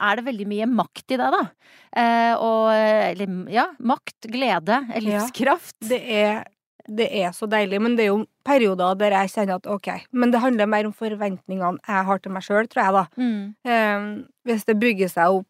er 0.00 0.16
det 0.16 0.24
veldig 0.26 0.46
mye 0.46 0.66
makt 0.66 1.12
i 1.14 1.16
det, 1.16 1.30
da. 1.30 1.50
Eh, 1.96 2.34
og 2.36 2.70
eller 2.72 3.50
ja, 3.50 3.68
makt, 3.80 4.20
glede, 4.28 4.82
livskraft. 5.00 5.76
Det 5.80 6.02
er, 6.02 6.44
det 6.88 7.08
er 7.12 7.30
så 7.32 7.48
deilig, 7.48 7.80
men 7.80 7.96
det 7.96 8.04
er 8.04 8.12
jo 8.12 8.26
perioder 8.44 8.94
der 8.98 9.10
jeg 9.10 9.30
kjenner 9.30 9.56
at 9.56 9.66
ok, 9.66 9.88
men 10.12 10.30
det 10.30 10.40
handler 10.40 10.66
mer 10.66 10.86
om 10.86 10.92
forventningene 10.92 11.78
jeg 11.86 12.04
har 12.04 12.18
til 12.18 12.32
meg 12.32 12.42
sjøl, 12.42 12.68
tror 12.68 12.82
jeg, 12.84 12.92
da. 12.92 13.06
Mm. 13.16 13.54
Um, 13.64 14.26
hvis 14.46 14.64
det 14.68 14.78
bygger 14.78 15.08
seg 15.08 15.40
opp 15.40 15.46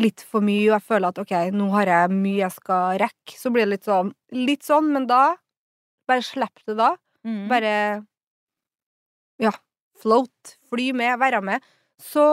litt 0.00 0.24
for 0.26 0.44
mye, 0.44 0.66
og 0.68 0.76
jeg 0.76 0.86
føler 0.88 1.12
at 1.12 1.20
ok, 1.22 1.34
nå 1.54 1.68
har 1.76 1.90
jeg 1.90 2.14
mye 2.14 2.40
jeg 2.40 2.54
skal 2.56 2.98
rekke, 3.04 3.36
så 3.38 3.52
blir 3.54 3.66
det 3.66 3.76
litt 3.76 3.88
sånn, 3.88 4.10
litt 4.34 4.66
sånn, 4.66 4.90
men 4.94 5.06
da 5.10 5.22
bare 6.08 6.24
slipp 6.24 6.64
det 6.68 6.76
da. 6.80 6.94
Mm. 7.24 7.44
Bare 7.48 7.74
ja, 9.40 9.52
float, 10.02 10.56
fly 10.70 10.90
med, 10.96 11.16
være 11.22 11.40
med. 11.44 11.64
Så, 12.02 12.24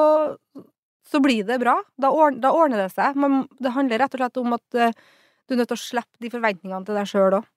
så 1.07 1.21
blir 1.23 1.45
det 1.47 1.59
bra. 1.61 1.77
Da, 1.95 2.11
ordner, 2.11 2.41
da 2.43 2.53
ordner 2.55 2.83
det 2.83 2.91
seg. 2.93 3.17
Men 3.19 3.45
det 3.61 3.73
handler 3.75 4.03
rett 4.03 4.17
og 4.17 4.23
slett 4.23 4.41
om 4.41 4.57
at 4.57 4.77
uh, 4.77 5.01
du 5.47 5.55
er 5.55 5.61
nødt 5.61 5.71
til 5.71 5.79
å 5.79 5.85
slippe 5.85 6.23
de 6.23 6.31
forventningene 6.33 6.87
til 6.87 6.97
deg 6.97 7.09
sjøl 7.09 7.39
òg. 7.39 7.49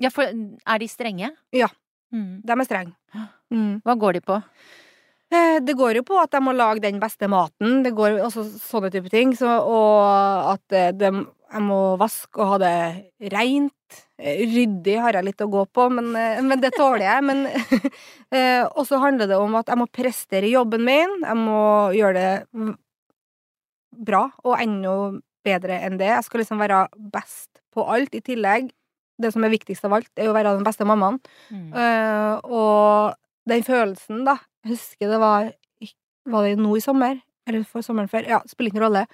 Ja, 0.00 0.08
for 0.14 0.30
er 0.30 0.80
de 0.80 0.88
strenge? 0.88 1.34
Ja. 1.52 1.68
Mm. 2.14 2.40
De 2.46 2.54
er 2.56 2.66
strenge. 2.66 3.26
Mm. 3.52 3.82
Hva 3.84 3.96
går 4.00 4.16
de 4.16 4.24
på? 4.24 4.38
Eh, 5.30 5.60
Det 5.62 5.76
går 5.78 6.00
jo 6.00 6.06
på 6.06 6.18
at 6.18 6.32
de 6.34 6.40
må 6.42 6.54
lage 6.56 6.82
den 6.82 6.98
beste 7.02 7.28
maten, 7.30 7.84
det 7.84 7.94
går 7.94 8.18
også 8.26 8.44
sånne 8.58 8.90
type 8.90 9.10
ting, 9.12 9.34
så, 9.38 9.60
og 9.62 10.56
at 10.56 10.74
eh, 10.74 10.90
de 10.96 11.12
jeg 11.50 11.64
må 11.66 11.96
vaske 11.98 12.38
og 12.38 12.52
ha 12.52 12.56
det 12.62 13.30
reint. 13.32 13.96
Eh, 14.22 14.44
Ryddig 14.46 14.94
har 15.02 15.16
jeg 15.18 15.26
litt 15.26 15.42
å 15.42 15.48
gå 15.50 15.64
på, 15.74 15.88
men, 15.90 16.12
men 16.46 16.60
det 16.62 16.70
tåler 16.76 17.02
jeg. 17.08 17.24
Men, 17.26 17.40
også 17.50 18.68
og 18.78 18.86
så 18.86 19.00
handler 19.02 19.26
det 19.26 19.38
om 19.38 19.56
at 19.58 19.72
jeg 19.72 19.80
må 19.80 19.88
prestere 19.90 20.46
jobben 20.50 20.84
min. 20.86 21.16
Jeg 21.26 21.38
må 21.40 21.62
gjøre 21.96 22.14
det 22.14 22.68
bra, 23.98 24.28
og 24.46 24.62
enda 24.62 24.94
bedre 25.42 25.80
enn 25.88 25.98
det. 25.98 26.12
Jeg 26.12 26.28
skal 26.28 26.44
liksom 26.44 26.62
være 26.62 26.84
best 27.10 27.64
på 27.74 27.82
alt 27.82 28.14
i 28.14 28.22
tillegg. 28.22 28.70
Det 29.18 29.34
som 29.34 29.42
er 29.42 29.50
viktigst 29.50 29.90
av 29.90 29.98
alt, 29.98 30.12
er 30.14 30.30
å 30.30 30.36
være 30.38 30.54
den 30.54 30.68
beste 30.70 30.86
mammaen. 30.86 31.18
Mm. 31.50 31.74
Og 32.46 33.18
den 33.50 33.66
følelsen, 33.66 34.22
da 34.28 34.38
Jeg 34.64 34.74
husker 34.74 35.10
det 35.10 35.20
var 35.22 35.52
Var 36.30 36.46
det 36.46 36.56
nå 36.60 36.74
i 36.76 36.84
sommer? 36.84 37.20
Eller 37.48 37.64
for 37.66 37.84
sommeren 37.84 38.10
før? 38.10 38.26
Ja, 38.28 38.40
spiller 38.46 38.74
ingen 38.74 38.84
rolle. 38.84 39.06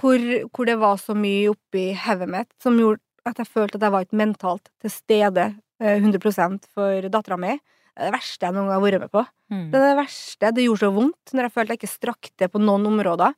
Hvor, 0.00 0.22
hvor 0.48 0.66
det 0.66 0.78
var 0.80 0.96
så 0.96 1.14
mye 1.14 1.50
oppi 1.52 1.90
hodet 2.06 2.28
mitt 2.30 2.48
som 2.62 2.78
gjorde 2.80 3.02
at 3.28 3.42
jeg 3.42 3.50
følte 3.50 3.76
at 3.76 3.84
jeg 3.84 3.92
var 3.92 4.06
ikke 4.06 4.18
mentalt 4.20 4.70
til 4.80 4.92
stede 4.92 5.44
eh, 5.82 5.98
100 6.00 6.64
for 6.72 7.08
dattera 7.12 7.36
mi. 7.36 7.58
Det 7.90 8.06
er 8.06 8.08
det 8.08 8.14
verste 8.16 8.46
jeg 8.46 8.56
noen 8.56 8.70
gang 8.70 8.78
har 8.78 8.84
vært 8.86 9.02
med 9.02 9.12
på. 9.12 9.24
Mm. 9.52 9.66
Det 9.68 9.76
er 9.76 9.84
det 9.84 9.98
verste. 9.98 10.52
Det 10.56 10.64
gjorde 10.64 10.82
så 10.86 10.90
vondt 10.94 11.34
når 11.34 11.46
jeg 11.46 11.54
følte 11.56 11.74
jeg 11.74 11.80
ikke 11.82 11.92
strakk 11.92 12.30
til 12.40 12.50
på 12.52 12.62
noen 12.62 12.88
områder. 12.88 13.36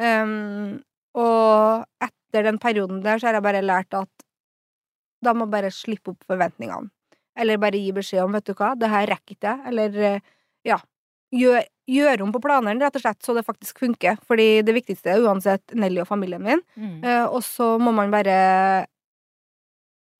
Um, 0.00 0.80
og 1.20 2.06
etter 2.06 2.46
den 2.46 2.60
perioden 2.62 3.02
der 3.04 3.20
så 3.20 3.28
har 3.28 3.36
jeg 3.36 3.44
bare 3.44 3.64
lært 3.64 3.98
at 3.98 4.26
da 5.20 5.34
må 5.36 5.44
jeg 5.44 5.52
bare 5.52 5.72
slippe 5.74 6.14
opp 6.14 6.24
forventningene. 6.30 6.88
Eller 7.40 7.60
bare 7.60 7.78
gi 7.78 7.92
beskjed 7.94 8.24
om, 8.24 8.32
vet 8.34 8.48
du 8.48 8.54
hva, 8.56 8.72
det 8.78 8.88
her 8.90 9.10
rekker 9.10 9.36
ikke 9.36 9.52
jeg. 9.52 9.66
Eller 9.70 9.98
eh, 10.06 10.30
ja, 10.66 10.78
gjør, 11.34 11.64
gjør 11.90 12.24
om 12.24 12.32
på 12.34 12.42
planene, 12.44 12.78
rett 12.82 12.96
og 12.98 13.04
slett, 13.04 13.20
så 13.24 13.34
det 13.36 13.46
faktisk 13.46 13.82
funker. 13.82 14.18
Fordi 14.28 14.48
det 14.66 14.76
viktigste 14.76 15.14
er 15.14 15.26
uansett 15.26 15.74
Nelly 15.78 16.02
og 16.04 16.08
familien 16.10 16.44
min. 16.44 16.64
Mm. 16.76 16.96
Eh, 17.04 17.26
og 17.26 17.42
så 17.46 17.74
må 17.82 17.94
man 17.96 18.12
bare 18.12 18.38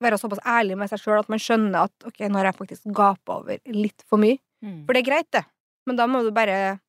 være 0.01 0.17
såpass 0.17 0.41
ærlig 0.49 0.77
med 0.79 0.89
seg 0.89 1.01
sjøl 1.01 1.19
at 1.21 1.29
man 1.29 1.41
skjønner 1.41 1.85
at 1.85 2.07
ok, 2.09 2.23
nå 2.25 2.39
har 2.39 2.49
jeg 2.49 2.57
faktisk 2.57 2.93
gapa 2.97 3.41
over 3.41 3.59
litt 3.69 4.01
for 4.09 4.21
mye. 4.21 4.39
Mm. 4.65 4.83
For 4.87 4.97
det 4.97 5.03
er 5.03 5.09
greit, 5.11 5.29
det. 5.33 5.43
Men 5.89 5.99
da 5.99 6.07
må 6.09 6.23
du 6.25 6.31
bare 6.33 6.79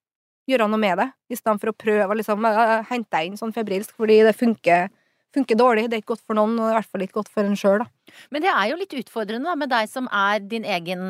gjøre 0.48 0.66
noe 0.68 0.80
med 0.80 0.98
det, 0.98 1.08
i 1.30 1.38
stedet 1.38 1.60
for 1.62 1.70
å 1.70 1.76
prøve 1.76 2.08
å 2.10 2.18
liksom 2.18 2.44
øh, 2.48 2.78
hente 2.88 3.12
deg 3.14 3.28
inn 3.28 3.38
sånn 3.38 3.54
febrilsk, 3.54 3.94
fordi 3.98 4.18
det 4.26 4.34
funker, 4.34 4.88
funker 5.32 5.56
dårlig. 5.58 5.86
Det 5.88 5.96
er 5.96 6.02
ikke 6.02 6.12
godt 6.14 6.24
for 6.26 6.36
noen, 6.38 6.54
og 6.58 6.66
det 6.66 6.70
er 6.70 6.74
i 6.74 6.78
hvert 6.80 6.90
fall 6.92 7.04
ikke 7.06 7.18
godt 7.20 7.30
for 7.32 7.48
en 7.48 7.56
sjøl, 7.58 7.82
da. 7.82 8.14
Men 8.34 8.44
det 8.44 8.50
er 8.52 8.66
jo 8.68 8.76
litt 8.80 8.94
utfordrende 9.00 9.48
da, 9.48 9.54
med 9.56 9.70
deg 9.72 9.88
som 9.88 10.08
er 10.12 10.42
din 10.44 10.66
egen 10.68 11.02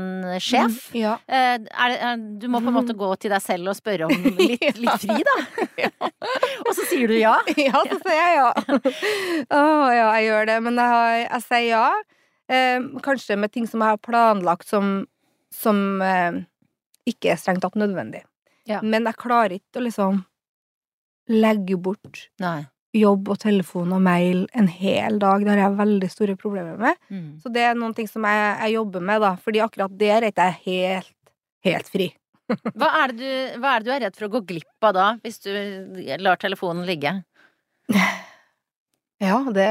sjef. 0.43 0.77
Mm, 0.93 0.99
ja. 1.01 1.15
Eh, 1.27 1.57
er, 1.59 1.95
det- 1.95 2.01
er, 2.11 2.23
du 2.43 2.47
må 2.53 2.61
på 2.63 2.71
en 2.71 2.77
måte 2.79 2.95
gå 2.99 3.09
til 3.23 3.35
deg 3.35 3.43
selv 3.43 3.73
og 3.73 3.79
spørre 3.79 4.07
om 4.07 4.27
litt, 4.39 4.63
litt 4.85 5.03
fri, 5.03 5.19
da. 5.27 5.37
og 6.67 6.73
så 6.79 6.87
sier 6.91 7.11
du 7.11 7.17
ja. 7.19 7.35
ja, 7.59 7.83
så 7.91 7.99
sier 8.05 8.19
jeg 8.21 8.39
ja. 8.39 8.51
Å 9.59 9.63
ja, 9.93 10.09
jeg 10.19 10.29
gjør 10.31 10.51
det. 10.53 10.59
Men 10.69 10.79
jeg, 10.79 10.95
har, 10.97 11.15
jeg 11.27 11.47
sier 11.49 11.69
ja. 11.73 11.87
Eh, 12.53 12.79
kanskje 13.05 13.39
med 13.41 13.53
ting 13.55 13.67
som 13.71 13.83
jeg 13.83 13.95
har 13.97 14.03
planlagt 14.03 14.69
som, 14.69 15.07
som 15.55 15.79
eh, 16.05 16.43
ikke 17.09 17.33
er 17.33 17.41
strengt 17.41 17.63
tatt 17.65 17.79
nødvendig. 17.81 18.23
Ja. 18.69 18.79
Men 18.85 19.09
jeg 19.09 19.19
klarer 19.19 19.57
ikke 19.57 19.81
å 19.81 19.87
liksom 19.87 20.21
legge 21.33 21.77
bort 21.79 22.27
Nei. 22.43 22.65
Jobb 22.93 23.31
og 23.33 23.41
telefon 23.41 23.93
og 23.97 24.03
mail 24.05 24.45
en 24.59 24.69
hel 24.69 25.19
dag. 25.23 25.45
Det 25.45 25.53
har 25.55 25.63
jeg 25.65 25.79
veldig 25.81 26.11
store 26.13 26.37
problemer 26.41 26.81
med. 26.81 26.99
Mm. 27.09 27.29
Så 27.43 27.53
det 27.53 27.65
er 27.67 27.79
noen 27.79 27.95
ting 27.97 28.09
som 28.11 28.27
jeg, 28.29 28.49
jeg 28.65 28.77
jobber 28.77 29.05
med, 29.11 29.23
da. 29.25 29.33
Fordi 29.41 29.63
akkurat 29.65 29.95
der 30.01 30.19
er 30.19 30.29
ikke 30.29 30.49
jeg 30.51 30.61
helt, 30.67 31.15
helt 31.69 31.93
fri. 31.93 32.11
Hva, 32.77 32.91
er 33.03 33.13
det 33.15 33.19
du, 33.23 33.61
hva 33.63 33.75
er 33.75 33.85
det 33.85 33.89
du 33.89 33.93
er 33.95 34.03
redd 34.07 34.17
for 34.19 34.29
å 34.29 34.33
gå 34.35 34.41
glipp 34.51 34.87
av 34.89 34.97
da, 34.97 35.05
hvis 35.23 35.39
du 35.45 35.53
lar 36.21 36.41
telefonen 36.43 36.85
ligge? 36.89 37.15
Ja, 39.23 39.39
det 39.55 39.69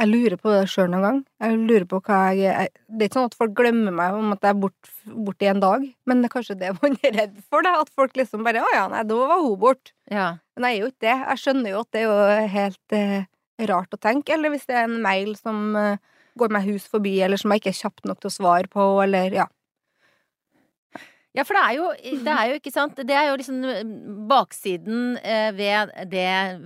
Jeg 0.00 0.08
lurer 0.08 0.38
på 0.40 0.52
det 0.54 0.68
sjøl 0.72 0.88
noen 0.88 1.04
gang. 1.04 1.16
Jeg 1.44 1.56
lurer 1.58 1.84
på 1.88 1.98
hva 2.06 2.18
jeg, 2.32 2.48
jeg 2.48 2.70
Det 2.88 3.04
er 3.04 3.10
ikke 3.10 3.18
sånn 3.18 3.28
at 3.28 3.36
folk 3.36 3.56
glemmer 3.58 3.92
meg 3.92 4.16
om 4.16 4.30
at 4.32 4.46
jeg 4.46 4.54
er 4.54 4.60
borte 4.62 5.16
bort 5.26 5.44
i 5.44 5.50
en 5.50 5.60
dag, 5.60 5.84
men 6.08 6.22
det 6.22 6.30
er 6.30 6.32
kanskje 6.32 6.56
det 6.60 6.70
man 6.78 6.96
er 7.04 7.16
redd 7.18 7.34
for, 7.42 7.66
da. 7.66 7.74
At 7.82 7.92
folk 7.92 8.16
liksom 8.16 8.46
bare 8.46 8.62
Å 8.64 8.70
ja, 8.72 8.86
nei, 8.92 9.02
da 9.10 9.18
var 9.32 9.42
hun 9.44 9.58
borte. 9.60 9.92
Ja. 10.08 10.30
Men 10.56 10.68
jeg 10.70 10.78
er 10.78 10.80
jo 10.80 10.90
ikke 10.92 11.06
det. 11.06 11.18
Jeg 11.18 11.42
skjønner 11.42 11.74
jo 11.74 11.82
at 11.84 11.90
det 11.92 12.00
er 12.00 12.08
jo 12.08 12.48
helt 12.54 12.96
eh, 12.96 13.18
rart 13.68 13.96
å 13.96 14.00
tenke. 14.00 14.36
Eller 14.36 14.54
hvis 14.54 14.64
det 14.70 14.78
er 14.78 14.88
en 14.88 14.98
mail 15.04 15.34
som 15.36 15.76
eh, 15.76 16.00
går 16.40 16.56
meg 16.56 16.68
hus 16.70 16.88
forbi, 16.88 17.18
eller 17.24 17.40
som 17.40 17.52
jeg 17.52 17.62
ikke 17.62 17.74
er 17.74 17.80
kjapt 17.82 18.08
nok 18.08 18.22
til 18.22 18.32
å 18.32 18.36
svare 18.38 18.72
på, 18.72 18.86
eller 19.04 19.36
ja. 19.36 19.50
Ja, 21.32 21.44
for 21.46 21.54
det 21.54 21.62
er 21.62 21.74
jo, 21.78 21.84
det 22.24 22.32
er 22.34 22.48
jo 22.50 22.54
ikke 22.58 22.72
sant 22.74 22.96
Det 23.06 23.14
er 23.14 23.28
jo 23.28 23.36
liksom 23.38 23.60
baksiden 24.30 25.16
eh, 25.22 25.50
ved 25.54 25.92
det 26.10 26.24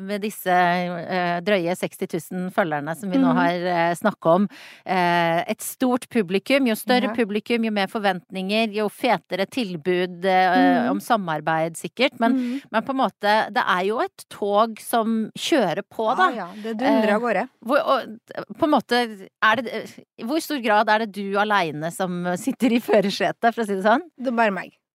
Ved 0.09 0.23
disse 0.25 0.49
eh, 0.55 1.41
drøye 1.45 1.75
60 1.77 2.09
000 2.33 2.47
følgerne 2.55 2.95
som 2.97 3.11
vi 3.13 3.19
nå 3.21 3.29
Mhm. 3.35 3.37
har 3.37 3.95
snakket 3.95 4.01
snakka 4.05 4.33
om. 4.39 4.45
Eh, 4.87 5.45
et 5.51 5.61
stort 5.65 6.05
publikum. 6.13 6.67
Jo 6.69 6.75
større 6.77 7.09
Ja. 7.09 7.15
publikum, 7.17 7.65
jo 7.65 7.71
mer 7.73 7.87
forventninger, 7.89 8.73
jo 8.75 8.89
fetere 8.89 9.47
tilbud 9.47 10.25
eh, 10.25 10.85
Mhm. 10.85 10.91
om 10.91 11.01
samarbeid, 11.01 11.77
sikkert. 11.77 12.19
Men, 12.21 12.33
Mm. 12.35 12.61
men 12.71 12.83
på 12.83 12.91
en 12.91 12.97
måte, 12.97 13.53
det 13.53 13.65
er 13.67 13.85
jo 13.87 13.99
et 14.01 14.25
tog 14.31 14.79
som 14.81 15.31
kjører 15.37 15.83
på, 15.91 16.17
da. 16.17 16.29
Ja, 16.31 16.37
ja, 16.37 16.49
det 16.63 16.77
dundrer 16.79 17.09
Eh, 17.09 17.15
av 17.15 17.21
gårde. 17.23 17.49
Hvor, 17.65 17.79
og, 17.81 18.19
på 18.59 18.65
en 18.65 18.71
måte, 18.71 19.29
er 19.43 19.57
det 19.57 20.01
hvor 20.23 20.41
stor 20.41 20.61
grad 20.63 20.89
er 20.89 20.99
det 21.07 21.13
du 21.13 21.35
aleine 21.39 21.91
som 21.93 22.25
sitter 22.37 22.73
i 22.73 22.81
førersetet, 22.81 23.53
for 23.55 23.63
å 23.63 23.67
si 23.67 23.75
det 23.75 23.85
sånn? 23.85 24.03
Det 24.21 24.35
bare 24.37 24.53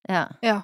meg. 0.08 0.36
Ja. 0.46 0.60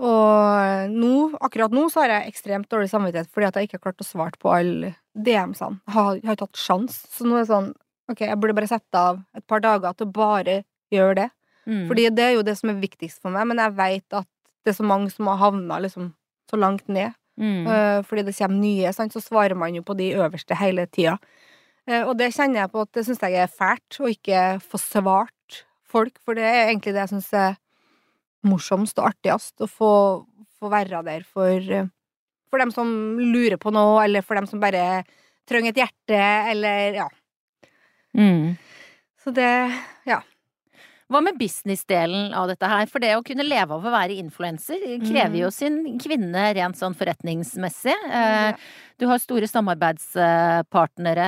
Og 0.00 0.94
nå, 0.96 1.14
akkurat 1.44 1.74
nå 1.76 1.84
så 1.92 2.02
har 2.02 2.14
jeg 2.14 2.32
ekstremt 2.32 2.70
dårlig 2.72 2.88
samvittighet 2.88 3.28
fordi 3.34 3.48
at 3.50 3.58
jeg 3.58 3.68
ikke 3.68 3.76
har 3.76 3.84
klart 3.90 4.04
å 4.04 4.08
svare 4.08 4.40
på 4.40 4.52
alle 4.52 4.94
DM-ene. 5.12 5.82
Jeg 5.84 5.96
har, 5.96 6.16
ikke 6.16 6.46
hatt 6.46 6.62
sjans. 6.62 6.96
Så 7.12 7.26
nå 7.28 7.36
er 7.36 7.44
det 7.44 7.52
sånn 7.52 7.72
Ok, 8.10 8.24
jeg 8.26 8.40
burde 8.42 8.56
bare 8.56 8.66
sette 8.66 8.98
av 8.98 9.20
et 9.38 9.44
par 9.46 9.60
dager 9.62 9.92
til 9.94 10.08
å 10.08 10.10
bare 10.16 10.54
gjøre 10.90 11.12
det. 11.14 11.26
Mm. 11.62 11.84
Fordi 11.86 12.08
det 12.10 12.24
er 12.24 12.32
jo 12.34 12.42
det 12.42 12.56
som 12.58 12.72
er 12.72 12.80
viktigst 12.80 13.20
for 13.22 13.30
meg, 13.30 13.46
men 13.46 13.60
jeg 13.62 13.76
veit 13.76 14.16
at 14.18 14.26
det 14.66 14.72
er 14.72 14.76
så 14.80 14.86
mange 14.88 15.12
som 15.14 15.28
har 15.30 15.38
havna 15.38 15.78
liksom 15.84 16.08
så 16.50 16.58
langt 16.58 16.88
ned. 16.90 17.14
Mm. 17.38 17.68
Øh, 17.70 18.00
fordi 18.08 18.24
det 18.26 18.34
kommer 18.34 18.58
nye, 18.58 18.90
sant? 18.96 19.14
så 19.14 19.22
svarer 19.22 19.54
man 19.54 19.78
jo 19.78 19.84
på 19.86 19.94
de 19.94 20.10
øverste 20.18 20.58
hele 20.58 20.88
tida. 20.90 21.20
Eh, 21.86 22.02
og 22.02 22.16
det 22.18 22.32
kjenner 22.34 22.64
jeg 22.64 22.72
på 22.74 22.82
at 22.82 22.90
det 22.98 23.06
syns 23.06 23.22
jeg 23.22 23.38
er 23.44 23.54
fælt, 23.60 24.00
å 24.02 24.10
ikke 24.10 24.42
få 24.64 24.82
svart 24.82 25.62
folk, 25.90 26.18
for 26.24 26.34
det 26.34 26.46
er 26.46 26.68
egentlig 26.68 26.96
det 26.96 27.04
jeg 27.04 27.14
syns 27.14 27.30
er 27.34 27.56
morsomst 28.46 28.98
og 29.00 29.10
artigst, 29.10 29.56
å 29.60 29.68
få, 29.68 29.92
få 30.60 30.70
være 30.72 31.02
der 31.06 31.24
for, 31.26 31.64
for 32.50 32.62
dem 32.62 32.72
som 32.74 32.90
lurer 33.20 33.58
på 33.60 33.72
noe, 33.74 34.00
eller 34.04 34.24
for 34.26 34.38
dem 34.38 34.48
som 34.50 34.62
bare 34.62 35.02
trenger 35.48 35.74
et 35.74 35.82
hjerte, 35.82 36.20
eller 36.52 37.00
ja. 37.02 37.08
Mm. 38.16 38.56
Så 39.20 39.32
det 39.36 39.50
ja. 40.08 40.22
Hva 41.10 41.18
med 41.26 41.38
businessdelen 41.40 42.30
av 42.38 42.46
dette 42.52 42.68
her? 42.70 42.86
For 42.86 43.02
det 43.02 43.16
å 43.18 43.22
kunne 43.26 43.42
leve 43.42 43.74
av 43.74 43.82
å 43.82 43.90
være 43.92 44.14
influenser 44.22 44.78
krever 45.02 45.40
jo 45.40 45.48
sin 45.50 45.80
kvinne 45.98 46.44
rent 46.54 46.78
sånn 46.78 46.94
forretningsmessig. 46.94 47.96
Eh, 48.14 48.52
du 49.00 49.06
har 49.10 49.18
store 49.18 49.48
samarbeidspartnere, 49.50 51.26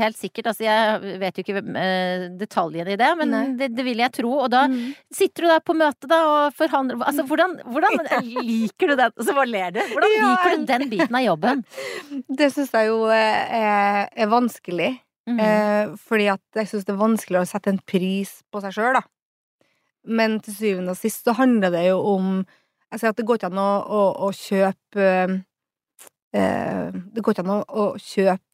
helt 0.00 0.16
sikkert. 0.18 0.48
Altså 0.52 0.64
jeg 0.64 1.18
vet 1.20 1.38
jo 1.38 1.44
ikke 1.44 1.62
eh, 1.80 2.24
detaljene 2.40 2.94
i 2.94 2.98
det, 3.00 3.10
men 3.20 3.34
det, 3.58 3.68
det 3.76 3.84
vil 3.86 4.00
jeg 4.04 4.14
tro. 4.20 4.32
Og 4.44 4.48
da 4.54 4.64
Mm. 4.68 4.94
sitter 5.14 5.42
du 5.44 5.48
der 5.48 5.60
på 5.64 5.74
møte 5.78 6.08
da 6.10 6.16
og 6.28 6.52
forhandler 6.58 6.98
Altså 7.08 7.22
hvordan, 7.24 7.54
hvordan 7.64 8.00
liker 8.48 8.90
du 8.90 8.96
den? 8.98 9.12
Og 9.16 9.24
så 9.24 9.34
bare 9.36 9.48
ler 9.48 9.70
du. 9.76 9.80
Hvordan 9.92 10.16
liker 10.24 10.56
du 10.56 10.64
den 10.68 10.88
biten 10.90 11.14
av 11.20 11.24
jobben? 11.24 11.62
Det 12.40 12.50
syns 12.52 12.72
jeg 12.74 12.88
jo 12.90 13.04
eh, 13.12 13.60
er, 13.60 14.08
er 14.12 14.28
vanskelig. 14.32 14.90
Mm. 15.28 15.38
Eh, 15.44 15.94
fordi 16.08 16.26
at 16.32 16.40
jeg 16.56 16.68
syns 16.70 16.84
det 16.88 16.94
er 16.94 17.00
vanskelig 17.00 17.40
å 17.42 17.46
sette 17.48 17.72
en 17.72 17.80
pris 17.84 18.38
på 18.52 18.60
seg 18.64 18.72
sjøl, 18.76 18.96
da. 18.96 19.02
Men 20.08 20.38
til 20.40 20.54
syvende 20.56 20.94
og 20.94 21.00
sist 21.00 21.24
så 21.28 21.34
handler 21.36 21.70
det 21.74 21.84
jo 21.90 21.98
om 22.16 22.30
Jeg 22.92 23.00
sier 23.02 23.10
at 23.12 23.18
det 23.20 23.26
går 23.28 23.36
ikke 23.40 23.50
an 23.52 23.60
å, 23.60 23.70
å, 23.84 24.02
å 24.24 24.30
kjøpe 24.32 25.08
eh, 26.32 26.88
Det 27.14 27.24
går 27.24 27.34
ikke 27.36 27.44
an 27.46 27.56
å, 27.58 27.60
å 27.68 27.88
kjøpe 28.00 28.44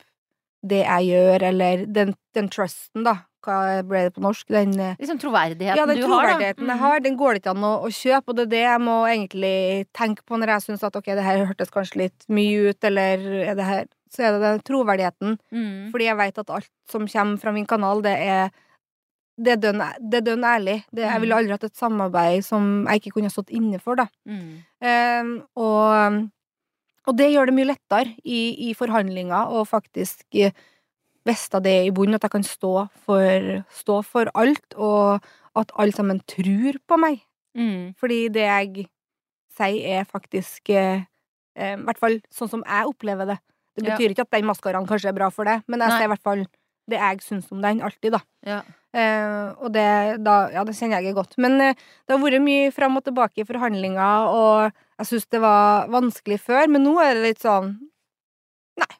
det 0.64 0.78
jeg 0.80 1.10
gjør, 1.12 1.42
eller 1.50 1.82
den, 1.92 2.14
den 2.32 2.46
trusten, 2.48 3.02
da. 3.04 3.18
Hva 3.44 3.82
ble 3.84 4.06
det 4.06 4.14
på 4.16 4.22
norsk? 4.24 4.46
Den 4.48 4.70
eh, 4.80 4.94
Liksom 4.96 5.18
troverdigheten 5.20 5.76
ja, 5.76 5.84
den 5.90 5.98
du 6.00 6.06
har, 6.08 6.08
da. 6.08 6.30
troverdigheten 6.30 6.64
jeg 6.64 6.78
Mm. 6.78 6.80
har, 6.80 7.02
den 7.04 7.18
går 7.20 7.34
det 7.36 7.42
ikke 7.42 7.52
an 7.52 7.66
å, 7.68 7.72
å 7.84 7.90
kjøpe, 7.92 8.32
og 8.32 8.38
det 8.38 8.46
er 8.46 8.52
det 8.54 8.62
jeg 8.64 8.80
må 8.86 8.94
egentlig 9.10 9.58
tenke 9.92 10.24
på 10.24 10.38
når 10.40 10.54
jeg 10.54 10.64
syns 10.64 10.86
at 10.88 10.96
ok, 10.96 11.10
det 11.18 11.26
her 11.26 11.42
hørtes 11.44 11.74
kanskje 11.74 12.00
litt 12.06 12.24
mye 12.32 12.70
ut, 12.72 12.86
eller 12.88 13.26
er 13.44 13.58
det 13.60 13.66
her 13.68 13.84
Så 14.14 14.22
er 14.24 14.32
det 14.38 14.40
den 14.46 14.62
troverdigheten. 14.64 15.36
Mm. 15.52 15.90
Fordi 15.92 16.04
jeg 16.08 16.16
vet 16.22 16.40
at 16.46 16.50
alt 16.56 16.70
som 16.88 17.04
kommer 17.12 17.42
fra 17.44 17.52
min 17.52 17.66
kanal, 17.68 18.00
det 18.06 18.14
er 18.24 18.48
det 19.36 19.56
er 19.56 19.60
dønn, 20.28 20.44
ærlig. 20.46 20.76
Det, 20.94 21.02
jeg 21.02 21.20
ville 21.22 21.34
aldri 21.36 21.54
hatt 21.56 21.66
et 21.66 21.76
samarbeid 21.78 22.44
som 22.46 22.84
jeg 22.86 23.00
ikke 23.02 23.16
kunne 23.16 23.32
stått 23.32 23.50
inne 23.50 23.80
for, 23.82 23.98
da. 23.98 24.06
Mm. 24.30 24.62
Um, 24.84 25.32
og, 25.58 26.20
og 27.08 27.16
det 27.18 27.32
gjør 27.32 27.50
det 27.50 27.56
mye 27.56 27.70
lettere 27.72 28.14
i, 28.22 28.70
i 28.70 28.74
forhandlinger 28.78 29.50
å 29.50 29.64
faktisk 29.66 30.22
eh, 30.38 30.54
vite 31.26 31.60
det 31.64 31.76
i 31.88 31.92
bunnen, 31.94 32.14
at 32.18 32.26
jeg 32.28 32.34
kan 32.36 32.46
stå 32.46 32.74
for, 33.06 33.48
stå 33.74 34.00
for 34.06 34.30
alt, 34.38 34.76
og 34.76 35.24
at 35.58 35.72
alle 35.78 35.96
sammen 35.96 36.20
tror 36.30 36.78
på 36.86 36.98
meg. 37.00 37.22
Mm. 37.58 37.94
Fordi 37.98 38.20
det 38.34 38.46
jeg 38.46 38.86
sier, 39.54 40.00
er 40.00 40.06
faktisk 40.10 40.70
eh, 40.74 41.04
eh, 41.54 41.74
I 41.78 41.82
hvert 41.86 42.00
fall 42.02 42.20
sånn 42.34 42.50
som 42.50 42.64
jeg 42.66 42.90
opplever 42.90 43.34
det. 43.34 43.40
Det 43.74 43.86
Ja. 43.88 43.94
betyr 43.96 44.12
ikke 44.14 44.22
at 44.26 44.30
den 44.34 44.46
maskaraen 44.46 44.86
kanskje 44.86 45.10
er 45.10 45.16
bra 45.16 45.28
for 45.34 45.46
det, 45.46 45.62
men 45.66 45.80
jeg 45.82 45.90
Nei. 45.90 45.98
sier 45.98 46.06
i 46.06 46.12
hvert 46.14 46.22
fall 46.22 46.44
det 46.90 46.98
jeg 47.00 47.20
syns 47.24 47.50
om 47.52 47.62
den, 47.64 47.80
alltid, 47.80 48.12
da. 48.12 48.20
Ja. 48.44 48.58
Eh, 48.94 49.54
og 49.64 49.72
det, 49.74 49.84
da, 50.22 50.34
ja, 50.54 50.62
det 50.68 50.74
kjenner 50.76 51.00
jeg 51.02 51.14
godt. 51.16 51.34
Men 51.40 51.56
eh, 51.60 51.74
det 52.06 52.14
har 52.14 52.20
vært 52.22 52.42
mye 52.44 52.70
fram 52.74 52.98
og 53.00 53.04
tilbake 53.06 53.40
i 53.42 53.48
forhandlinger, 53.48 54.28
og 54.30 54.70
jeg 55.00 55.06
syns 55.10 55.26
det 55.32 55.40
var 55.42 55.88
vanskelig 55.90 56.38
før, 56.44 56.68
men 56.70 56.84
nå 56.86 56.92
er 57.02 57.14
det 57.18 57.24
litt 57.30 57.42
sånn 57.42 57.72
Nei. 58.78 58.90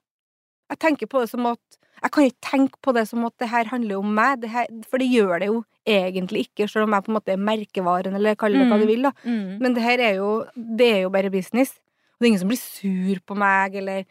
Jeg 0.73 0.79
tenker 0.83 1.07
på 1.11 1.21
det 1.23 1.29
som 1.31 1.47
at 1.51 1.61
Jeg 2.05 2.11
kan 2.13 2.25
ikke 2.29 2.49
tenke 2.51 2.81
på 2.85 2.93
det 2.93 3.07
som 3.09 3.23
at 3.25 3.33
det 3.41 3.49
her 3.49 3.65
handler 3.71 3.97
om 4.03 4.11
meg, 4.17 4.41
det 4.43 4.51
her, 4.53 4.67
for 4.91 5.01
det 5.01 5.07
gjør 5.09 5.39
det 5.41 5.47
jo 5.49 5.61
egentlig 5.89 6.43
ikke, 6.49 6.67
selv 6.69 6.85
om 6.89 6.93
jeg 6.97 7.05
på 7.07 7.13
en 7.13 7.17
måte 7.17 7.33
er 7.33 7.41
merkevaren, 7.41 8.17
eller 8.19 8.37
kall 8.37 8.53
det 8.53 8.67
hva 8.67 8.77
Mm. 8.77 8.83
du 8.83 8.87
vil, 8.91 9.03
da. 9.07 9.13
Mm. 9.25 9.59
Men 9.63 9.75
det 9.77 9.83
her 9.85 9.99
er 10.01 10.15
jo 10.19 10.45
Det 10.57 10.89
er 10.97 11.01
jo 11.05 11.11
bare 11.11 11.31
business. 11.31 11.71
Og 12.15 12.21
det 12.21 12.27
er 12.27 12.31
ingen 12.33 12.41
som 12.43 12.49
blir 12.49 12.61
sur 12.61 13.21
på 13.25 13.37
meg, 13.37 13.75
eller 13.77 14.05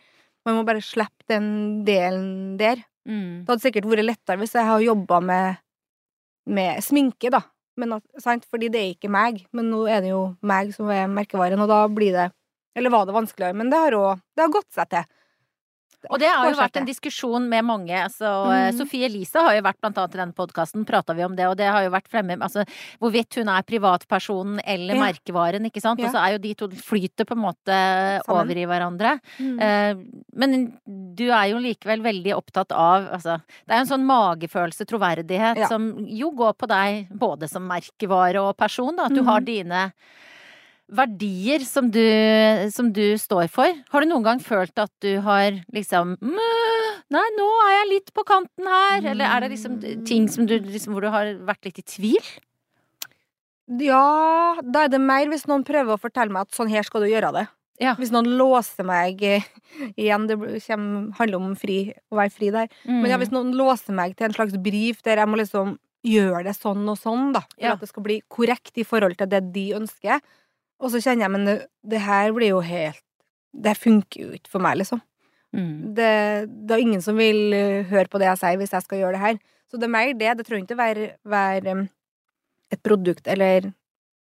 Man 0.45 0.55
må 0.57 0.65
bare 0.65 0.81
slippe 0.81 1.23
den 1.29 1.85
delen 1.85 2.57
der. 2.57 2.81
Mm. 3.09 3.43
Det 3.43 3.51
hadde 3.51 3.65
sikkert 3.65 3.89
vært 3.89 4.07
lettere 4.07 4.39
hvis 4.41 4.55
jeg 4.55 4.67
hadde 4.67 4.87
jobba 4.87 5.19
med, 5.23 5.59
med 6.47 6.83
sminke, 6.85 7.31
da. 7.33 7.43
Men 7.79 7.97
sant? 8.21 8.45
Fordi 8.49 8.69
det 8.69 8.79
er 8.79 8.93
ikke 8.93 9.11
meg. 9.11 9.43
Men 9.55 9.71
nå 9.73 9.83
er 9.89 10.03
det 10.05 10.13
jo 10.13 10.23
meg 10.45 10.73
som 10.75 10.91
er 10.93 11.09
merkevaren, 11.11 11.61
og 11.63 11.71
da 11.71 11.83
blir 11.89 12.15
det 12.15 12.31
Eller 12.75 12.89
var 12.89 13.05
det 13.05 13.13
vanskeligere? 13.13 13.53
Men 13.53 13.69
det 13.69 13.77
har 13.77 13.93
òg 13.93 14.21
Det 14.33 14.41
har 14.41 14.53
gått 14.53 14.71
seg 14.73 14.89
til. 14.89 15.03
Og 16.09 16.19
det 16.19 16.27
har 16.27 16.49
jo 16.49 16.57
vært 16.57 16.77
en 16.81 16.87
diskusjon 16.87 17.47
med 17.49 17.63
mange. 17.65 17.93
Altså, 17.95 18.25
eh, 18.51 18.71
Mm. 18.73 18.77
Sofie 18.77 19.05
Elise 19.05 19.39
har 19.39 19.55
jo 19.55 19.61
vært 19.61 19.79
blant 19.81 19.97
annet 19.97 20.15
i 20.15 20.17
denne 20.17 20.33
podkasten, 20.33 20.85
prata 20.85 21.13
vi 21.13 21.23
om 21.23 21.35
det, 21.35 21.45
og 21.47 21.57
det 21.57 21.67
har 21.71 21.83
jo 21.83 21.91
vært 21.91 22.07
fremme 22.09 22.37
altså, 22.39 22.65
hvorvidt 22.99 23.35
hun 23.35 23.47
er 23.49 23.61
privatpersonen 23.63 24.59
eller 24.65 24.95
Ja. 24.95 25.01
merkevaren, 25.01 25.65
ikke 25.69 25.81
sant. 25.81 25.99
Ja. 25.99 26.07
Og 26.07 26.13
så 26.13 26.19
er 26.23 26.31
jo 26.33 26.37
de 26.39 26.53
to 26.55 26.67
flyter 26.67 27.25
på 27.25 27.33
en 27.37 27.43
måte 27.43 28.23
Sammen. 28.23 28.23
over 28.27 28.57
i 28.57 28.65
hverandre. 28.65 29.19
Mm. 29.39 29.59
Uh, 29.59 30.03
men 30.35 30.73
du 31.15 31.29
er 31.29 31.51
jo 31.51 31.57
likevel 31.59 32.01
veldig 32.01 32.33
opptatt 32.35 32.71
av 32.71 33.09
altså, 33.13 33.41
Det 33.67 33.71
er 33.71 33.83
jo 33.83 33.85
en 33.85 33.99
sånn 33.99 34.05
magefølelse, 34.05 34.85
troverdighet, 34.85 35.57
Ja. 35.57 35.67
som 35.67 36.05
jo 36.07 36.31
går 36.31 36.53
på 36.55 36.67
deg 36.67 37.09
både 37.17 37.47
som 37.49 37.67
merkevare 37.67 38.41
og 38.41 38.57
person, 38.57 38.95
da. 38.95 39.05
At 39.05 39.13
du 39.13 39.21
mm. 39.21 39.25
har 39.27 39.41
dine 39.41 39.91
verdier 40.95 41.63
som 41.65 41.89
du, 41.91 42.01
som 42.73 42.91
du 42.93 43.17
står 43.19 43.47
for. 43.51 43.73
Har 43.93 44.01
du 44.03 44.07
noen 44.09 44.23
gang 44.25 44.39
følt 44.43 44.77
at 44.81 44.91
du 45.03 45.19
har 45.25 45.59
liksom 45.73 46.17
Nei, 47.13 47.23
nå 47.37 47.47
er 47.67 47.73
jeg 47.75 47.89
litt 47.91 48.13
på 48.15 48.23
kanten 48.25 48.65
her. 48.65 49.03
Eller 49.11 49.25
er 49.29 49.43
det 49.45 49.51
liksom 49.53 49.75
ting 50.07 50.27
som 50.31 50.47
du, 50.49 50.55
liksom, 50.63 50.95
hvor 50.95 51.05
du 51.05 51.11
har 51.13 51.33
vært 51.45 51.67
litt 51.67 51.81
i 51.83 51.85
tvil? 51.85 52.29
Ja, 53.79 54.59
da 54.61 54.85
er 54.85 54.91
det 54.91 54.99
mer 55.01 55.29
hvis 55.31 55.45
noen 55.49 55.63
prøver 55.67 55.95
å 55.95 56.01
fortelle 56.01 56.33
meg 56.33 56.47
at 56.47 56.57
sånn 56.57 56.71
her 56.71 56.83
skal 56.87 57.05
du 57.05 57.09
gjøre 57.11 57.31
det. 57.37 57.45
Ja. 57.81 57.95
Hvis 57.97 58.11
noen 58.13 58.27
låser 58.37 58.85
meg 58.85 59.21
Igjen, 59.97 60.27
det 60.29 60.37
kommer, 60.67 61.07
handler 61.17 61.39
om 61.39 61.55
fri, 61.57 61.77
å 62.13 62.19
være 62.19 62.33
fri 62.35 62.51
der. 62.53 62.69
Men 62.85 63.09
ja, 63.09 63.17
Mm. 63.17 63.23
hvis 63.23 63.31
noen 63.33 63.53
låser 63.57 63.95
meg 63.97 64.15
til 64.17 64.27
en 64.29 64.35
slags 64.35 64.57
brief 64.61 65.01
der 65.05 65.17
jeg 65.23 65.29
må 65.31 65.39
liksom 65.41 65.77
gjøre 66.05 66.43
det 66.49 66.53
sånn 66.57 66.83
og 66.91 66.97
sånn, 66.99 67.31
da, 67.33 67.41
for 67.47 67.63
Ja. 67.63 67.73
at 67.73 67.79
det 67.79 67.89
skal 67.89 68.03
bli 68.03 68.21
korrekt 68.29 68.77
i 68.77 68.83
forhold 68.83 69.17
til 69.17 69.27
det 69.31 69.41
de 69.53 69.65
ønsker, 69.79 70.19
og 70.83 70.91
så 70.91 70.99
kjenner 70.99 71.25
jeg 71.25 71.31
men 71.33 71.45
det, 71.47 71.55
det 71.87 72.01
her 72.03 72.33
blir 72.35 72.51
jo 72.53 72.59
helt 72.65 72.99
Det 73.55 73.73
funker 73.79 74.19
jo 74.25 74.31
ikke 74.35 74.49
for 74.51 74.63
meg, 74.65 74.79
liksom. 74.81 74.99
Mm. 75.53 75.93
Det, 75.95 76.09
det 76.67 76.73
er 76.75 76.81
ingen 76.81 77.01
som 77.05 77.15
vil 77.19 77.53
eh, 77.53 77.83
høre 77.91 78.09
på 78.09 78.17
det 78.19 78.25
jeg 78.31 78.39
sier, 78.41 78.57
hvis 78.57 78.73
jeg 78.73 78.85
skal 78.87 78.97
gjøre 79.03 79.13
det 79.13 79.21
her. 79.21 79.35
Så 79.69 79.77
det 79.77 79.85
er 79.85 79.91
mer 79.93 80.13
det. 80.17 80.31
Det 80.39 80.45
trenger 80.47 80.65
ikke 80.65 80.77
være, 80.79 81.09
være 81.29 81.75
et 82.73 82.81
produkt 82.83 83.29
eller 83.29 83.69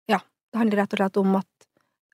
Ja. 0.09 0.17
Det 0.49 0.57
handler 0.63 0.81
rett 0.81 0.95
og 0.97 1.01
slett 1.03 1.19
om 1.21 1.35
at 1.37 1.67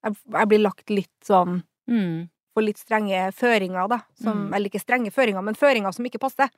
jeg, 0.04 0.18
jeg 0.36 0.50
blir 0.52 0.64
lagt 0.66 0.92
litt 0.92 1.16
sånn 1.24 1.62
Mm. 1.88 2.28
på 2.56 2.64
litt 2.66 2.80
strenge 2.82 3.32
føringer, 3.36 3.88
da. 3.88 4.02
Som, 4.20 4.48
Mm. 4.48 4.54
Eller 4.56 4.70
ikke 4.72 4.84
strenge 4.84 5.12
føringer, 5.16 5.44
men 5.44 5.56
føringer 5.56 5.94
som 5.96 6.06
ikke 6.06 6.20
passer. 6.20 6.50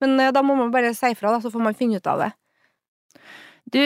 Men 0.00 0.16
uh, 0.20 0.30
da 0.32 0.40
må 0.42 0.56
man 0.56 0.70
bare 0.70 0.94
si 0.94 1.12
fra, 1.18 1.32
da, 1.34 1.40
så 1.44 1.50
får 1.52 1.62
man 1.64 1.74
finne 1.76 1.96
ut 2.00 2.06
av 2.06 2.20
det. 2.24 2.32
Du, 3.66 3.80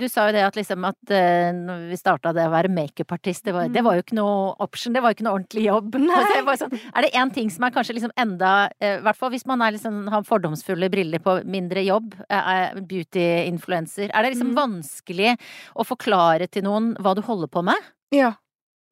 du 0.00 0.06
sa 0.08 0.22
jo 0.28 0.32
det 0.32 0.40
at 0.46 0.56
liksom 0.56 0.84
at 0.88 1.10
eh, 1.12 1.50
når 1.52 1.82
vi 1.90 1.96
starta 2.00 2.30
det 2.32 2.46
å 2.48 2.52
være 2.54 2.70
makeupartist, 2.72 3.44
det, 3.44 3.52
var- 3.52 3.68
det 3.68 3.82
Mm. 3.82 3.84
var 3.84 3.94
jo 3.98 4.02
ikke 4.02 4.16
noe 4.16 4.54
option, 4.64 4.94
det 4.96 5.02
var 5.04 5.12
jo 5.12 5.16
ikke 5.18 5.26
noe 5.26 5.34
ordentlig 5.36 5.64
jobb. 5.66 5.90
Det 5.92 6.44
bare 6.46 6.56
sånn, 6.62 6.72
er 6.96 7.02
det 7.04 7.10
én 7.12 7.32
ting 7.34 7.50
som 7.52 7.64
er 7.68 7.74
kanskje 7.74 7.92
liksom 7.98 8.14
enda 8.16 8.70
eh, 8.80 8.96
I 8.96 9.02
hvert 9.04 9.16
fall 9.20 9.30
hvis 9.34 9.44
man 9.46 9.58
liksom, 9.60 10.08
har 10.08 10.22
fordomsfulle 10.24 10.88
briller 10.90 11.20
på 11.20 11.44
mindre 11.44 11.84
jobb, 11.84 12.14
eh, 12.30 12.48
er 12.56 12.80
beauty-influencer, 12.80 14.08
er 14.14 14.22
det 14.22 14.32
liksom 14.34 14.54
Mm. 14.54 14.56
vanskelig 14.56 15.36
å 15.76 15.84
forklare 15.84 16.48
til 16.50 16.62
noen 16.64 16.94
hva 16.96 17.14
du 17.14 17.20
holder 17.22 17.48
på 17.52 17.62
med? 17.64 17.76
Ja. 18.12 18.32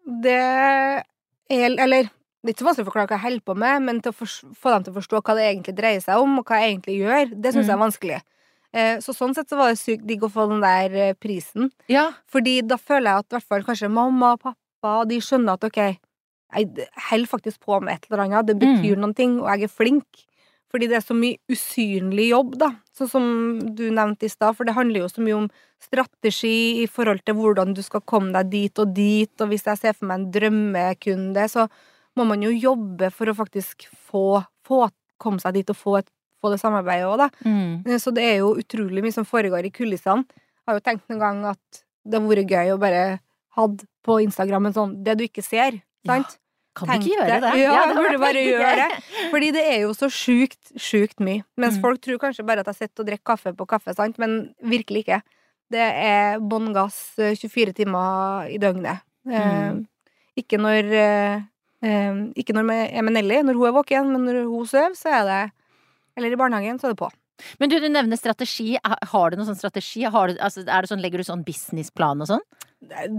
Det 0.06 0.36
er 0.36 1.04
Eller 1.50 2.10
det 2.44 2.50
er 2.50 2.52
ikke 2.52 2.60
så 2.64 2.68
vanskelig 2.68 2.84
å 2.86 2.90
forklare 2.92 3.08
hva 3.08 3.16
jeg 3.16 3.24
holder 3.24 3.40
på 3.48 3.56
med, 3.56 3.82
men 3.82 4.00
til 4.02 4.12
å 4.12 4.16
få 4.54 4.70
dem 4.72 4.84
til 4.84 4.92
å 4.92 5.00
forstå 5.00 5.22
hva 5.24 5.34
det 5.36 5.44
egentlig 5.48 5.74
dreier 5.76 6.00
seg 6.04 6.20
om, 6.20 6.38
og 6.40 6.44
hva 6.44 6.60
jeg 6.60 6.76
egentlig 6.76 6.98
gjør, 7.00 7.40
det 7.40 7.52
syns 7.54 7.66
jeg 7.68 7.76
er 7.76 7.84
vanskelig. 7.84 8.20
Eh, 8.74 8.98
Så 8.98 9.14
sånn 9.14 9.34
sett 9.36 9.48
så 9.48 9.56
var 9.60 9.70
det 9.70 9.78
sykt 9.78 10.06
digg 10.08 10.24
å 10.26 10.30
få 10.32 10.48
den 10.50 10.60
der 10.64 10.94
eh, 10.98 11.14
prisen. 11.14 11.70
Ja. 11.88 12.08
Fordi 12.26 12.58
da 12.66 12.76
føler 12.80 13.12
jeg 13.12 13.24
at 13.24 13.30
i 13.30 13.36
hvert 13.38 13.48
fall 13.52 13.66
kanskje 13.68 13.90
mamma 13.92 14.32
og 14.34 14.40
pappa 14.42 14.94
de 15.08 15.20
skjønner 15.22 15.54
at 15.54 15.64
ok, 15.68 15.80
jeg 16.54 16.88
holder 17.10 17.26
faktisk 17.30 17.60
på 17.64 17.80
med 17.82 17.94
et 17.94 18.06
eller 18.10 18.24
annet, 18.26 18.46
det 18.46 18.56
betyr 18.60 18.96
noen 18.98 19.14
ting, 19.14 19.38
og 19.40 19.48
jeg 19.54 19.64
er 19.68 19.72
flink. 19.72 20.24
Fordi 20.70 20.88
det 20.90 20.96
er 20.98 21.04
så 21.06 21.14
mye 21.14 21.38
usynlig 21.50 22.28
jobb, 22.32 22.56
da. 22.58 22.72
Sånn 22.98 23.08
som 23.10 23.24
du 23.78 23.90
nevnte 23.94 24.26
i 24.26 24.28
stad, 24.32 24.56
for 24.56 24.64
det 24.66 24.74
handler 24.74 25.04
jo 25.04 25.08
så 25.08 25.22
mye 25.22 25.36
om 25.44 25.48
strategi 25.82 26.82
i 26.82 26.86
forhold 26.90 27.22
til 27.24 27.34
hvordan 27.38 27.74
du 27.74 27.82
skal 27.82 28.02
komme 28.02 28.32
deg 28.34 28.50
dit 28.50 28.78
og 28.82 28.94
dit, 28.94 29.30
og 29.40 29.48
hvis 29.52 29.66
jeg 29.66 29.78
ser 29.78 29.94
for 29.94 30.06
meg 30.10 30.18
en 30.20 30.30
drømmekunde, 30.34 31.46
så 31.50 31.68
må 32.18 32.26
man 32.26 32.42
jo 32.42 32.50
jobbe 32.50 33.10
for 33.14 33.30
å 33.30 33.34
faktisk 33.38 33.86
få, 34.10 34.42
få 34.66 34.88
komme 35.22 35.38
seg 35.42 35.54
dit 35.58 35.70
og 35.70 35.76
få, 35.78 35.96
et, 36.02 36.10
få 36.44 36.52
det 36.52 36.60
samarbeidet 36.60 37.08
òg, 37.08 37.16
da. 37.24 37.28
Mm. 37.48 37.82
Eh, 37.88 37.98
Så 37.98 38.12
det 38.14 38.24
er 38.28 38.36
jo 38.44 38.54
utrolig 38.60 39.02
mye 39.02 39.12
som 39.16 39.24
foregår 39.24 39.64
i 39.64 39.72
kulissene. 39.74 40.24
Jeg 40.28 40.68
har 40.68 40.78
jo 40.78 40.84
tenkt 40.84 41.08
noen 41.08 41.20
gang 41.24 41.44
at 41.54 41.82
det 42.04 42.20
hadde 42.20 42.30
vært 42.36 42.52
gøy 42.52 42.72
å 42.76 42.80
bare 42.80 43.02
hatt 43.56 43.84
på 44.04 44.20
Instagram 44.24 44.66
en 44.66 44.72
sånn 44.76 44.94
'det 45.04 45.16
du 45.18 45.24
ikke 45.24 45.42
ser', 45.44 45.80
Ja. 46.04 46.14
sant? 46.20 46.38
Kan 46.74 46.88
Tenk 46.88 47.04
du 47.04 47.10
ikke 47.10 47.20
gjøre 47.20 47.40
det. 47.40 47.40
det? 47.52 47.60
Ja, 47.62 47.86
jeg 47.86 47.94
burde 47.96 48.18
bare 48.18 48.42
gjøre 48.42 48.76
det. 48.82 49.02
Fordi 49.30 49.52
det 49.52 49.62
er 49.64 49.80
jo 49.86 49.90
så 49.94 50.08
sjukt, 50.10 50.72
sjukt 50.76 51.20
mye. 51.20 51.44
Mens 51.56 51.76
Mm. 51.78 51.82
folk 51.82 52.00
tror 52.00 52.18
kanskje 52.18 52.44
bare 52.44 52.58
at 52.60 52.66
jeg 52.66 52.74
sitter 52.74 53.00
og 53.02 53.06
drikker 53.06 53.24
kaffe 53.36 53.52
på 53.56 53.64
kaffe, 53.66 53.94
sant? 53.94 54.18
Men 54.18 54.52
virkelig 54.60 55.04
ikke. 55.06 55.22
Det 55.70 55.78
er 55.80 56.40
bånn 56.40 56.74
gass 56.74 57.14
eh, 57.18 57.34
24 57.36 57.72
timer 57.72 58.50
i 58.50 58.58
døgnet. 58.58 59.00
Eh, 59.30 59.70
Mm. 59.72 59.86
Ikke 60.36 60.58
når 60.58 60.84
eh, 60.92 61.42
eh, 61.82 62.12
Ikke 62.36 62.52
når 62.52 62.66
jeg 62.72 62.92
er 62.98 63.02
med 63.02 63.12
Nelly, 63.14 63.42
når 63.42 63.54
hun 63.54 63.66
er 63.68 63.72
våken, 63.82 64.10
men 64.12 64.24
når 64.26 64.42
hun 64.50 64.66
sover, 64.66 64.90
så 64.96 65.08
er 65.12 65.24
det 65.24 65.52
Eller 66.16 66.34
i 66.34 66.38
barnehagen, 66.40 66.78
så 66.80 66.88
er 66.90 66.94
det 66.94 67.02
på. 67.02 67.10
Men 67.58 67.70
du, 67.70 67.80
du 67.82 67.88
nevner 67.90 68.18
strategi. 68.18 68.76
Har 68.84 69.30
du 69.30 69.38
noen 69.38 69.48
sånn 69.48 69.58
strategi? 69.58 70.04
Har 70.06 70.30
du, 70.30 70.38
altså, 70.38 70.62
sånn, 70.88 71.02
legger 71.02 71.20
du 71.22 71.26
sånn 71.26 71.42
businessplan 71.46 72.22
og 72.22 72.30
sånn? 72.30 72.44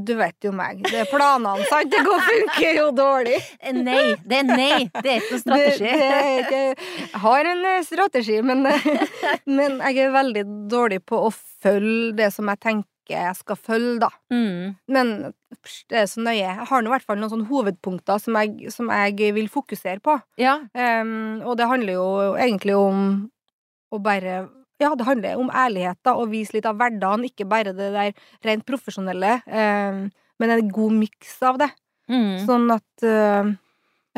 Du 0.05 0.13
vet 0.19 0.45
jo 0.45 0.51
meg. 0.55 0.83
Det 0.85 1.01
er 1.01 1.09
planene, 1.09 1.65
sant? 1.71 1.89
Det 1.91 2.01
går, 2.05 2.21
funker 2.29 2.77
jo 2.77 2.89
dårlig. 2.95 3.39
Eh, 3.59 3.73
Nei, 3.75 4.13
det 4.23 4.41
er 4.43 4.49
nei. 4.49 4.81
Det 4.93 5.09
er 5.15 5.23
ikke 5.23 5.31
noen 5.33 5.43
strategi. 5.43 5.89
Det, 5.89 6.09
det 6.51 6.59
er 6.59 6.75
jeg 6.75 7.21
har 7.25 7.49
en 7.51 7.63
eh, 7.71 7.79
strategi, 7.87 8.39
men, 8.45 8.65
eh, 8.69 9.39
men 9.49 9.79
jeg 9.81 10.05
er 10.05 10.13
veldig 10.15 10.45
dårlig 10.71 11.01
på 11.09 11.23
å 11.27 11.31
følge 11.33 12.13
det 12.19 12.29
som 12.35 12.51
jeg 12.53 12.61
tenker 12.61 12.91
jeg 13.13 13.35
skal 13.37 13.57
følge, 13.59 13.99
da. 14.01 14.09
Mm. 14.33 14.75
Men 14.89 15.13
pst, 15.61 15.85
det 15.91 15.99
er 16.01 16.09
så 16.09 16.23
nøye. 16.25 16.41
Jeg 16.41 16.67
har 16.69 16.81
nå 16.81 16.89
i 16.89 16.93
hvert 16.95 17.05
fall 17.05 17.19
noen 17.21 17.31
sånne 17.33 17.49
hovedpunkter 17.49 18.21
som 18.23 18.37
jeg, 18.39 18.71
som 18.73 18.89
jeg 18.89 19.33
vil 19.37 19.49
fokusere 19.51 20.01
på. 20.05 20.17
Ja. 20.41 20.57
Um, 20.73 21.41
og 21.45 21.57
det 21.59 21.69
handler 21.69 21.97
jo 21.97 22.07
egentlig 22.33 22.77
om 22.77 23.01
å 23.93 24.01
bare 24.03 24.45
Ja, 24.81 24.89
det 24.91 25.05
handler 25.07 25.39
om 25.39 25.47
ærlighet, 25.55 26.01
da, 26.03 26.17
og 26.19 26.33
vise 26.33 26.51
litt 26.57 26.65
av 26.67 26.75
hverdagen, 26.75 27.23
ikke 27.23 27.45
bare 27.47 27.71
det 27.71 27.93
der 27.93 28.09
rent 28.43 28.65
profesjonelle, 28.67 29.37
em, 29.47 30.01
men 30.35 30.51
en 30.51 30.67
god 30.67 30.97
miks 30.97 31.37
av 31.47 31.61
det. 31.61 31.69
Mm. 32.11 32.41
Sånn 32.43 32.67
at 32.75 33.05
eh, 33.07 33.53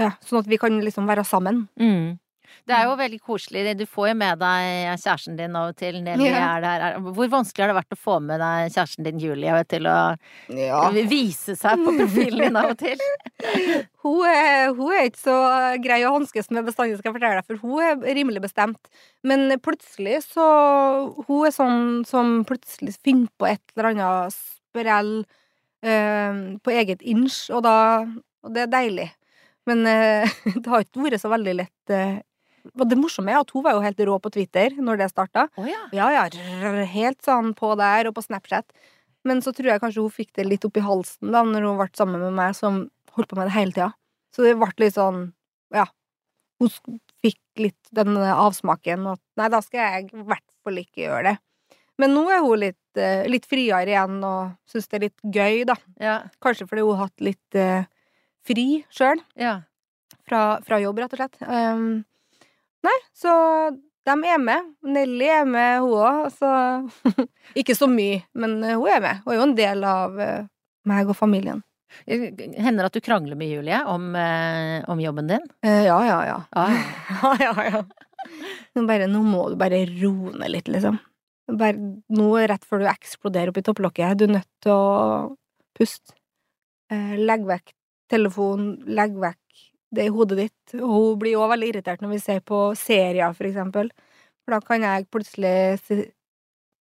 Ja, 0.01 0.15
sånn 0.25 0.41
at 0.41 0.49
vi 0.49 0.57
kan 0.57 0.79
liksom 0.81 1.05
være 1.09 1.23
sammen. 1.29 1.67
Mm. 1.77 2.17
Det 2.67 2.75
er 2.75 2.83
jo 2.87 2.95
veldig 2.99 3.19
koselig. 3.23 3.77
Du 3.79 3.85
får 3.89 4.09
jo 4.09 4.15
med 4.19 4.39
deg 4.41 4.99
kjæresten 5.01 5.37
din 5.39 5.55
av 5.55 5.69
og 5.71 5.75
til. 5.79 5.99
Ja. 6.05 6.15
er 6.57 6.61
der. 6.61 6.85
Er- 6.87 6.99
Hvor 6.99 7.29
vanskelig 7.31 7.63
har 7.65 7.73
det 7.73 7.77
vært 7.79 7.95
å 7.95 7.99
få 8.01 8.17
med 8.23 8.39
deg 8.43 8.71
kjæresten 8.75 9.03
din 9.07 9.19
Julie 9.23 9.63
til 9.71 9.87
å 9.87 9.97
Ja. 10.49 10.89
vise 10.91 11.55
seg 11.55 11.83
på 11.85 11.93
profilen 11.97 12.45
din 12.47 12.55
av 12.59 12.71
og 12.71 12.77
til? 12.77 12.97
Hun 14.07 14.23
er, 14.25 14.69
hun 14.73 14.91
er 14.95 15.09
ikke 15.09 15.19
så 15.19 15.33
grei 15.83 15.97
å 16.07 16.13
hanskes 16.15 16.47
med 16.49 16.63
bestandig, 16.65 16.95
skal 16.97 17.11
jeg 17.11 17.17
fortelle 17.17 17.41
deg, 17.41 17.47
for 17.49 17.57
hun 17.59 17.81
er 17.83 18.15
rimelig 18.15 18.39
bestemt. 18.45 18.87
Men 19.27 19.49
plutselig 19.59 20.21
så 20.29 20.45
Hun 21.27 21.45
er 21.45 21.51
sånn 21.51 22.05
som 22.07 22.45
plutselig 22.47 22.95
finner 23.03 23.27
på 23.37 23.49
et 23.51 23.61
eller 23.75 23.89
annet 23.91 24.33
sprell 24.37 25.25
eh, 25.83 26.39
på 26.63 26.71
eget 26.71 27.01
inch, 27.03 27.49
og 27.51 27.63
da 27.67 27.75
Og 28.45 28.53
det 28.55 28.63
er 28.67 28.71
deilig. 28.71 29.09
Men 29.67 29.83
eh, 29.91 30.29
det 30.55 30.65
har 30.71 30.85
ikke 30.85 31.03
vært 31.03 31.19
så 31.19 31.29
veldig 31.33 31.55
lett 31.59 31.91
eh. 31.91 32.19
Og 32.74 32.86
det 32.89 32.97
morsomme 32.99 33.34
er 33.34 33.39
at 33.41 33.51
hun 33.55 33.63
var 33.65 33.78
jo 33.78 33.84
helt 33.86 34.03
rå 34.09 34.18
på 34.24 34.32
Twitter 34.34 34.76
når 34.78 35.01
det 35.01 35.09
starta. 35.13 35.47
Oh, 35.57 35.68
ja. 35.70 35.86
Ja, 35.95 36.09
ja, 36.13 36.28
helt 36.91 37.20
sånn 37.26 37.53
på 37.57 37.74
der 37.80 38.09
og 38.09 38.18
på 38.18 38.26
Snapchat. 38.26 38.68
Men 39.28 39.41
så 39.43 39.51
tror 39.55 39.74
jeg 39.74 39.84
kanskje 39.84 40.03
hun 40.05 40.13
fikk 40.13 40.34
det 40.38 40.47
litt 40.47 40.65
opp 40.68 40.78
i 40.80 40.86
halsen 40.86 41.34
da 41.34 41.43
når 41.45 41.68
hun 41.68 41.80
ble 41.82 41.89
sammen 41.97 42.24
med 42.24 42.36
meg, 42.38 42.55
som 42.57 42.86
holdt 43.18 43.32
på 43.32 43.39
med 43.39 43.49
det 43.49 43.57
hele 43.57 43.76
tida. 43.76 43.91
Så 44.36 44.45
det 44.45 44.55
ble 44.59 44.70
litt 44.84 44.95
sånn, 44.95 45.32
ja, 45.76 45.88
hun 46.61 46.72
fikk 47.24 47.39
litt 47.59 47.91
den 47.95 48.18
avsmaken 48.18 49.11
at 49.13 49.22
nei, 49.39 49.49
da 49.53 49.61
skal 49.65 49.84
jeg 49.84 50.09
i 50.11 50.26
hvert 50.30 50.45
fall 50.65 50.82
ikke 50.82 51.03
gjøre 51.05 51.32
det. 51.32 51.36
Men 51.97 52.13
nå 52.13 52.28
er 52.30 52.43
hun 52.45 52.61
litt, 52.61 52.99
eh, 52.99 53.26
litt 53.30 53.47
friere 53.49 53.89
igjen 53.89 54.20
og 54.26 54.53
syns 54.70 54.89
det 54.89 54.97
er 54.97 55.05
litt 55.07 55.24
gøy, 55.34 55.63
da. 55.70 55.78
Ja. 56.01 56.18
Kanskje 56.43 56.68
fordi 56.70 56.86
hun 56.86 56.99
har 56.99 57.09
hatt 57.09 57.26
litt 57.26 57.57
uh, 57.57 57.88
fri 58.45 58.68
sjøl 58.93 59.22
ja. 59.39 59.55
fra, 60.30 60.59
fra 60.65 60.80
jobb, 60.84 61.01
rett 61.01 61.15
og 61.18 61.24
slett. 61.24 61.39
Um, 61.41 62.05
nei, 62.86 62.97
så 63.17 63.32
de 64.07 64.15
er 64.32 64.39
med. 64.41 64.73
Nelly 64.88 65.30
er 65.32 65.47
med, 65.49 65.82
hun 65.84 65.95
òg. 65.99 66.28
Så 66.36 66.51
ikke 67.59 67.75
så 67.78 67.89
mye, 67.91 68.21
men 68.38 68.59
eh, 68.63 68.78
hun 68.78 68.91
er 68.91 69.03
med. 69.03 69.23
Hun 69.25 69.34
er 69.34 69.39
jo 69.39 69.47
en 69.47 69.57
del 69.57 69.88
av 69.88 70.21
eh, 70.23 70.45
meg 70.88 71.11
og 71.11 71.17
familien. 71.19 71.63
Hender 72.07 72.84
det 72.84 72.89
at 72.89 72.97
du 72.99 73.03
krangler 73.03 73.38
med 73.39 73.49
Julie 73.49 73.80
om, 73.89 74.09
eh, 74.15 74.84
om 74.91 74.99
jobben 75.01 75.30
din? 75.32 75.43
Eh, 75.65 75.86
ja, 75.88 75.97
ja, 76.05 76.19
ja. 76.28 76.41
Ah. 76.51 76.78
Ja, 77.23 77.34
ja, 77.41 77.67
ja. 77.71 77.84
Nå, 78.75 78.84
bare, 78.89 79.07
nå 79.09 79.21
må 79.23 79.47
du 79.51 79.55
bare 79.59 79.86
roe 79.88 80.34
ned 80.36 80.51
litt, 80.51 80.71
liksom. 80.71 80.99
Bare, 81.57 81.80
nå 82.11 82.28
rett 82.51 82.65
før 82.67 82.84
du 82.84 82.89
eksploderer 82.91 83.53
oppi 83.53 83.63
topplokket, 83.63 84.19
du 84.19 84.25
er 84.28 84.34
nødt 84.36 84.49
til 84.63 84.73
å 84.75 85.36
puste. 85.78 86.15
Eh, 86.91 87.15
legg 87.19 87.47
vekk 87.47 87.71
telefon, 88.11 88.69
legg 88.88 89.15
vekk 89.19 89.39
det 89.95 90.07
i 90.07 90.13
hodet 90.13 90.38
ditt. 90.41 90.75
Og 90.81 90.91
hun 90.91 91.17
blir 91.21 91.39
òg 91.39 91.53
veldig 91.53 91.71
irritert 91.71 92.03
når 92.03 92.15
vi 92.15 92.21
ser 92.23 92.43
på 92.45 92.61
serier, 92.79 93.33
for 93.38 93.49
eksempel. 93.49 93.91
For 94.43 94.55
da 94.55 94.61
kan 94.63 94.85
jeg 94.85 95.09
plutselig 95.11 95.57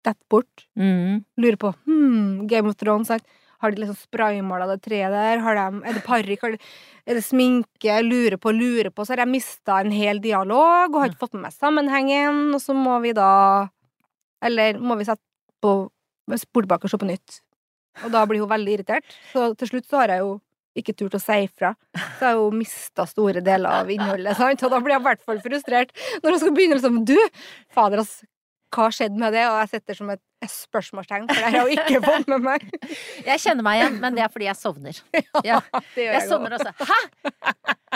dette 0.01 0.17
bort. 0.29 0.65
Mm. 0.79 1.21
Lure 1.41 1.59
på 1.61 1.73
hmm, 1.85 2.47
Game 2.49 2.69
of 2.69 2.77
Thrones, 2.79 3.11
sant? 3.11 3.25
Har 3.61 3.73
de 3.73 3.83
liksom 3.83 3.97
spraymala 3.99 4.65
det 4.71 4.79
treet 4.81 5.13
der? 5.13 5.41
Har 5.45 5.57
de, 5.57 5.83
er 5.85 5.97
det 5.97 6.01
parykk? 6.07 6.47
Er 7.05 7.19
det 7.19 7.21
sminke? 7.21 7.99
Lurer 8.01 8.39
på, 8.41 8.53
lurer 8.57 8.89
på. 8.89 9.05
Så 9.05 9.13
har 9.13 9.21
jeg 9.21 9.33
mista 9.35 9.77
en 9.83 9.93
hel 9.93 10.17
dialog 10.23 10.89
og 10.89 10.97
har 11.03 11.11
ikke 11.11 11.21
fått 11.27 11.37
med 11.37 11.45
meg 11.45 11.53
sammenhengen, 11.53 12.47
og 12.57 12.63
så 12.63 12.73
må 12.73 12.97
vi 13.05 13.13
da 13.17 13.69
Eller 14.41 14.79
må 14.81 14.95
vi 14.97 15.05
sette 15.05 15.21
på 15.61 15.91
spole 16.41 16.65
tilbake 16.65 16.87
og 16.87 16.89
se 16.89 16.97
på 16.97 17.09
nytt. 17.11 17.41
Og 18.01 18.09
da 18.13 18.23
blir 18.25 18.41
hun 18.41 18.49
veldig 18.49 18.73
irritert. 18.73 19.05
Så 19.29 19.51
til 19.59 19.69
slutt 19.69 19.85
så 19.85 20.01
har 20.01 20.15
jeg 20.15 20.23
jo 20.23 20.39
ikke 20.77 20.95
turt 20.97 21.15
å 21.17 21.21
si 21.21 21.37
ifra. 21.45 21.73
Så 21.95 22.23
har 22.23 22.33
jeg 22.33 22.39
jo 22.39 22.49
mista 22.55 23.05
store 23.09 23.43
deler 23.43 23.81
av 23.81 23.91
innholdet, 23.91 24.37
sant? 24.39 24.63
og 24.63 24.73
da 24.73 24.79
blir 24.83 24.95
jeg 24.95 25.03
i 25.03 25.07
hvert 25.09 25.25
fall 25.27 25.41
frustrert 25.43 25.95
når 26.23 26.35
hun 26.35 26.43
skal 26.43 26.53
begynne 26.55 26.77
liksom 26.79 27.01
Du, 27.07 27.17
fader, 27.75 28.03
ass, 28.05 28.21
hva 28.71 28.87
skjedde 28.93 29.19
med 29.19 29.33
det? 29.35 29.43
Og 29.51 29.57
jeg 29.59 29.71
setter 29.73 29.97
som 29.99 30.11
et 30.13 30.21
spørsmålstegn, 30.47 31.27
for 31.29 31.37
det 31.37 31.43
har 31.43 31.57
jeg 31.57 31.61
jo 31.61 31.75
ikke 31.83 32.01
fått 32.05 32.29
med 32.31 32.45
meg. 32.45 32.63
Jeg 33.29 33.41
kjenner 33.43 33.65
meg 33.65 33.77
igjen, 33.81 33.99
men 34.01 34.15
det 34.17 34.23
er 34.25 34.31
fordi 34.33 34.47
jeg 34.47 34.57
sovner. 34.57 35.01
Ja. 35.49 35.59
Jeg 35.93 36.07
jeg 36.07 36.23
sovner 36.29 36.55
også. 36.57 36.71
Hæ?! 36.81 36.97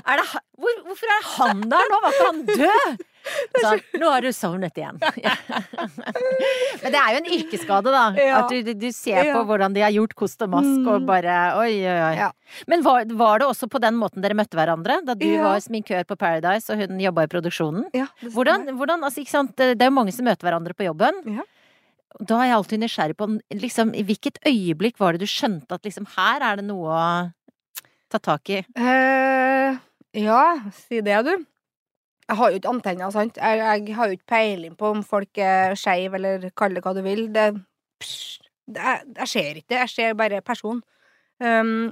Er 0.06 0.20
det, 0.20 0.26
hvor, 0.60 0.82
hvorfor 0.86 1.14
er 1.16 1.28
han 1.32 1.64
der 1.72 1.90
nå? 1.90 2.00
Var 2.04 2.14
ikke 2.14 2.28
han 2.28 2.44
død? 2.52 3.06
Sånn, 3.62 3.82
nå 4.02 4.10
har 4.12 4.22
du 4.26 4.30
sovnet 4.36 4.76
igjen. 4.78 5.00
Men 6.84 6.94
det 6.94 7.00
er 7.00 7.16
jo 7.16 7.20
en 7.22 7.30
yrkesskade, 7.38 7.94
da. 7.94 8.04
Ja. 8.20 8.42
At 8.44 8.52
du, 8.54 8.74
du, 8.78 8.88
ser 8.96 9.32
på 9.34 9.44
hvordan 9.50 9.74
de 9.76 9.82
har 9.86 9.94
gjort 9.96 10.16
kost 10.18 10.42
og 10.46 10.52
mask, 10.54 10.74
og 10.86 11.02
Mm. 11.02 11.08
bare 11.10 11.36
oi, 11.60 11.72
oi, 11.82 11.98
oi. 12.10 12.14
Ja. 12.20 12.30
Men 12.72 12.84
var, 12.86 13.06
var 13.18 13.42
det 13.42 13.48
også 13.50 13.70
på 13.72 13.82
den 13.82 13.98
måten 14.00 14.22
dere 14.24 14.38
møtte 14.38 14.58
hverandre? 14.60 15.00
Da 15.06 15.16
du 15.18 15.26
Ja. 15.26 15.44
var 15.44 15.64
sminkør 15.64 16.06
på 16.06 16.18
Paradise, 16.20 16.70
og 16.72 16.80
hun 16.84 17.00
jobba 17.02 17.26
i 17.26 17.32
produksjonen? 17.32 17.90
Hvordan, 18.36 18.70
hvordan 18.78 19.04
altså, 19.04 19.24
det 19.56 19.82
er 19.82 19.90
jo 19.90 19.96
mange 19.98 20.14
som 20.14 20.26
møter 20.26 20.48
hverandre 20.48 20.76
på 20.78 20.86
jobben. 20.88 21.42
Da 22.24 22.38
er 22.40 22.48
jeg 22.48 22.56
alltid 22.56 22.80
nysgjerrig 22.80 23.18
på 23.20 23.28
liksom, 23.52 23.92
i 23.96 24.04
hvilket 24.08 24.38
øyeblikk 24.48 25.00
var 25.00 25.14
det 25.14 25.26
du 25.26 25.28
skjønte 25.28 25.76
at 25.76 25.84
liksom 25.84 26.06
her 26.16 26.46
er 26.48 26.62
det 26.62 26.66
noe 26.70 26.88
å 26.88 27.32
ta 28.10 28.22
tak 28.24 28.50
i? 28.56 28.62
Uh, 28.78 29.76
ja, 30.16 30.44
si 30.72 31.02
det, 31.04 31.18
du. 31.28 31.44
Jeg 32.26 32.40
har 32.40 32.50
jo 32.50 32.58
ikke 32.58 32.72
antenner, 32.72 33.12
sant. 33.14 33.38
Jeg, 33.38 33.60
jeg 33.62 33.96
har 33.96 34.10
jo 34.10 34.18
ikke 34.18 34.32
peiling 34.34 34.74
på 34.78 34.90
om 34.96 35.04
folk 35.06 35.38
er 35.38 35.76
skeive, 35.78 36.18
eller 36.18 36.50
kall 36.58 36.74
det 36.74 36.82
hva 36.82 36.96
du 36.98 37.04
vil. 37.06 37.28
Det, 37.34 37.52
psj, 38.02 38.48
det 38.74 38.96
Jeg 39.20 39.30
ser 39.30 39.60
ikke 39.60 39.74
det, 39.76 39.82
jeg 39.84 39.94
ser 39.94 40.18
bare 40.18 40.42
person. 40.46 40.82
Um, 41.38 41.92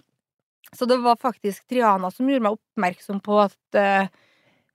så 0.74 0.88
det 0.90 0.98
var 1.04 1.22
faktisk 1.22 1.68
Triana 1.70 2.10
som 2.10 2.30
gjorde 2.30 2.48
meg 2.48 2.58
oppmerksom 2.58 3.20
på 3.22 3.36
at, 3.44 3.78
eh, 3.78 4.08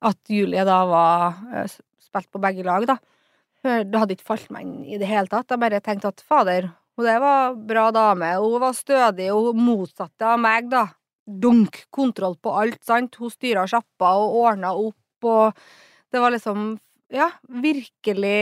at 0.07 0.31
Julie 0.31 0.63
da 0.69 0.77
var 0.87 1.41
uh, 1.51 1.79
spilt 2.05 2.31
på 2.31 2.43
begge 2.43 2.67
lag, 2.67 2.87
da. 2.87 3.01
Det 3.59 3.99
hadde 3.99 4.15
ikke 4.15 4.29
falt 4.29 4.53
meg 4.55 4.63
inn 4.63 4.85
i 4.87 5.01
det 5.01 5.09
hele 5.11 5.27
tatt. 5.27 5.51
Jeg 5.51 5.59
bare 5.59 5.81
tenkte 5.83 6.13
at 6.13 6.23
fader, 6.23 6.69
hun 6.95 7.09
der 7.09 7.19
var 7.19 7.57
bra 7.59 7.89
dame, 7.91 8.31
hun 8.39 8.61
var 8.63 8.77
stødig, 8.79 9.27
og 9.35 9.51
hun 9.51 9.65
motsatte 9.67 10.29
av 10.37 10.39
meg, 10.39 10.71
da. 10.71 10.85
Dunk, 11.27 11.83
kontroll 11.91 12.39
på 12.39 12.55
alt, 12.55 12.79
sant. 12.87 13.19
Hun 13.19 13.35
styra 13.35 13.67
sjappa 13.69 14.15
og 14.23 14.39
ordna 14.45 14.71
opp, 14.79 14.97
og 15.27 15.59
det 16.13 16.23
var 16.23 16.33
liksom 16.35 16.77
ja, 17.09 17.31
virkelig, 17.49 18.41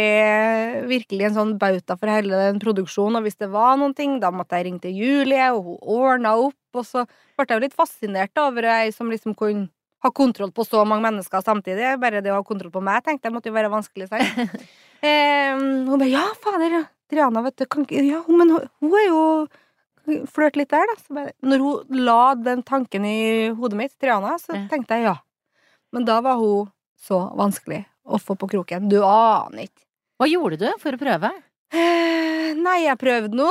virkelig 0.90 1.26
en 1.28 1.36
sånn 1.36 1.54
bauta 1.60 1.94
for 1.98 2.10
hele 2.10 2.38
den 2.48 2.58
produksjonen. 2.62 3.20
Og 3.20 3.28
hvis 3.28 3.38
det 3.38 3.48
var 3.52 3.76
noen 3.78 3.94
ting, 3.94 4.18
da 4.22 4.32
måtte 4.34 4.58
jeg 4.58 4.66
ringe 4.66 4.82
til 4.82 4.96
Julie, 4.98 5.52
og 5.54 5.68
hun 5.68 5.78
ordna 6.00 6.34
opp. 6.48 6.58
Og 6.76 6.86
så 6.86 7.04
ble 7.06 7.46
jeg 7.46 7.54
jo 7.54 7.64
litt 7.66 7.76
fascinert 7.78 8.42
over 8.42 8.66
ei 8.74 8.90
som 8.94 9.12
liksom 9.12 9.36
kunne 9.38 9.68
ha 10.04 10.10
kontroll 10.12 10.52
på 10.54 10.66
så 10.66 10.82
mange 10.88 11.06
mennesker 11.06 11.44
samtidig. 11.46 11.94
Bare 12.02 12.22
det 12.24 12.34
å 12.34 12.40
ha 12.40 12.46
kontroll 12.46 12.74
på 12.74 12.82
meg, 12.84 13.04
tenkte 13.06 13.30
jeg 13.30 13.36
måtte 13.36 13.52
jo 13.52 13.56
være 13.56 13.72
vanskelig, 13.72 14.10
sant. 14.10 14.58
eh, 15.06 15.54
hun 15.54 15.94
bare 15.94 16.10
ja, 16.10 16.26
fader. 16.42 16.82
Triana, 17.06 17.44
vet 17.46 17.62
du, 17.62 17.68
kan 17.70 17.86
ikke 17.86 18.02
Ja, 18.02 18.24
men 18.26 18.50
hun, 18.50 18.66
hun 18.82 18.98
er 18.98 19.06
jo 19.06 19.22
Flørt 20.30 20.54
litt 20.54 20.70
der, 20.70 20.86
da. 20.86 20.94
Så 21.02 21.14
bare, 21.16 21.32
når 21.42 21.62
hun 21.64 22.02
la 22.06 22.20
den 22.38 22.60
tanken 22.62 23.02
i 23.08 23.48
hodet 23.58 23.78
mitt, 23.80 23.94
Triana, 23.98 24.36
så 24.38 24.54
tenkte 24.70 24.94
jeg 24.94 25.08
ja. 25.08 25.16
Men 25.94 26.06
da 26.08 26.20
var 26.24 26.40
hun 26.40 26.70
så 26.98 27.20
vanskelig 27.38 27.84
å 28.06 28.18
få 28.22 28.36
på 28.38 28.48
kroken. 28.50 28.88
Du 28.90 29.00
aner 29.04 29.66
ikke. 29.68 29.82
Hva 30.16 30.28
gjorde 30.30 30.58
du 30.62 30.68
for 30.80 30.96
å 30.96 31.00
prøve? 31.00 31.30
Eh, 31.74 32.54
nei, 32.56 32.76
jeg 32.84 32.98
prøvde 33.00 33.36
nå. 33.36 33.48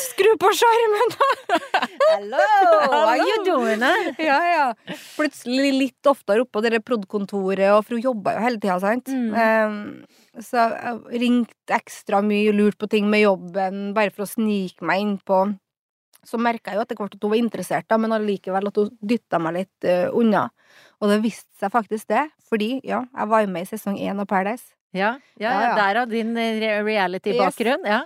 Skru 0.00 0.30
på 0.40 0.50
skjermen! 0.56 1.12
da! 1.14 1.28
Hello, 2.08 2.46
how 2.88 3.02
are 3.12 3.18
you 3.20 3.36
doing? 3.46 3.84
eh? 3.84 4.08
ja, 4.24 4.38
ja. 4.48 4.96
Plutselig 5.14 5.70
litt 5.76 6.10
oftere 6.10 6.42
oppå 6.46 6.62
det 6.64 6.80
prod.kontoret, 6.86 7.68
og 7.76 7.84
for 7.84 7.98
hun 7.98 8.06
jobba 8.08 8.34
jo 8.38 8.44
hele 8.46 8.62
tida, 8.62 8.78
sant. 8.82 9.12
Mm. 9.12 10.02
Så 10.42 10.64
jeg 10.64 11.22
ringte 11.22 11.76
ekstra 11.76 12.22
mye, 12.24 12.54
lurt 12.56 12.78
på 12.80 12.88
ting 12.90 13.06
med 13.12 13.26
jobben, 13.26 13.92
bare 13.96 14.14
for 14.14 14.24
å 14.24 14.30
snike 14.32 14.86
meg 14.88 15.04
innpå. 15.04 15.44
Så 16.28 16.36
merka 16.40 16.72
jeg 16.72 16.78
jo 16.78 16.84
etter 16.84 16.98
hvert 17.00 17.14
at 17.16 17.24
hun 17.24 17.32
var 17.32 17.40
interessert, 17.40 17.86
da, 17.88 17.96
men 18.00 18.12
allikevel 18.12 18.68
at 18.68 18.80
hun 18.80 18.90
dytta 19.00 19.40
meg 19.40 19.54
litt 19.56 19.86
uh, 19.88 20.08
unna. 20.18 20.48
Og 21.00 21.08
det 21.12 21.22
viste 21.24 21.48
seg 21.60 21.72
faktisk 21.72 22.10
det, 22.12 22.26
fordi 22.50 22.74
ja, 22.84 23.04
jeg 23.16 23.30
var 23.30 23.44
jo 23.44 23.52
med 23.54 23.64
i 23.64 23.70
sesong 23.70 23.96
én 23.96 24.20
av 24.20 24.28
Paradise. 24.28 24.74
Ja, 24.96 25.14
ja, 25.36 25.52
Ja, 25.52 25.60
ja. 25.68 25.72
derav 25.76 26.08
din 26.12 26.36
eh, 26.40 26.80
reality-bakgrunn. 26.84 27.84
Ja. 27.88 28.02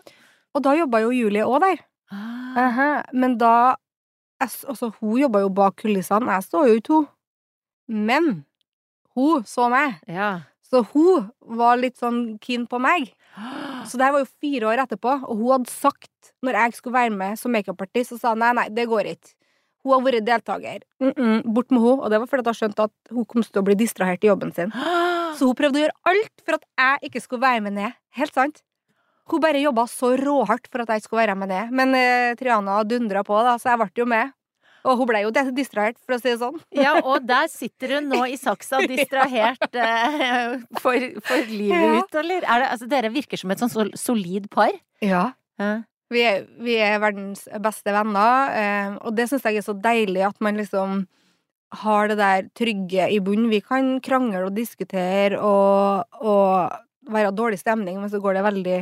Og 0.55 0.64
da 0.64 0.75
jobba 0.77 1.01
jo 1.05 1.12
Julie 1.14 1.45
òg 1.47 1.61
der. 1.62 1.83
Ah. 2.12 2.66
Aha, 2.66 2.91
Men 3.12 3.39
da 3.41 3.77
Altså, 4.43 4.89
hun 4.99 5.20
jobba 5.20 5.39
jo 5.45 5.53
bak 5.55 5.77
kulissene, 5.79 6.27
jeg 6.35 6.43
så 6.43 6.64
jo 6.66 6.79
ikke 6.81 6.97
hun. 6.97 7.05
Men 7.87 8.45
hun 9.14 9.45
så 9.47 9.68
meg, 9.70 10.01
Ja. 10.11 10.41
Så 10.73 10.81
hun 10.95 11.29
var 11.59 11.77
litt 11.77 12.01
sånn 12.01 12.39
keen 12.41 12.64
på 12.68 12.81
meg. 12.81 13.12
Så 13.89 13.99
det 13.99 14.07
her 14.07 14.12
var 14.14 14.23
jo 14.23 14.29
fire 14.41 14.68
år 14.70 14.81
etterpå, 14.85 15.12
og 15.27 15.39
hun 15.41 15.49
hadde 15.57 15.73
sagt, 15.73 16.33
når 16.47 16.59
jeg 16.61 16.77
skulle 16.77 16.95
være 16.95 17.14
med 17.16 17.39
som 17.41 17.51
makeupartist, 17.53 18.12
så 18.12 18.18
sa 18.20 18.33
hun 18.33 18.45
nei, 18.45 18.53
nei, 18.55 18.68
det 18.70 18.85
går 18.87 19.09
ikke. 19.11 19.33
Hun 19.83 19.95
har 19.97 20.05
vært 20.05 20.27
deltaker. 20.29 20.85
Mm 21.03 21.12
-mm, 21.12 21.55
bort 21.55 21.70
med 21.70 21.81
hun, 21.81 21.99
Og 22.01 22.11
det 22.11 22.20
var 22.20 22.27
fordi 22.27 22.47
hun 22.47 22.55
skjønte 22.55 22.85
at 22.85 22.93
hun 23.11 23.25
kom 23.25 23.43
til 23.43 23.61
å 23.61 23.64
bli 23.64 23.75
distrahert 23.75 24.25
i 24.25 24.29
jobben 24.29 24.53
sin. 24.55 24.70
Så 25.37 25.47
hun 25.47 25.55
prøvde 25.55 25.79
å 25.79 25.83
gjøre 25.83 25.99
alt 26.05 26.37
for 26.45 26.55
at 26.55 26.64
jeg 26.79 27.11
ikke 27.11 27.20
skulle 27.20 27.43
være 27.43 27.61
med 27.61 27.73
ned. 27.73 27.93
Helt 28.11 28.35
sant. 28.35 28.62
Hun 29.31 29.41
bare 29.41 29.62
jobba 29.62 29.87
så 29.87 30.16
råhardt 30.16 30.68
for 30.70 30.83
at 30.83 30.89
jeg 30.89 30.97
ikke 30.97 31.09
skulle 31.09 31.27
være 31.27 31.35
med 31.35 31.49
ned. 31.49 31.70
Men 31.70 31.95
eh, 31.95 32.35
Triana 32.35 32.83
dundra 32.85 33.23
på, 33.25 33.35
da, 33.43 33.59
så 33.59 33.70
jeg 33.70 33.79
ble 33.79 33.91
jo 33.97 34.07
med. 34.07 34.33
Og 34.85 34.99
hun 34.99 35.07
ble 35.07 35.20
jo 35.22 35.30
distrahert, 35.55 35.97
for 36.03 36.16
å 36.16 36.20
si 36.20 36.30
det 36.33 36.41
sånn. 36.41 36.57
Ja, 36.74 36.97
og 37.07 37.22
der 37.28 37.47
sitter 37.53 37.97
hun 38.01 38.09
nå 38.11 38.24
i 38.26 38.35
saksa 38.41 38.80
distrahert 38.91 39.76
eh, 39.78 40.57
for, 40.83 40.97
for 41.22 41.45
livet 41.53 41.87
Ja. 41.87 42.01
ut, 42.03 42.14
eller? 42.18 42.43
Er 42.43 42.64
det, 42.64 42.68
altså, 42.74 42.89
dere 42.91 43.12
virker 43.14 43.39
som 43.39 43.51
et 43.55 43.62
sånn 43.62 43.70
sol- 43.70 43.95
solid 43.95 44.49
par. 44.51 44.72
Ja. 45.05 45.28
Ja. 45.62 45.72
Vi 46.12 46.20
er, 46.28 46.43
vi 46.61 46.74
er 46.83 46.99
verdens 47.01 47.47
beste 47.62 47.95
venner, 47.95 48.51
eh, 48.59 48.97
og 49.07 49.14
det 49.16 49.28
syns 49.30 49.47
jeg 49.49 49.61
er 49.62 49.64
så 49.64 49.72
deilig 49.78 50.26
at 50.26 50.41
man 50.45 50.59
liksom 50.59 51.05
har 51.83 52.11
det 52.11 52.18
der 52.20 52.49
trygge 52.59 53.07
i 53.14 53.20
bunnen. 53.24 53.49
Vi 53.49 53.62
kan 53.64 53.95
krangle 54.05 54.43
og 54.51 54.53
diskutere 54.59 55.39
og, 55.41 56.03
og 56.20 56.74
være 57.09 57.30
dårlig 57.33 57.62
stemning, 57.62 57.97
men 58.03 58.11
så 58.12 58.20
går 58.20 58.37
det 58.37 58.43
veldig 58.45 58.76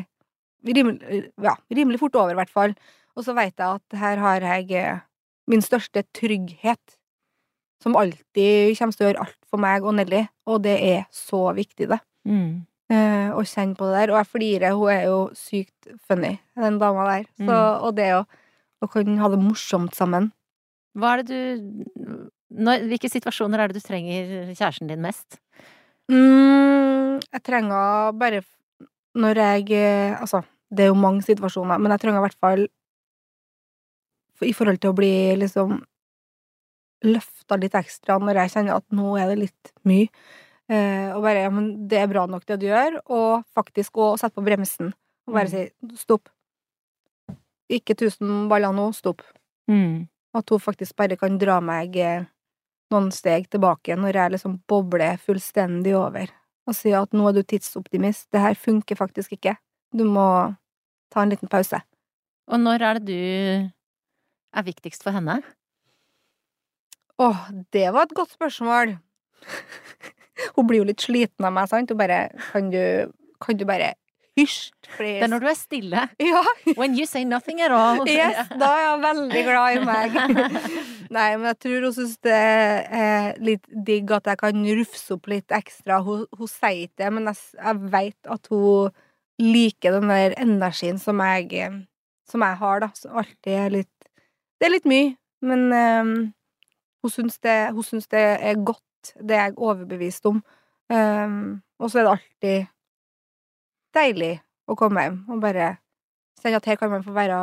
rimelig, 0.66 1.20
ja, 1.44 1.54
rimelig 1.70 2.00
fort 2.02 2.16
over, 2.18 2.32
i 2.34 2.40
hvert 2.40 2.50
fall. 2.50 2.74
Og 3.14 3.24
så 3.28 3.36
veit 3.36 3.54
jeg 3.60 3.78
at 3.78 4.00
her 4.00 4.20
har 4.24 4.48
jeg 4.48 4.98
min 5.50 5.62
største 5.64 6.04
trygghet, 6.16 6.96
som 7.82 7.96
alltid 7.98 8.76
kommer 8.78 8.96
til 8.96 9.06
å 9.06 9.08
gjøre 9.10 9.22
alt 9.24 9.38
for 9.50 9.62
meg 9.62 9.86
og 9.86 9.96
Nelly, 9.98 10.24
og 10.50 10.60
det 10.66 10.76
er 10.84 11.06
så 11.14 11.48
viktig, 11.56 11.88
det. 11.90 12.00
Mm. 12.28 12.66
Eh, 12.90 13.30
og 13.30 13.46
kjenne 13.46 13.78
på 13.78 13.86
det 13.86 14.00
der. 14.00 14.12
Og 14.12 14.18
jeg 14.18 14.28
flirer, 14.32 14.74
hun 14.76 14.90
er 14.92 15.04
jo 15.06 15.18
sykt 15.38 15.90
funny, 16.08 16.34
den 16.58 16.78
dama 16.82 17.06
der. 17.08 17.24
Så, 17.38 17.46
Mm. 17.46 17.82
Og 17.86 17.94
det 17.96 18.08
å, 18.16 18.24
å 18.82 18.88
kunne 18.90 19.18
ha 19.22 19.30
det 19.30 19.38
morsomt 19.40 19.94
sammen. 19.94 20.32
Hva 20.98 21.14
er 21.14 21.22
det 21.22 21.30
du 21.30 22.30
Når, 22.50 22.82
hvilke 22.90 23.06
situasjoner 23.06 23.60
er 23.62 23.70
det 23.70 23.78
du 23.78 23.86
trenger 23.86 24.48
kjæresten 24.50 24.88
din 24.90 25.00
mest? 25.04 25.38
Mm, 26.10 27.20
jeg 27.22 27.42
trenger 27.46 28.10
bare 28.18 28.40
når 29.14 29.38
jeg 29.38 29.70
eh, 29.78 30.16
Altså, 30.18 30.42
det 30.70 30.84
er 30.84 30.90
jo 30.90 30.98
mange 30.98 31.22
situasjoner, 31.22 31.78
men 31.78 31.94
jeg 31.94 32.02
trenger 32.02 32.18
i 32.18 32.24
hvert 32.26 32.40
fall 32.42 32.66
i 34.46 34.52
forhold 34.56 34.80
til 34.80 34.92
å 34.92 34.96
bli 34.96 35.12
liksom 35.40 35.78
løfta 37.06 37.56
litt 37.60 37.76
ekstra 37.78 38.18
når 38.20 38.42
jeg 38.42 38.54
kjenner 38.54 38.78
at 38.78 38.86
nå 38.94 39.14
er 39.18 39.32
det 39.32 39.38
litt 39.46 39.72
mye. 39.88 40.08
Eh, 40.70 41.08
og 41.16 41.24
bare 41.24 41.46
ja, 41.46 41.52
men 41.52 41.72
det 41.90 41.98
er 41.98 42.10
bra 42.10 42.26
nok 42.30 42.44
det 42.46 42.60
du 42.62 42.68
gjør, 42.68 43.00
og 43.10 43.46
faktisk 43.56 43.98
å 43.98 44.12
sette 44.20 44.36
på 44.38 44.44
bremsen 44.46 44.92
og 45.26 45.34
bare 45.34 45.50
si 45.50 45.64
stopp. 45.98 46.30
Ikke 47.70 47.96
tusen 47.98 48.46
baller 48.50 48.74
nå, 48.74 48.90
stopp. 48.94 49.24
Mm. 49.70 50.06
At 50.36 50.50
hun 50.50 50.62
faktisk 50.62 50.94
bare 50.98 51.18
kan 51.18 51.38
dra 51.42 51.58
meg 51.64 51.96
eh, 51.98 52.28
noen 52.94 53.10
steg 53.14 53.48
tilbake 53.50 53.96
når 53.98 54.18
jeg 54.18 54.34
liksom 54.36 54.60
bobler 54.70 55.18
fullstendig 55.22 55.94
over, 55.98 56.30
og 56.66 56.76
si 56.76 56.94
at 56.94 57.14
nå 57.16 57.28
er 57.30 57.38
du 57.38 57.42
tidsoptimist, 57.42 58.28
det 58.34 58.42
her 58.42 58.58
funker 58.58 58.98
faktisk 58.98 59.34
ikke, 59.38 59.56
du 59.94 60.04
må 60.06 60.26
ta 61.10 61.24
en 61.24 61.34
liten 61.34 61.50
pause. 61.50 61.80
Og 62.50 62.62
når 62.62 62.86
er 62.86 62.98
det 62.98 63.06
du 63.10 63.70
er 64.56 64.66
viktigst 64.66 65.04
for 65.06 65.14
henne? 65.16 65.40
Åh, 67.20 67.48
det 67.72 67.88
var 67.92 68.08
et 68.08 68.16
godt 68.16 68.32
spørsmål. 68.32 68.96
Hun 70.56 70.68
blir 70.68 70.80
jo 70.80 70.88
litt 70.88 71.02
sliten 71.04 71.44
av 71.44 71.52
meg, 71.52 71.68
sant? 71.68 71.90
Hun 71.92 72.00
bare 72.00 72.28
Kan 72.50 72.70
du, 72.72 73.12
kan 73.44 73.58
du 73.60 73.66
bare 73.68 73.94
hysj, 74.38 74.70
please? 74.94 75.18
Det 75.18 75.26
er 75.26 75.32
når 75.32 75.42
du 75.42 75.48
er 75.50 75.58
stille. 75.58 76.06
Ja, 76.22 76.42
When 76.78 76.96
you 76.96 77.06
say 77.06 77.24
nothing 77.24 77.60
at 77.60 77.74
all. 77.74 78.06
yes, 78.08 78.48
da 78.60 78.70
er 78.78 78.88
hun 78.94 79.04
veldig 79.04 79.44
glad 79.44 79.76
i 79.76 79.84
meg. 79.84 80.16
Nei, 81.16 81.28
men 81.36 81.46
jeg 81.50 81.58
tror 81.66 81.86
hun 81.88 81.94
syns 81.98 82.16
det 82.24 82.40
er 83.02 83.38
litt 83.42 83.68
digg 83.68 84.10
at 84.16 84.30
jeg 84.30 84.40
kan 84.40 84.66
rufse 84.80 85.16
opp 85.16 85.30
litt 85.32 85.52
ekstra. 85.60 86.00
Hun, 86.06 86.24
hun 86.38 86.50
sier 86.50 86.86
ikke 86.86 87.02
det, 87.04 87.12
men 87.18 87.30
jeg, 87.32 87.40
jeg 87.58 87.92
vet 87.96 88.34
at 88.38 88.52
hun 88.52 88.96
liker 89.40 89.96
den 89.98 90.12
der 90.12 90.36
energien 90.40 91.00
som 91.00 91.20
jeg, 91.24 91.70
som 92.28 92.44
jeg 92.44 92.60
har, 92.62 92.84
da. 92.84 92.92
Som 92.96 93.20
alltid 93.20 93.56
er 93.56 93.74
litt 93.80 93.99
Det 94.60 94.66
er 94.68 94.74
litt 94.74 94.84
mye, 94.88 95.14
men 95.42 95.66
um, 95.72 96.12
hun 97.02 97.10
syns 97.14 97.38
det, 97.40 97.54
hun 97.72 97.86
syns 97.86 98.06
det 98.12 98.20
er 98.44 98.58
godt. 98.60 99.14
Det 99.16 99.32
er 99.36 99.46
jeg 99.48 99.56
overbevist 99.56 100.26
om. 100.28 100.42
Um, 100.92 101.62
og 101.80 101.88
så 101.88 102.00
er 102.02 102.04
det 102.04 102.12
alltid 102.12 102.68
deilig 103.96 104.34
å 104.70 104.76
komme 104.78 105.02
hjem 105.06 105.16
og 105.32 105.40
bare 105.42 105.70
kjenne 106.42 106.60
at 106.60 106.68
her 106.68 106.78
kan 106.80 106.92
man 106.92 107.04
få 107.06 107.14
være 107.16 107.38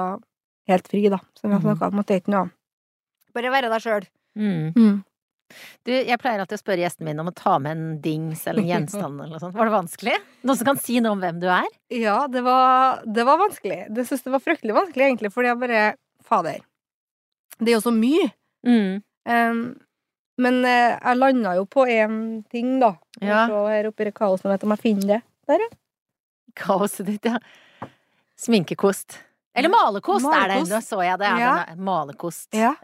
helt 0.70 0.88
fri, 0.92 1.04
da. 1.10 1.20
Som 1.40 1.50
vi 1.50 1.56
har 1.56 1.62
Mhm. 1.64 1.68
snakka 1.72 1.88
om, 1.92 2.00
at 2.00 2.08
det 2.08 2.16
er 2.16 2.22
ikke 2.22 2.36
noe 2.36 2.52
Bare 3.34 3.52
være 3.54 3.70
deg 3.70 3.82
sjøl. 3.84 4.06
Mm. 4.36 5.04
Du, 5.86 5.92
jeg 5.92 6.18
pleier 6.20 6.40
alltid 6.42 6.58
å 6.58 6.62
spørre 6.64 6.82
gjestene 6.82 7.06
mine 7.06 7.20
om 7.22 7.28
å 7.30 7.36
ta 7.36 7.60
med 7.60 7.72
en 7.78 8.02
dings 8.02 8.48
eller 8.48 8.64
en 8.64 8.68
gjenstand 8.74 9.20
eller 9.22 9.30
noe 9.36 9.40
sånt. 9.40 9.54
Var 9.54 9.66
det 9.70 9.74
vanskelig? 9.76 10.16
Noen 10.44 10.58
som 10.58 10.66
kan 10.66 10.78
si 10.82 11.00
noe 11.00 11.12
om 11.14 11.22
hvem 11.22 11.40
du 11.40 11.46
er? 11.48 11.68
Ja, 11.94 12.26
det 12.28 12.42
var, 12.44 13.04
det 13.06 13.26
var 13.26 13.38
vanskelig. 13.38 13.94
Det 13.94 14.08
syns 14.10 14.26
jeg 14.26 14.34
var 14.34 14.42
fryktelig 14.42 14.74
vanskelig, 14.74 15.06
egentlig, 15.06 15.32
fordi 15.36 15.52
jeg 15.52 15.60
bare 15.62 15.84
Fader. 16.28 16.60
Det 17.60 17.74
er 17.74 17.78
jo 17.78 17.84
så 17.84 17.94
mye. 17.94 18.30
Mm. 18.68 19.04
Um, 19.28 19.62
men 20.38 20.60
uh, 20.66 20.96
jeg 20.96 21.18
landa 21.18 21.56
jo 21.58 21.66
på 21.66 21.88
én 21.90 22.18
ting, 22.54 22.78
da. 22.82 22.94
Ja. 23.22 23.46
Se 23.50 23.64
her 23.72 23.90
oppe 23.90 24.06
i 24.06 24.10
det 24.10 24.16
kaoset, 24.18 24.50
vet 24.52 24.66
om 24.68 24.76
jeg 24.76 24.84
finner 24.84 25.24
det. 25.48 25.70
Kaoset 26.58 27.08
ditt, 27.10 27.26
ja. 27.26 27.40
Sminkekost. 28.38 29.18
Eller 29.58 29.72
malerkost, 29.74 30.28
er 30.30 30.52
det. 30.52 30.60
nå 30.70 30.80
så 30.86 31.00
jeg 31.02 31.18
det. 31.18 31.30
Ja, 31.32 31.38
Ja. 31.42 31.54
er 31.72 31.78
malerkost. 31.82 32.48
Ja. 32.54 32.76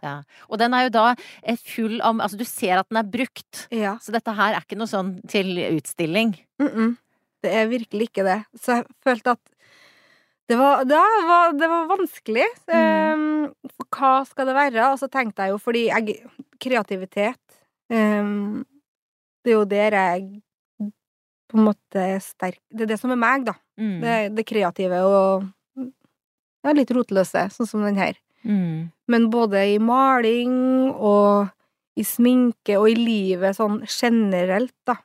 Og 0.50 0.58
den 0.58 0.74
er 0.74 0.88
jo 0.88 0.90
da 0.96 1.16
eh, 1.44 1.58
full 1.58 2.02
av 2.02 2.18
Altså, 2.20 2.38
du 2.38 2.46
ser 2.46 2.80
at 2.80 2.90
den 2.90 2.98
er 2.98 3.06
brukt. 3.06 3.68
Ja. 3.70 3.98
Så 4.02 4.12
dette 4.12 4.34
her 4.34 4.56
er 4.56 4.66
ikke 4.66 4.80
noe 4.80 4.90
sånn 4.90 5.20
til 5.30 5.54
utstilling. 5.78 6.34
Mm 6.60 6.70
-mm. 6.74 6.98
Det 7.44 7.52
er 7.54 7.68
virkelig 7.68 8.10
ikke 8.10 8.24
det. 8.24 8.46
Så 8.58 8.78
jeg 8.78 8.86
følte 9.04 9.32
at 9.32 9.40
det 10.50 10.58
var, 10.60 10.84
det 10.86 11.00
var, 11.28 11.54
det 11.56 11.68
var 11.72 11.90
vanskelig. 11.92 12.48
Um, 12.68 13.52
for 13.72 13.88
hva 13.96 14.14
skal 14.28 14.50
det 14.50 14.58
være? 14.58 14.88
Og 14.92 15.00
så 15.00 15.08
tenkte 15.12 15.46
jeg 15.46 15.56
jo, 15.56 15.60
fordi 15.62 15.88
jeg 15.88 16.18
Kreativitet 16.64 17.58
um, 17.92 18.64
Det 19.44 19.52
er 19.52 19.58
jo 19.58 19.64
der 19.68 19.98
jeg 19.98 20.28
på 21.52 21.60
en 21.60 21.68
måte 21.68 22.00
er 22.02 22.22
sterk 22.24 22.62
Det 22.72 22.86
er 22.86 22.94
det 22.94 23.00
som 23.02 23.12
er 23.14 23.20
meg, 23.20 23.48
da. 23.48 23.56
Mm. 23.80 23.98
Det, 24.04 24.16
det 24.38 24.46
kreative 24.48 25.02
og 25.08 25.50
ja, 26.64 26.72
litt 26.72 26.92
rotløse, 26.96 27.48
sånn 27.52 27.68
som 27.68 27.84
den 27.84 28.00
her. 28.00 28.16
Mm. 28.48 28.92
Men 29.12 29.28
både 29.32 29.66
i 29.74 29.80
maling 29.84 30.54
og 30.94 31.52
i 32.00 32.06
sminke 32.08 32.78
og 32.80 32.88
i 32.90 32.96
livet 32.98 33.58
sånn 33.58 33.82
generelt, 33.86 34.76
da. 34.88 34.98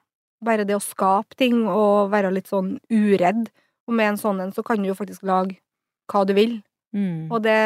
Bare 0.45 0.67
det 0.67 0.77
å 0.77 0.83
skape 0.83 1.35
ting 1.39 1.65
og 1.67 2.13
være 2.13 2.31
litt 2.37 2.51
sånn 2.51 2.77
uredd. 2.95 3.49
Og 3.89 3.97
med 3.97 4.13
en 4.13 4.21
sånn 4.21 4.41
en 4.45 4.53
så 4.53 4.65
kan 4.67 4.83
du 4.83 4.91
jo 4.91 4.97
faktisk 4.99 5.25
lage 5.29 5.59
hva 6.13 6.25
du 6.29 6.35
vil. 6.37 6.59
Mm. 6.97 7.29
Og 7.33 7.43
det, 7.45 7.59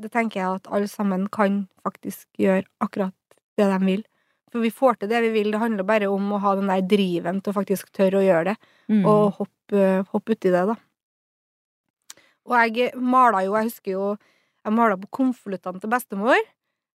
det 0.00 0.10
tenker 0.14 0.40
jeg 0.40 0.60
at 0.60 0.70
alle 0.74 0.90
sammen 0.90 1.28
kan 1.34 1.64
faktisk 1.84 2.26
gjøre 2.40 2.64
akkurat 2.82 3.14
det 3.58 3.68
de 3.70 3.78
vil. 3.86 4.02
For 4.54 4.62
vi 4.62 4.70
får 4.70 5.00
til 5.00 5.10
det 5.10 5.20
vi 5.26 5.32
vil. 5.34 5.50
Det 5.50 5.62
handler 5.62 5.86
bare 5.86 6.10
om 6.10 6.34
å 6.34 6.40
ha 6.42 6.54
den 6.58 6.70
der 6.70 6.82
driven 6.86 7.40
til 7.42 7.50
å 7.50 7.58
faktisk 7.58 7.90
tørre 7.94 8.20
å 8.20 8.26
gjøre 8.26 8.52
det. 8.52 8.56
Mm. 8.90 9.02
Og 9.02 9.40
hoppe, 9.40 9.86
hoppe 10.12 10.36
uti 10.36 10.52
det, 10.54 10.62
da. 10.70 10.76
Og 12.44 12.54
jeg 12.60 12.92
mala 13.00 13.42
jo, 13.46 13.56
jeg 13.56 13.70
husker 13.70 13.94
jo 13.94 14.06
Jeg 14.64 14.72
mala 14.72 14.96
på 14.96 15.10
konvoluttene 15.12 15.80
til 15.80 15.90
bestemor. 15.92 16.38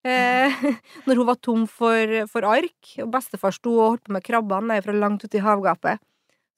Eh, 0.09 0.63
når 1.07 1.19
hun 1.21 1.27
var 1.29 1.37
tom 1.45 1.67
for, 1.69 2.15
for 2.33 2.47
ark, 2.49 2.95
og 3.03 3.11
bestefar 3.13 3.53
sto 3.53 3.75
og 3.75 3.83
holdt 3.83 4.07
på 4.07 4.15
med 4.17 4.25
krabbene 4.25 4.79
fra 4.87 4.95
langt 4.97 5.27
ute 5.27 5.37
i 5.37 5.43
havgapet. 5.45 6.01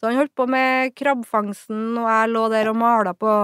Så 0.01 0.09
han 0.09 0.17
holdt 0.17 0.33
på 0.39 0.47
med 0.49 0.95
krabbefangsten, 0.97 1.99
og 2.01 2.07
jeg 2.09 2.31
lå 2.33 2.47
der 2.53 2.71
og 2.73 2.79
mala 2.81 3.13
på, 3.13 3.35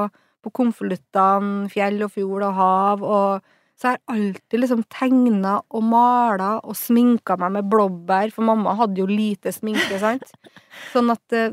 på 0.41 0.53
konvoluttene, 0.57 1.69
fjell 1.73 2.01
og 2.07 2.15
fjord 2.15 2.47
og 2.49 2.57
hav, 2.57 3.05
og 3.05 3.53
så 3.77 3.91
jeg 3.91 3.99
har 3.99 4.15
alltid 4.15 4.63
liksom 4.63 4.85
tegna 4.89 5.59
og 5.69 5.85
mala 5.85 6.55
og 6.65 6.79
sminka 6.81 7.37
meg 7.41 7.59
med 7.59 7.69
blåbær, 7.69 8.33
for 8.33 8.49
mamma 8.49 8.73
hadde 8.79 9.03
jo 9.03 9.09
lite 9.11 9.53
sminke, 9.53 9.99
sant? 10.01 10.33
Sånn 10.95 11.13
at 11.13 11.37
eh, 11.37 11.53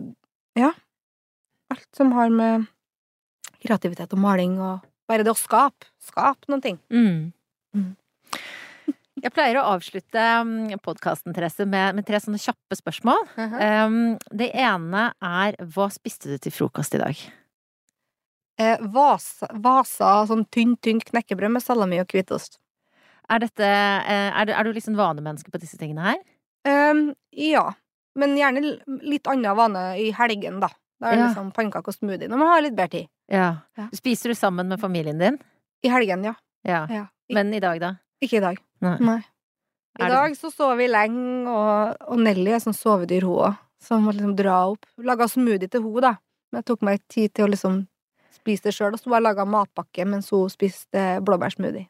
Ja. 0.60 0.72
Alt 1.74 1.90
som 1.98 2.12
har 2.14 2.30
med 2.30 2.68
kreativitet 3.64 4.12
og 4.14 4.22
maling 4.22 4.56
og 4.62 4.84
bare 5.10 5.26
det 5.26 5.34
å 5.34 5.40
skape. 5.40 5.90
Skape 6.04 6.52
noen 6.52 6.62
ting. 6.64 6.78
Mm. 6.94 7.34
Mm. 7.76 7.92
Jeg 9.24 9.32
pleier 9.32 9.56
å 9.62 9.68
avslutte 9.78 10.24
podkasten, 10.84 11.32
Therese, 11.36 11.64
med, 11.70 11.96
med 11.96 12.04
tre 12.08 12.20
sånne 12.20 12.42
kjappe 12.44 12.76
spørsmål. 12.76 13.22
Um, 13.40 13.96
det 14.36 14.50
ene 14.60 15.06
er 15.24 15.56
hva 15.76 15.88
spiste 15.94 16.34
du 16.34 16.36
til 16.44 16.52
frokost 16.52 16.98
i 16.98 17.00
dag? 17.00 17.22
Eh, 18.60 18.84
vasa, 18.94 19.48
vasa 19.64 20.12
sånn 20.30 20.44
tynt, 20.54 20.82
tynt 20.86 21.08
knekkebrød 21.08 21.56
med 21.56 21.64
salami 21.64 22.02
og 22.04 22.12
hvitost. 22.12 22.60
Er 23.32 23.40
dette 23.46 23.64
eh, 23.66 24.30
Er 24.36 24.46
du, 24.46 24.52
er 24.52 24.68
du 24.68 24.74
liksom 24.76 25.00
vanemenneske 25.00 25.50
på 25.54 25.62
disse 25.64 25.80
tingene 25.80 26.04
her? 26.12 26.20
Um, 26.68 27.14
ja. 27.32 27.70
Men 28.20 28.36
gjerne 28.38 28.76
litt 29.08 29.26
annen 29.32 29.56
vane 29.58 29.86
i 30.04 30.12
helgen, 30.14 30.60
da. 30.62 30.70
Da 31.00 31.10
er 31.10 31.16
det 31.18 31.24
Ja. 31.24 31.32
liksom 31.32 31.50
pannekaker 31.56 31.96
og 31.96 31.96
smoothie 31.96 32.28
når 32.30 32.40
man 32.44 32.52
har 32.52 32.62
litt 32.68 32.76
bedre 32.76 32.92
tid. 33.00 33.10
Ja. 33.32 33.48
Ja. 33.80 33.88
Spiser 33.96 34.36
du 34.36 34.38
sammen 34.38 34.68
med 34.70 34.84
familien 34.84 35.18
din? 35.24 35.40
I 35.84 35.90
helgen, 35.96 36.28
ja. 36.28 36.36
Ja. 36.68 37.08
Men 37.34 37.50
i 37.56 37.64
dag, 37.64 37.80
da? 37.82 37.96
Ikke 38.28 38.40
i 38.42 38.44
dag. 38.48 38.60
Nei. 38.86 38.98
Nei. 39.00 39.20
I 40.00 40.04
det- 40.08 40.10
dag 40.16 40.36
så 40.40 40.50
sov 40.52 40.76
vi 40.80 40.88
lenge, 40.90 41.48
og, 41.48 41.98
og 42.10 42.20
Nelly 42.20 42.52
er 42.56 42.62
sånn 42.64 42.74
sovedyr, 42.78 43.28
hun 43.30 43.44
òg. 43.50 43.58
Så 43.84 43.96
hun 43.98 44.06
må 44.08 44.14
liksom 44.16 44.36
dra 44.40 44.58
opp. 44.72 44.86
Laga 44.98 45.28
smoothie 45.30 45.70
til 45.70 45.84
hun 45.84 46.02
da. 46.02 46.16
Men 46.52 46.62
jeg 46.62 46.66
tok 46.72 46.82
meg 46.88 47.02
tid 47.12 47.34
til 47.36 47.46
å 47.46 47.52
liksom 47.52 47.82
spise 48.34 48.64
det 48.68 48.74
sjøl, 48.76 48.94
og 48.96 49.00
så 49.02 49.10
bare 49.12 49.24
laga 49.28 49.46
matpakke 49.46 50.06
mens 50.08 50.30
hun 50.34 50.50
spiste 50.50 51.20
blåbærsmoothie. 51.26 51.88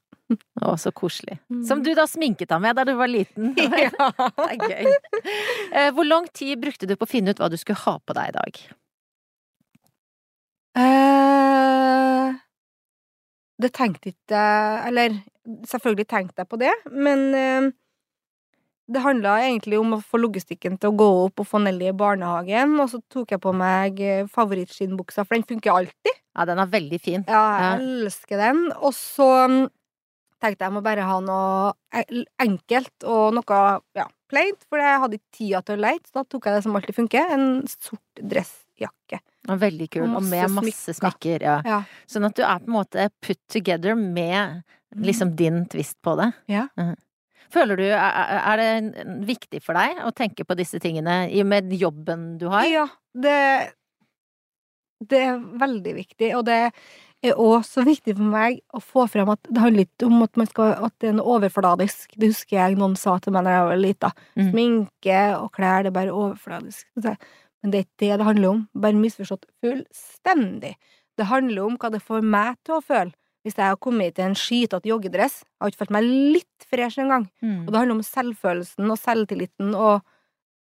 Å, 0.63 0.73
så 0.79 0.89
koselig. 0.95 1.35
Mm. 1.51 1.63
Som 1.67 1.81
du 1.85 1.91
da 1.93 2.05
sminket 2.09 2.49
deg 2.49 2.61
med 2.63 2.75
da 2.75 2.83
du 2.87 2.93
var 2.97 3.07
liten. 3.11 3.53
Ja. 3.83 4.09
Det 4.39 4.47
er 4.49 4.71
gøy. 4.71 4.93
Eh, 5.73 5.89
Hvor 5.93 6.07
lang 6.07 6.25
tid 6.33 6.59
brukte 6.63 6.87
du 6.89 6.95
på 6.97 7.05
å 7.05 7.11
finne 7.11 7.29
ut 7.35 7.39
hva 7.41 7.49
du 7.51 7.57
skulle 7.59 7.77
ha 7.83 7.97
på 8.01 8.15
deg 8.17 8.31
i 8.31 8.35
dag? 8.39 8.61
Eh, 11.03 12.33
det 13.61 13.69
tenkte 13.77 14.09
ikke 14.09 14.39
Eller 14.89 15.19
selvfølgelig 15.67 16.07
tenkte 16.07 16.43
jeg 16.43 16.49
på 16.51 16.59
det, 16.61 16.71
men 16.91 17.23
eh, 17.35 17.69
det 18.93 18.99
handla 19.03 19.37
egentlig 19.45 19.77
om 19.79 19.93
å 19.95 20.01
få 20.03 20.19
logistikken 20.19 20.75
til 20.79 20.91
å 20.91 20.97
gå 20.99 21.07
opp 21.25 21.39
og 21.39 21.47
få 21.47 21.61
Nelly 21.63 21.87
i 21.91 21.95
barnehagen, 21.95 22.73
og 22.83 22.89
så 22.91 22.99
tok 23.11 23.31
jeg 23.35 23.41
på 23.43 23.53
meg 23.55 24.01
eh, 24.03 24.25
favorittskinnbuksa, 24.31 25.23
for 25.27 25.37
den 25.37 25.47
funker 25.47 25.71
alltid. 25.77 26.19
Ja, 26.35 26.45
den 26.49 26.59
er 26.59 26.71
veldig 26.73 26.99
fin. 27.01 27.23
Ja, 27.27 27.43
Ja. 27.59 27.69
jeg 27.77 27.87
elsker 28.07 28.37
den. 28.41 28.65
Og 28.81 28.91
så 28.97 29.27
mm, 29.47 29.61
tenkte 30.43 30.65
jeg 30.67 30.73
må 30.75 30.81
bare 30.83 31.05
ha 31.07 31.19
noe 31.23 31.71
e- 31.95 32.25
enkelt 32.43 33.05
og 33.07 33.37
noe 33.37 33.59
ja, 33.95 34.07
plaint, 34.33 34.65
for 34.67 34.81
jeg 34.81 34.99
hadde 35.05 35.19
ikke 35.19 35.37
tida 35.37 35.61
til 35.63 35.77
å 35.77 35.83
leite, 35.85 36.09
så 36.09 36.19
da 36.19 36.23
tok 36.33 36.49
jeg 36.49 36.57
det 36.57 36.63
som 36.65 36.75
alltid 36.79 36.97
funker, 36.97 37.31
en 37.37 37.45
sort 37.69 38.23
dressjakke. 38.33 39.21
Er 39.47 39.59
veldig 39.59 39.87
kul, 39.93 40.07
Og 40.09 40.17
og 40.19 40.23
med 40.27 40.49
masse 40.49 40.55
masse 40.59 40.97
smykker. 40.97 41.39
smykker. 41.39 41.47
Ja. 41.47 41.55
Ja. 41.67 41.79
Sånn 42.09 42.25
at 42.27 42.35
du 42.35 42.43
er 42.43 42.59
på 42.59 42.67
en 42.71 42.77
måte 42.81 43.07
put 43.23 43.39
together 43.51 43.95
med 43.95 44.63
liksom 44.95 45.35
din 45.35 45.65
twist 45.71 45.97
på 46.01 46.15
det. 46.19 46.31
Ja. 46.51 46.67
Mhm. 46.79 46.95
Føler 47.53 47.77
du, 47.77 47.83
er 47.85 48.57
det 48.57 49.05
viktig 49.27 49.59
for 49.61 49.77
deg 49.77 49.99
å 50.01 50.11
tenke 50.15 50.45
på 50.47 50.55
disse 50.57 50.79
tingene 50.81 51.27
i 51.29 51.41
og 51.43 51.49
med 51.51 51.73
jobben 51.77 52.39
du 52.41 52.47
har? 52.49 52.65
Ja, 52.65 52.87
det 53.13 53.73
Det 55.03 55.19
er 55.19 55.37
veldig 55.59 55.93
viktig, 55.97 56.29
og 56.37 56.45
det 56.47 56.71
er 57.23 57.33
òg 57.39 57.65
så 57.67 57.83
viktig 57.83 58.15
for 58.15 58.23
meg 58.23 58.61
å 58.73 58.79
få 58.79 59.03
frem 59.11 59.29
at 59.29 59.41
det 59.49 59.59
handler 59.59 59.83
ikke 59.83 60.07
om 60.07 60.23
at, 60.23 60.37
man 60.39 60.47
skal, 60.47 60.73
at 60.87 60.93
det 61.03 61.09
er 61.09 61.17
noe 61.17 61.37
overfladisk. 61.37 62.15
Det 62.15 62.29
husker 62.31 62.57
jeg 62.57 62.77
noen 62.79 62.95
sa 62.99 63.17
til 63.19 63.35
meg 63.35 63.43
da 63.43 63.57
jeg 63.57 63.67
var 63.67 63.81
lita. 63.81 64.11
Mm. 64.39 64.49
Sminke 64.49 65.19
og 65.37 65.51
klær, 65.55 65.83
det 65.83 65.91
er 65.91 65.97
bare 65.99 66.15
overfladisk. 66.15 66.87
Men 66.95 67.71
det 67.71 67.79
er 67.79 67.85
ikke 67.85 68.01
det 68.05 68.11
det 68.19 68.29
handler 68.29 68.49
om. 68.49 68.63
Bare 68.85 68.99
misforstått 68.99 69.45
fullstendig. 69.63 70.73
Det 71.19 71.27
handler 71.29 71.67
om 71.67 71.77
hva 71.79 71.91
det 71.93 72.01
får 72.03 72.23
meg 72.25 72.55
til 72.63 72.79
å 72.79 72.83
føle. 72.83 73.13
Hvis 73.43 73.57
jeg 73.59 73.73
har 73.73 73.79
kommet 73.81 74.15
til 74.15 74.29
en 74.29 74.37
skitete 74.39 74.87
joggedress, 74.87 75.41
jeg 75.43 75.59
har 75.59 75.71
ikke 75.71 75.81
følt 75.83 75.95
meg 75.97 76.05
litt 76.07 76.67
fresh 76.69 77.01
engang. 77.03 77.27
Mm. 77.43 77.65
Og 77.65 77.71
det 77.71 77.79
handler 77.81 77.97
om 77.97 78.05
selvfølelsen 78.07 78.93
og 78.93 78.99
selvtilliten 79.01 79.73
og 79.75 80.05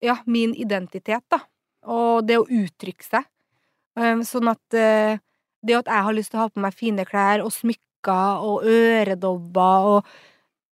ja, 0.04 0.20
min 0.30 0.54
identitet, 0.54 1.24
da. 1.32 1.42
Og 1.90 2.22
det 2.28 2.38
å 2.38 2.46
uttrykke 2.46 3.06
seg. 3.06 3.26
Um, 3.98 4.22
sånn 4.24 4.48
at 4.52 4.78
eh, 4.78 5.18
det 5.66 5.76
at 5.76 5.90
jeg 5.90 6.06
har 6.06 6.16
lyst 6.16 6.32
til 6.32 6.40
å 6.40 6.44
ha 6.46 6.52
på 6.52 6.62
meg 6.62 6.76
fine 6.76 7.04
klær 7.08 7.42
og 7.44 7.52
smykker 7.52 8.44
og 8.46 8.66
øredobber 8.70 9.88
og 9.94 10.12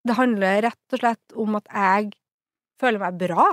Det 0.05 0.13
handler 0.19 0.59
rett 0.61 0.93
og 0.93 0.99
slett 1.01 1.33
om 1.41 1.55
at 1.57 1.65
jeg 1.73 2.11
føler 2.77 3.01
meg 3.01 3.15
bra. 3.17 3.45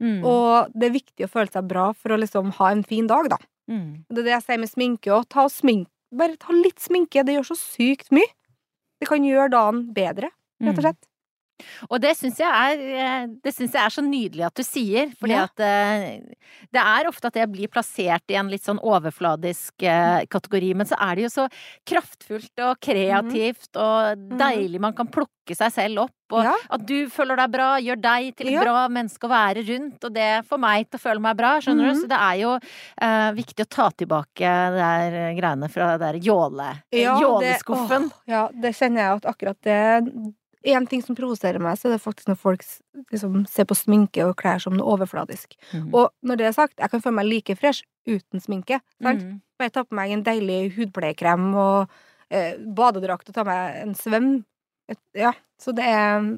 Mm. 0.00 0.22
Og 0.24 0.70
det 0.72 0.86
er 0.88 0.94
viktig 0.94 1.26
å 1.26 1.28
føle 1.28 1.52
seg 1.52 1.66
bra 1.68 1.90
for 1.92 2.14
å 2.14 2.16
liksom 2.22 2.54
ha 2.56 2.70
en 2.72 2.80
fin 2.80 3.04
dag, 3.10 3.28
da. 3.28 3.36
Mm. 3.68 4.06
Det 4.08 4.22
er 4.22 4.24
det 4.24 4.32
jeg 4.32 4.44
sier 4.46 4.62
med 4.62 4.70
sminke 4.70 5.12
òg. 5.12 5.26
Ta 5.28 5.44
og 5.44 5.52
smink. 5.52 5.91
Bare 6.12 6.36
ta 6.36 6.52
litt 6.52 6.78
sminke. 6.82 7.24
Det 7.24 7.34
gjør 7.38 7.46
så 7.52 7.56
sykt 7.56 8.10
mye. 8.12 8.28
Det 9.00 9.08
kan 9.08 9.24
gjøre 9.24 9.50
dagen 9.50 9.92
bedre, 9.94 10.28
rett 10.60 10.76
og 10.76 10.76
Mm. 10.76 10.82
slett. 10.82 11.06
Og 11.90 12.00
det 12.00 12.16
syns 12.16 12.38
jeg 12.38 12.48
er 12.48 12.78
eh, 13.22 13.26
Det 13.42 13.54
syns 13.54 13.72
jeg 13.72 13.82
er 13.84 13.88
så 13.90 14.02
nydelig 14.04 14.44
at 14.46 14.54
du 14.54 14.62
sier, 14.62 15.12
fordi 15.20 15.32
Ja. 15.36 15.44
at 15.44 15.60
eh, 15.60 16.20
det 16.72 16.80
er 16.82 17.08
ofte 17.08 17.26
at 17.26 17.34
jeg 17.34 17.50
blir 17.52 17.68
plassert 17.68 18.22
i 18.30 18.34
en 18.34 18.48
litt 18.48 18.62
sånn 18.64 18.78
overfladisk 18.82 19.82
eh, 19.82 20.24
kategori, 20.26 20.74
men 20.76 20.86
så 20.86 20.96
er 21.00 21.14
det 21.16 21.22
jo 21.24 21.28
så 21.28 21.48
kraftfullt 21.88 22.58
og 22.66 22.80
kreativt 22.80 23.76
og 23.76 24.18
Mhm. 24.18 24.38
deilig 24.38 24.80
man 24.80 24.92
kan 24.94 25.06
plukke 25.08 25.54
seg 25.56 25.72
selv 25.72 25.98
opp, 26.04 26.12
og 26.32 26.44
Ja. 26.44 26.54
at 26.70 26.86
du 26.86 27.08
føler 27.08 27.36
deg 27.36 27.50
bra, 27.50 27.76
gjør 27.80 28.00
deg 28.00 28.36
til 28.36 28.46
et 28.48 28.52
Ja. 28.52 28.62
bra 28.62 28.88
menneske 28.88 29.26
å 29.26 29.30
være 29.30 29.64
rundt, 29.66 30.04
og 30.04 30.12
det 30.14 30.44
får 30.48 30.58
meg 30.58 30.90
til 30.90 30.98
å 30.98 31.02
føle 31.02 31.20
meg 31.20 31.36
bra, 31.36 31.58
skjønner 31.60 31.84
du? 31.84 31.92
Mhm. 31.92 32.00
Så 32.02 32.08
det 32.08 32.18
er 32.18 32.36
jo 32.40 32.54
eh, 33.00 33.32
viktig 33.32 33.64
å 33.66 33.68
ta 33.68 33.90
tilbake 33.90 34.38
de 34.38 34.76
der 34.76 35.34
greiene 35.34 35.70
fra 35.70 35.96
det 35.98 36.00
der 36.00 36.20
jåle, 36.20 36.82
Ja, 36.92 37.18
det- 37.18 37.22
jåleskuffen. 37.24 38.04
åh, 38.10 38.12
Ja, 38.26 38.48
det 38.48 38.74
kjenner 38.74 38.96
jeg 38.96 39.24
at 39.24 39.34
akkurat 39.34 39.56
det 39.62 40.34
En 40.64 40.86
ting 40.86 41.02
som 41.02 41.16
provoserer 41.18 41.62
meg, 41.62 41.78
så 41.78 41.88
er 41.88 41.96
det 41.96 42.02
faktisk 42.04 42.28
når 42.30 42.38
folk 42.38 42.64
liksom 43.10 43.42
ser 43.50 43.66
på 43.68 43.76
sminke 43.78 44.26
og 44.28 44.36
klær 44.38 44.62
som 44.62 44.76
noe 44.76 44.94
overfladisk. 44.94 45.56
Mm. 45.72 45.88
Og 45.90 46.12
når 46.22 46.38
det 46.38 46.46
er 46.48 46.56
sagt, 46.56 46.76
jeg 46.78 46.92
kan 46.92 47.02
føle 47.02 47.18
meg 47.18 47.28
like 47.30 47.56
fresh 47.58 47.82
uten 48.08 48.42
sminke. 48.42 48.78
Sant? 49.02 49.24
Mm. 49.26 49.40
Bare 49.58 49.74
ta 49.74 49.84
på 49.86 49.98
meg 49.98 50.14
en 50.14 50.24
deilig 50.26 50.60
hudpleiekrem 50.76 51.50
og 51.58 51.92
eh, 52.30 52.54
badedrakt 52.78 53.30
og 53.30 53.36
ta 53.36 53.46
meg 53.48 53.82
en 53.82 53.96
svøm. 53.98 54.30
Et, 54.90 55.02
ja, 55.18 55.34
så 55.62 55.74
det 55.76 55.86
er 55.86 56.32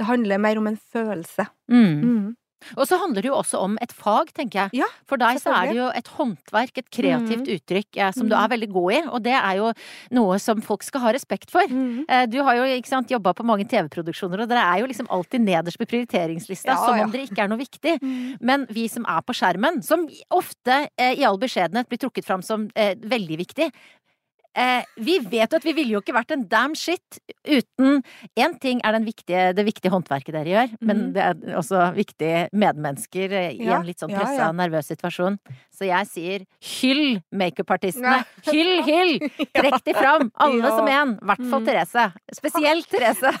Det 0.00 0.06
handler 0.08 0.38
mer 0.40 0.56
om 0.56 0.66
en 0.66 0.78
følelse. 0.80 1.44
Mm. 1.68 2.36
Mm. 2.60 2.78
Og 2.78 2.86
så 2.86 2.98
handler 3.00 3.22
det 3.22 3.30
jo 3.30 3.34
også 3.38 3.58
om 3.64 3.78
et 3.80 3.92
fag, 3.92 4.32
tenker 4.36 4.64
jeg. 4.70 4.80
Ja, 4.82 4.86
For 5.08 5.16
deg 5.16 5.38
så 5.40 5.52
er 5.56 5.66
det 5.70 5.76
jo 5.76 5.88
et 5.96 6.08
håndverk, 6.16 6.78
et 6.78 6.90
kreativt 6.90 7.48
uttrykk, 7.48 7.96
eh, 7.96 8.10
som 8.12 8.28
du 8.28 8.34
Mm. 8.36 8.44
er 8.44 8.48
veldig 8.56 8.70
god 8.72 8.92
i, 8.92 9.00
og 9.08 9.22
det 9.22 9.32
er 9.32 9.56
jo 9.56 9.72
noe 10.12 10.38
som 10.38 10.60
folk 10.60 10.82
skal 10.82 11.00
ha 11.00 11.12
respekt 11.12 11.50
for. 11.50 11.66
Mm. 11.66 12.04
Eh, 12.08 12.26
Du 12.26 12.42
har 12.42 12.54
jo 12.56 12.62
ikke 12.62 12.86
sant, 12.88 13.08
jobba 13.10 13.32
på 13.34 13.44
mange 13.44 13.64
TV-produksjoner, 13.68 14.42
og 14.42 14.48
dere 14.48 14.62
er 14.62 14.80
jo 14.80 14.86
liksom 14.86 15.06
alltid 15.10 15.40
nederst 15.40 15.78
på 15.78 15.86
prioriteringslista, 15.86 16.66
Ja, 16.74 16.76
som 16.86 16.96
ja. 16.96 17.04
om 17.04 17.10
dere 17.10 17.26
ikke 17.26 17.42
er 17.44 17.48
noe 17.48 17.58
viktig. 17.58 17.98
Mm. 18.10 18.36
Men 18.40 18.66
vi 18.70 18.88
som 18.88 19.04
er 19.08 19.20
på 19.22 19.32
skjermen, 19.34 19.82
som 19.84 20.06
ofte 20.30 20.88
eh, 20.98 21.14
i 21.20 21.24
all 21.24 21.36
beskjedenhet 21.38 21.88
blir 21.88 21.98
trukket 21.98 22.24
fram 22.24 22.42
som 22.42 22.68
eh, 22.74 22.94
veldig 22.94 23.36
viktig, 23.38 23.70
eh, 24.56 24.82
vi 24.98 25.18
vet 25.20 25.50
jo 25.52 25.56
at 25.60 25.64
vi 25.64 25.72
ville 25.76 25.92
jo 25.94 26.00
ikke 26.02 26.14
vært 26.16 26.32
en 26.34 26.46
damn 26.48 26.74
shit 26.74 27.18
uten 27.46 28.02
Én 28.38 28.58
ting 28.60 28.80
er 28.84 28.92
den 28.92 29.04
viktige, 29.06 29.54
det 29.54 29.64
viktige 29.66 29.90
håndverket 29.92 30.32
dere 30.34 30.44
gjør, 30.50 30.72
men 30.80 30.96
Mhm. 30.96 31.12
det 31.14 31.22
er 31.22 31.56
også 31.58 31.94
viktige 31.94 32.48
medmennesker 32.52 33.32
eh, 33.32 33.50
i 33.54 33.64
Ja, 33.66 33.78
en 33.80 33.86
litt 33.86 33.98
sånn 34.00 34.10
ja, 34.10 34.18
pressa, 34.20 34.46
ja. 34.48 34.52
nervøs 34.52 34.86
situasjon. 34.90 35.38
Så 35.80 35.86
jeg 35.88 36.06
sier 36.10 36.42
hyll 36.60 37.22
makeupartistene! 37.32 38.18
Hyll, 38.50 38.82
hyll! 38.84 39.14
Trekk 39.56 39.78
de 39.86 39.94
fram! 39.96 40.26
Alle 40.44 40.60
Ja. 40.60 40.72
som 40.76 40.90
en! 40.92 41.14
I 41.16 41.28
hvert 41.30 41.46
fall 41.48 41.62
Mm. 41.62 41.66
Therese. 41.70 42.04
Spesielt 42.36 42.88
Therese. 42.92 43.32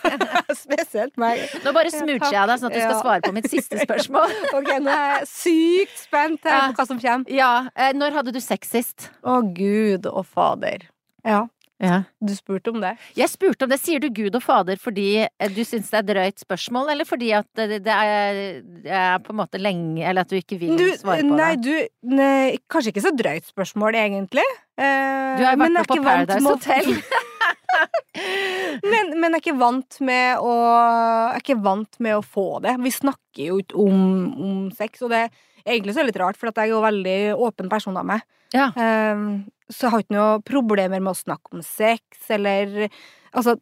Spesielt 0.56 1.20
meg. 1.20 1.42
Nå 1.66 1.74
bare 1.76 1.92
smoocher 1.92 2.32
jeg 2.32 2.48
deg, 2.48 2.56
sånn 2.62 2.70
at 2.70 2.78
du 2.78 2.80
skal 2.80 2.98
svare 3.02 3.20
på 3.28 3.32
mitt 3.36 3.50
siste 3.52 3.76
spørsmål. 3.84 4.32
Ok, 4.56 4.70
nå 4.80 4.88
er 4.94 5.12
jeg 5.18 5.28
sykt 5.34 6.00
spent 6.06 6.40
på 6.48 6.56
hva 6.80 6.86
som 6.88 7.00
kommer. 7.02 7.28
Ja, 7.32 7.52
eh, 7.76 7.92
når 7.96 8.16
hadde 8.16 8.32
du 8.32 8.40
sex 8.40 8.72
sist? 8.72 9.10
Å, 9.20 9.40
gud 9.54 10.08
og 10.10 10.24
fader. 10.32 10.88
Ja, 11.28 11.42
Ja. 11.80 12.02
du 12.20 12.34
spurte 12.36 12.70
om 12.74 12.80
det. 12.82 12.90
Jeg 13.16 13.30
spurte 13.32 13.64
om 13.64 13.70
det. 13.72 13.78
Sier 13.80 14.02
du 14.04 14.10
Gud 14.12 14.34
og 14.36 14.42
Fader 14.44 14.76
fordi 14.80 15.22
eh, 15.24 15.48
du 15.54 15.62
syns 15.64 15.88
det 15.88 16.02
er 16.02 16.08
drøyt 16.10 16.42
spørsmål, 16.44 16.90
eller 16.92 17.08
fordi 17.08 17.30
at 17.38 17.48
det, 17.56 17.80
er, 17.88 18.60
det 18.84 18.92
er 18.92 19.18
på 19.24 19.32
en 19.32 19.38
måte 19.40 19.56
lenge 19.60 20.04
Eller 20.04 20.26
at 20.26 20.30
du 20.32 20.36
ikke 20.36 20.58
vil 20.60 20.76
Du, 20.76 20.84
svare 21.00 21.24
på 21.24 21.38
nei, 21.38 21.54
det? 21.56 21.64
du 21.64 22.14
nei, 22.16 22.58
Kanskje 22.70 22.92
ikke 22.92 23.06
så 23.06 23.14
drøyt 23.16 23.48
spørsmål, 23.48 23.96
egentlig. 23.96 24.44
Eh, 24.76 25.38
Du 25.40 25.44
har 25.46 25.56
vært 25.56 25.72
med 25.78 25.88
på 25.88 25.96
er 25.96 26.04
Paradise 26.04 26.44
Hotel. 26.44 26.92
men, 28.92 29.12
men 29.20 29.30
jeg 29.32 29.38
er 29.38 29.42
ikke 29.42 29.58
vant 29.60 30.00
med 30.04 30.40
å 30.44 30.54
Jeg 30.56 31.38
er 31.38 31.44
ikke 31.44 31.60
vant 31.64 32.00
med 32.02 32.18
å 32.18 32.24
få 32.24 32.46
det. 32.64 32.76
Vi 32.84 32.92
snakker 32.94 33.46
jo 33.46 33.60
ikke 33.62 33.78
om, 33.86 34.02
om 34.36 34.58
sex, 34.76 35.00
og 35.06 35.12
det 35.14 35.24
egentlig 35.64 35.94
så 35.94 36.00
er 36.02 36.08
det 36.08 36.12
litt 36.14 36.20
rart, 36.22 36.38
for 36.40 36.50
at 36.50 36.58
jeg 36.60 36.70
er 36.70 36.74
jo 36.74 36.82
veldig 36.84 37.18
åpen 37.46 37.68
person 37.72 37.96
av 38.00 38.06
meg. 38.08 38.24
Ja. 38.56 38.70
Eh, 38.74 39.24
så 39.70 39.86
jeg 39.86 39.92
har 39.94 40.02
ikke 40.04 40.16
noe 40.16 40.40
problemer 40.46 41.00
med 41.00 41.12
å 41.14 41.18
snakke 41.18 41.52
om 41.56 41.62
sex, 41.66 42.02
eller 42.30 42.88
Altså 43.30 43.52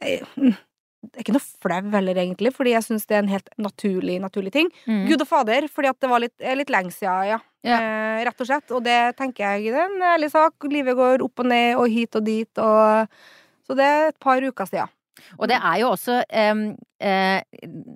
eh, 0.00 0.22
mm, 0.38 0.52
Det 1.02 1.16
er 1.18 1.24
ikke 1.24 1.34
noe 1.34 1.42
flau 1.64 1.90
heller, 1.96 2.14
egentlig, 2.22 2.52
fordi 2.54 2.76
jeg 2.76 2.84
syns 2.86 3.06
det 3.10 3.16
er 3.16 3.24
en 3.24 3.32
helt 3.32 3.48
naturlig, 3.58 4.20
naturlig 4.22 4.52
ting. 4.54 4.68
Mm. 4.86 5.00
Gud 5.08 5.24
og 5.24 5.26
fader, 5.26 5.66
fordi 5.66 5.90
at 5.90 5.98
det 5.98 6.10
var 6.12 6.22
litt, 6.22 6.36
litt 6.62 6.70
lenge 6.70 6.94
siden, 6.94 7.26
ja. 7.32 7.38
Ja. 7.66 7.78
Eh, 7.78 8.20
rett 8.28 8.40
og 8.42 8.46
slett. 8.46 8.70
Og 8.74 8.82
det 8.86 9.16
tenker 9.18 9.56
jeg 9.58 9.72
det 9.74 9.80
er 9.82 9.90
en 9.90 10.06
ærlig 10.14 10.30
sak. 10.30 10.54
Livet 10.70 10.94
går 10.98 11.22
opp 11.26 11.42
og 11.42 11.50
ned 11.50 11.74
og 11.78 11.90
hit 11.90 12.14
og 12.18 12.24
dit, 12.26 12.62
og 12.62 13.08
Så 13.66 13.74
det 13.78 13.84
er 13.86 14.08
et 14.12 14.18
par 14.22 14.42
uker 14.42 14.66
siden. 14.66 14.90
Og 15.38 15.46
det 15.50 15.58
er 15.58 15.76
jo 15.82 15.90
også 15.92 16.22
em, 16.30 16.62
eh, 17.00 17.42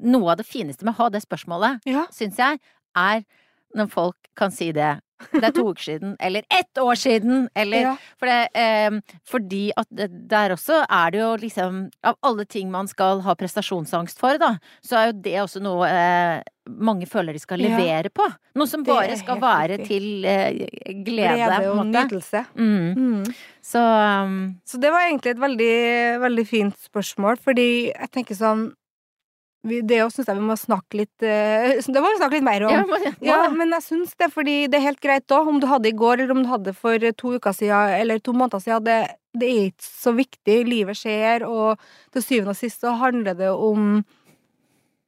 Noe 0.03 0.31
av 0.35 0.37
det 0.39 0.47
fineste 0.47 0.85
med 0.87 0.95
å 0.95 1.01
ha 1.05 1.09
det 1.11 1.23
spørsmålet, 1.25 1.81
Ja. 1.87 2.07
syns 2.15 2.37
jeg, 2.39 2.61
er 2.97 3.25
når 3.75 3.91
folk 3.91 4.17
kan 4.37 4.51
si 4.51 4.71
det. 4.73 5.01
Det 5.33 5.45
er 5.45 5.53
to 5.57 5.65
uker 5.71 5.83
siden, 5.83 6.17
eller 6.21 6.45
ett 6.53 6.79
år 6.83 6.95
siden, 7.01 7.47
eller 7.57 7.81
ja. 7.87 7.93
For 8.21 8.27
det, 8.29 8.49
eh, 8.55 8.99
fordi 9.29 9.71
at 9.77 9.89
der 10.29 10.53
også 10.57 10.83
er 10.85 11.11
det 11.15 11.21
jo 11.23 11.31
liksom 11.41 11.79
Av 12.05 12.17
alle 12.23 12.45
ting 12.45 12.71
man 12.71 12.89
skal 12.89 13.21
ha 13.25 13.35
prestasjonsangst 13.35 14.19
for, 14.21 14.37
da, 14.39 14.59
så 14.85 14.99
er 15.01 15.07
jo 15.11 15.17
det 15.25 15.35
også 15.43 15.63
noe 15.65 15.89
eh, 15.89 16.43
mange 16.67 17.07
føler 17.07 17.33
de 17.37 17.39
skal 17.41 17.61
Ja. 17.63 17.69
levere 17.77 18.11
på. 18.11 18.25
Noe 18.59 18.67
som 18.67 18.83
bare 18.85 19.17
skal 19.17 19.39
være 19.41 19.77
riktig. 19.79 19.87
til 19.89 20.25
eh, 20.25 20.67
glede, 21.07 21.37
Glede 21.37 21.71
og 21.71 21.85
nytelse. 21.87 22.45
Mm. 22.59 22.89
Mm. 22.97 23.35
Så 23.63 23.79
um, 24.27 24.41
Så 24.67 24.81
det 24.83 24.91
var 24.93 25.07
egentlig 25.07 25.31
et 25.37 25.41
veldig, 25.43 25.77
veldig 26.27 26.47
fint 26.47 26.75
spørsmål, 26.91 27.39
fordi 27.39 27.69
jeg 27.93 28.11
tenker 28.13 28.35
sånn 28.39 28.73
vi, 29.67 29.81
Det 29.87 30.01
òg 30.05 30.13
syns 30.15 30.31
jeg 30.31 30.39
vi 30.39 30.47
må 30.49 30.57
snakke 30.59 31.01
litt 31.03 31.27
uh, 31.27 31.77
Det 31.95 32.03
må 32.03 32.13
vi 32.13 32.21
snakke 32.21 32.39
litt 32.39 32.47
mer 32.47 32.67
om. 32.69 32.75
ja, 32.75 32.83
men, 32.89 33.07
Ja, 33.25 33.39
men 33.53 33.75
jeg 33.77 33.87
syns 33.87 34.17
det, 34.19 34.31
fordi 34.35 34.57
det 34.71 34.81
er 34.81 34.89
helt 34.89 35.03
greit 35.03 35.35
òg. 35.35 35.51
om 35.53 35.61
du 35.63 35.69
hadde 35.71 35.91
i 35.91 35.97
går, 35.97 36.23
eller 36.23 36.37
om 36.37 36.45
du 36.45 36.51
hadde 36.51 36.77
for 36.77 37.09
to 37.21 37.37
uker 37.37 37.57
siden, 37.57 37.97
eller 38.01 38.23
to 38.23 38.35
måneder 38.37 38.63
siden. 38.63 38.87
Det, 38.87 39.01
det 39.37 39.51
er 39.51 39.73
ikke 39.73 39.89
så 39.89 40.15
viktig. 40.17 40.61
Livet 40.69 41.01
skjer, 41.01 41.47
og 41.49 41.83
til 42.15 42.25
syvende 42.25 42.55
og 42.55 42.61
sist 42.61 42.85
så 42.85 42.95
handler 43.01 43.37
det 43.39 43.51
om 43.53 44.05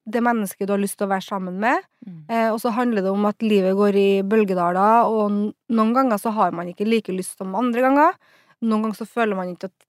det 0.08 0.22
mennesket 0.24 0.68
du 0.68 0.72
har 0.72 0.80
lyst 0.80 0.98
til 1.00 1.08
å 1.08 1.12
være 1.12 1.26
sammen 1.26 1.58
med. 1.60 1.84
Mm. 2.06 2.20
Eh, 2.32 2.48
og 2.52 2.60
så 2.62 2.72
handler 2.76 3.04
det 3.04 3.12
om 3.12 3.26
at 3.28 3.44
livet 3.44 3.76
går 3.76 3.98
i 3.98 4.08
bølgedaler, 4.26 5.08
og 5.10 5.52
noen 5.68 5.92
ganger 5.96 6.20
så 6.20 6.32
har 6.36 6.54
man 6.56 6.70
ikke 6.70 6.88
like 6.88 7.14
lyst 7.14 7.36
som 7.40 7.56
andre 7.58 7.84
ganger. 7.84 8.16
Noen 8.64 8.86
ganger 8.86 9.02
så 9.02 9.08
føler 9.08 9.38
man 9.38 9.52
ikke 9.52 9.70
at 9.70 9.87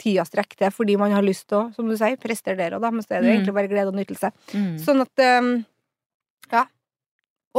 tida 0.00 0.24
strekker 0.26 0.56
til 0.64 0.72
fordi 0.74 0.96
man 1.00 1.12
har 1.12 1.22
lyst 1.26 1.46
til 1.50 1.58
å, 1.60 1.62
som 1.76 1.88
du 1.90 1.94
sier, 2.00 2.16
prestere 2.20 2.56
der 2.56 2.74
og 2.78 2.82
da, 2.84 2.90
men 2.90 3.04
så 3.04 3.18
er 3.18 3.22
det 3.22 3.28
Mm. 3.30 3.34
egentlig 3.36 3.54
bare 3.60 3.68
glede 3.72 3.92
og 3.92 3.98
nytelse. 4.00 4.32
Mm. 4.56 4.74
Sånn 4.82 5.04
at 5.04 5.24
um, 5.44 5.50
ja. 6.50 6.64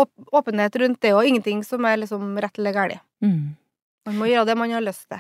Åp 0.01 0.09
åpenhet 0.31 0.75
rundt 0.79 1.01
det, 1.03 1.09
og 1.13 1.25
ingenting 1.27 1.63
som 1.67 1.83
er 1.85 1.97
liksom 1.99 2.37
rett 2.39 2.57
eller 2.59 2.73
galt. 2.73 3.01
Mm. 3.21 3.55
Man 4.07 4.15
må 4.17 4.29
gjøre 4.31 4.45
det 4.47 4.55
man 4.57 4.71
har 4.71 4.81
lyst 4.81 5.03
til. 5.11 5.19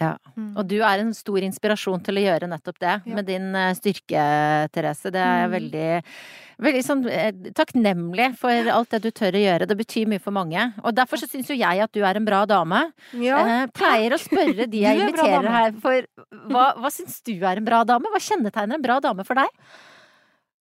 Ja. 0.00 0.14
Mm. 0.34 0.54
Og 0.56 0.64
du 0.70 0.78
er 0.80 1.02
en 1.02 1.10
stor 1.12 1.42
inspirasjon 1.44 2.00
til 2.06 2.16
å 2.16 2.22
gjøre 2.24 2.48
nettopp 2.48 2.78
det, 2.80 2.92
Ja. 3.04 3.14
med 3.14 3.26
din 3.28 3.54
eh, 3.54 3.74
styrke, 3.76 4.22
Therese. 4.72 5.10
Det 5.12 5.20
er 5.20 5.42
jeg 5.42 5.50
Mm. 5.50 5.54
veldig, 5.58 6.04
veldig 6.66 6.82
sånn 6.86 7.02
eh, 7.10 7.32
takknemlig 7.52 8.30
for 8.38 8.50
alt 8.72 8.88
det 8.90 9.02
du 9.02 9.10
tør 9.10 9.32
å 9.36 9.42
gjøre. 9.44 9.66
Det 9.68 9.76
betyr 9.76 10.06
mye 10.08 10.20
for 10.20 10.30
mange. 10.32 10.72
Og 10.82 10.94
derfor 10.94 11.16
så 11.20 11.28
syns 11.28 11.48
jo 11.52 11.54
jeg 11.54 11.80
at 11.84 11.92
du 11.92 12.00
er 12.02 12.16
en 12.16 12.24
bra 12.24 12.46
dame. 12.46 12.92
Ja. 13.12 13.38
Eh, 13.44 13.66
pleier 13.76 14.16
å 14.16 14.18
spørre 14.18 14.68
de 14.70 14.80
jeg 14.86 14.98
er 14.98 15.06
inviterer 15.10 15.48
her 15.50 15.72
for 15.72 16.02
hva, 16.48 16.74
hva 16.80 16.90
syns 16.90 17.20
du 17.22 17.34
er 17.44 17.58
en 17.58 17.64
bra 17.64 17.84
dame? 17.84 18.08
Hva 18.08 18.18
kjennetegner 18.24 18.74
en 18.74 18.82
bra 18.82 19.00
dame 19.00 19.24
for 19.24 19.34
deg? 19.34 19.48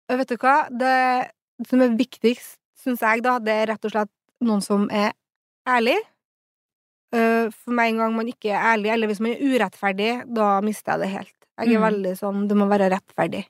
vet 0.08 0.28
du 0.28 0.36
hva? 0.36 0.68
Det 0.70 1.30
som 1.68 1.80
er 1.82 1.96
viktigst, 1.98 2.56
syns 2.82 3.00
jeg, 3.02 3.22
da, 3.22 3.38
det 3.38 3.52
er 3.52 3.66
rett 3.74 3.84
og 3.84 3.90
slett 3.92 4.10
noen 4.40 4.62
som 4.62 4.88
er 4.90 5.12
ærlig. 5.68 5.96
Eh, 7.12 7.48
For 7.54 7.72
meg 7.72 7.92
en 7.94 7.98
gang 8.02 8.14
man 8.16 8.26
ikke 8.28 8.50
er 8.52 8.76
ærlig, 8.76 8.90
eller 8.92 9.06
hvis 9.08 9.20
man 9.24 9.32
er 9.32 9.40
urettferdig, 9.40 10.10
da 10.34 10.60
mister 10.60 10.92
jeg 10.92 11.00
det 11.00 11.08
helt. 11.14 11.34
Jeg 11.58 11.72
er 11.74 11.78
Mm. 11.78 11.86
veldig 11.88 12.12
sånn 12.18 12.48
Det 12.48 12.56
må 12.56 12.68
være 12.68 12.90
rettferdig. 12.92 13.44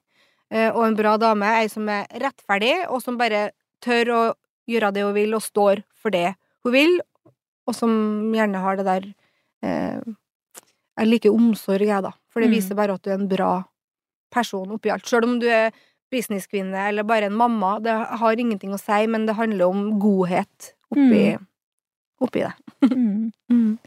Eh, 0.50 0.70
Og 0.70 0.86
en 0.86 0.94
bra 0.96 1.16
dame 1.18 1.42
er 1.44 1.60
ei 1.62 1.66
som 1.68 1.88
er 1.88 2.06
rettferdig, 2.14 2.88
og 2.88 3.02
som 3.02 3.18
bare 3.18 3.50
tør 3.82 4.04
å 4.06 4.34
gjøre 4.68 4.92
det 4.92 5.02
hun 5.02 5.14
vil, 5.14 5.34
og 5.34 5.42
står 5.42 5.82
for 5.94 6.10
det 6.10 6.34
hun 6.64 6.72
vil, 6.72 7.00
og 7.66 7.74
som 7.74 8.32
gjerne 8.32 8.60
har 8.60 8.76
det 8.76 8.84
der 8.86 9.14
eh, 9.62 10.00
Jeg 10.98 11.06
liker 11.06 11.30
omsorg, 11.32 11.86
jeg, 11.86 12.02
da. 12.02 12.10
For 12.28 12.40
det 12.40 12.50
Mm. 12.50 12.54
viser 12.56 12.74
bare 12.74 12.94
at 12.94 13.02
du 13.02 13.10
er 13.10 13.14
en 13.14 13.28
bra 13.28 13.64
person 14.32 14.68
oppi 14.70 14.90
alt. 14.90 15.04
Sjøl 15.04 15.24
om 15.24 15.38
du 15.40 15.46
er 15.48 15.70
businesskvinne 16.10 16.88
eller 16.88 17.02
bare 17.04 17.24
en 17.26 17.34
mamma, 17.36 17.78
det 17.80 17.90
har 18.18 18.34
ingenting 18.36 18.70
å 18.72 18.80
si, 18.80 19.06
men 19.06 19.26
det 19.26 19.36
handler 19.36 19.68
om 19.68 19.98
godhet 20.00 20.72
oppi, 20.90 21.38
oppi 22.24 22.44
det. 22.44 22.52
Mm. 22.88 23.78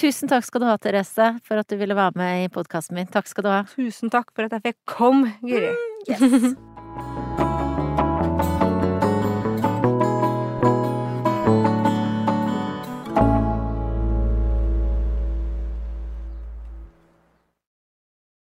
Tusen 0.00 0.30
takk 0.30 0.46
skal 0.46 0.62
du 0.62 0.68
ha, 0.68 0.76
Therese, 0.80 1.26
for 1.44 1.60
at 1.60 1.68
du 1.68 1.76
ville 1.80 1.96
være 1.98 2.14
med 2.16 2.44
i 2.44 2.50
podkasten 2.52 2.96
min. 2.96 3.08
Takk 3.10 3.26
skal 3.28 3.44
du 3.44 3.50
ha. 3.52 3.62
Tusen 3.74 4.12
takk 4.12 4.30
for 4.32 4.46
at 4.46 4.54
jeg 4.56 4.70
fikk 4.70 4.78
komme, 4.88 5.34
Guri. 5.42 5.74
Yes. 6.08 6.54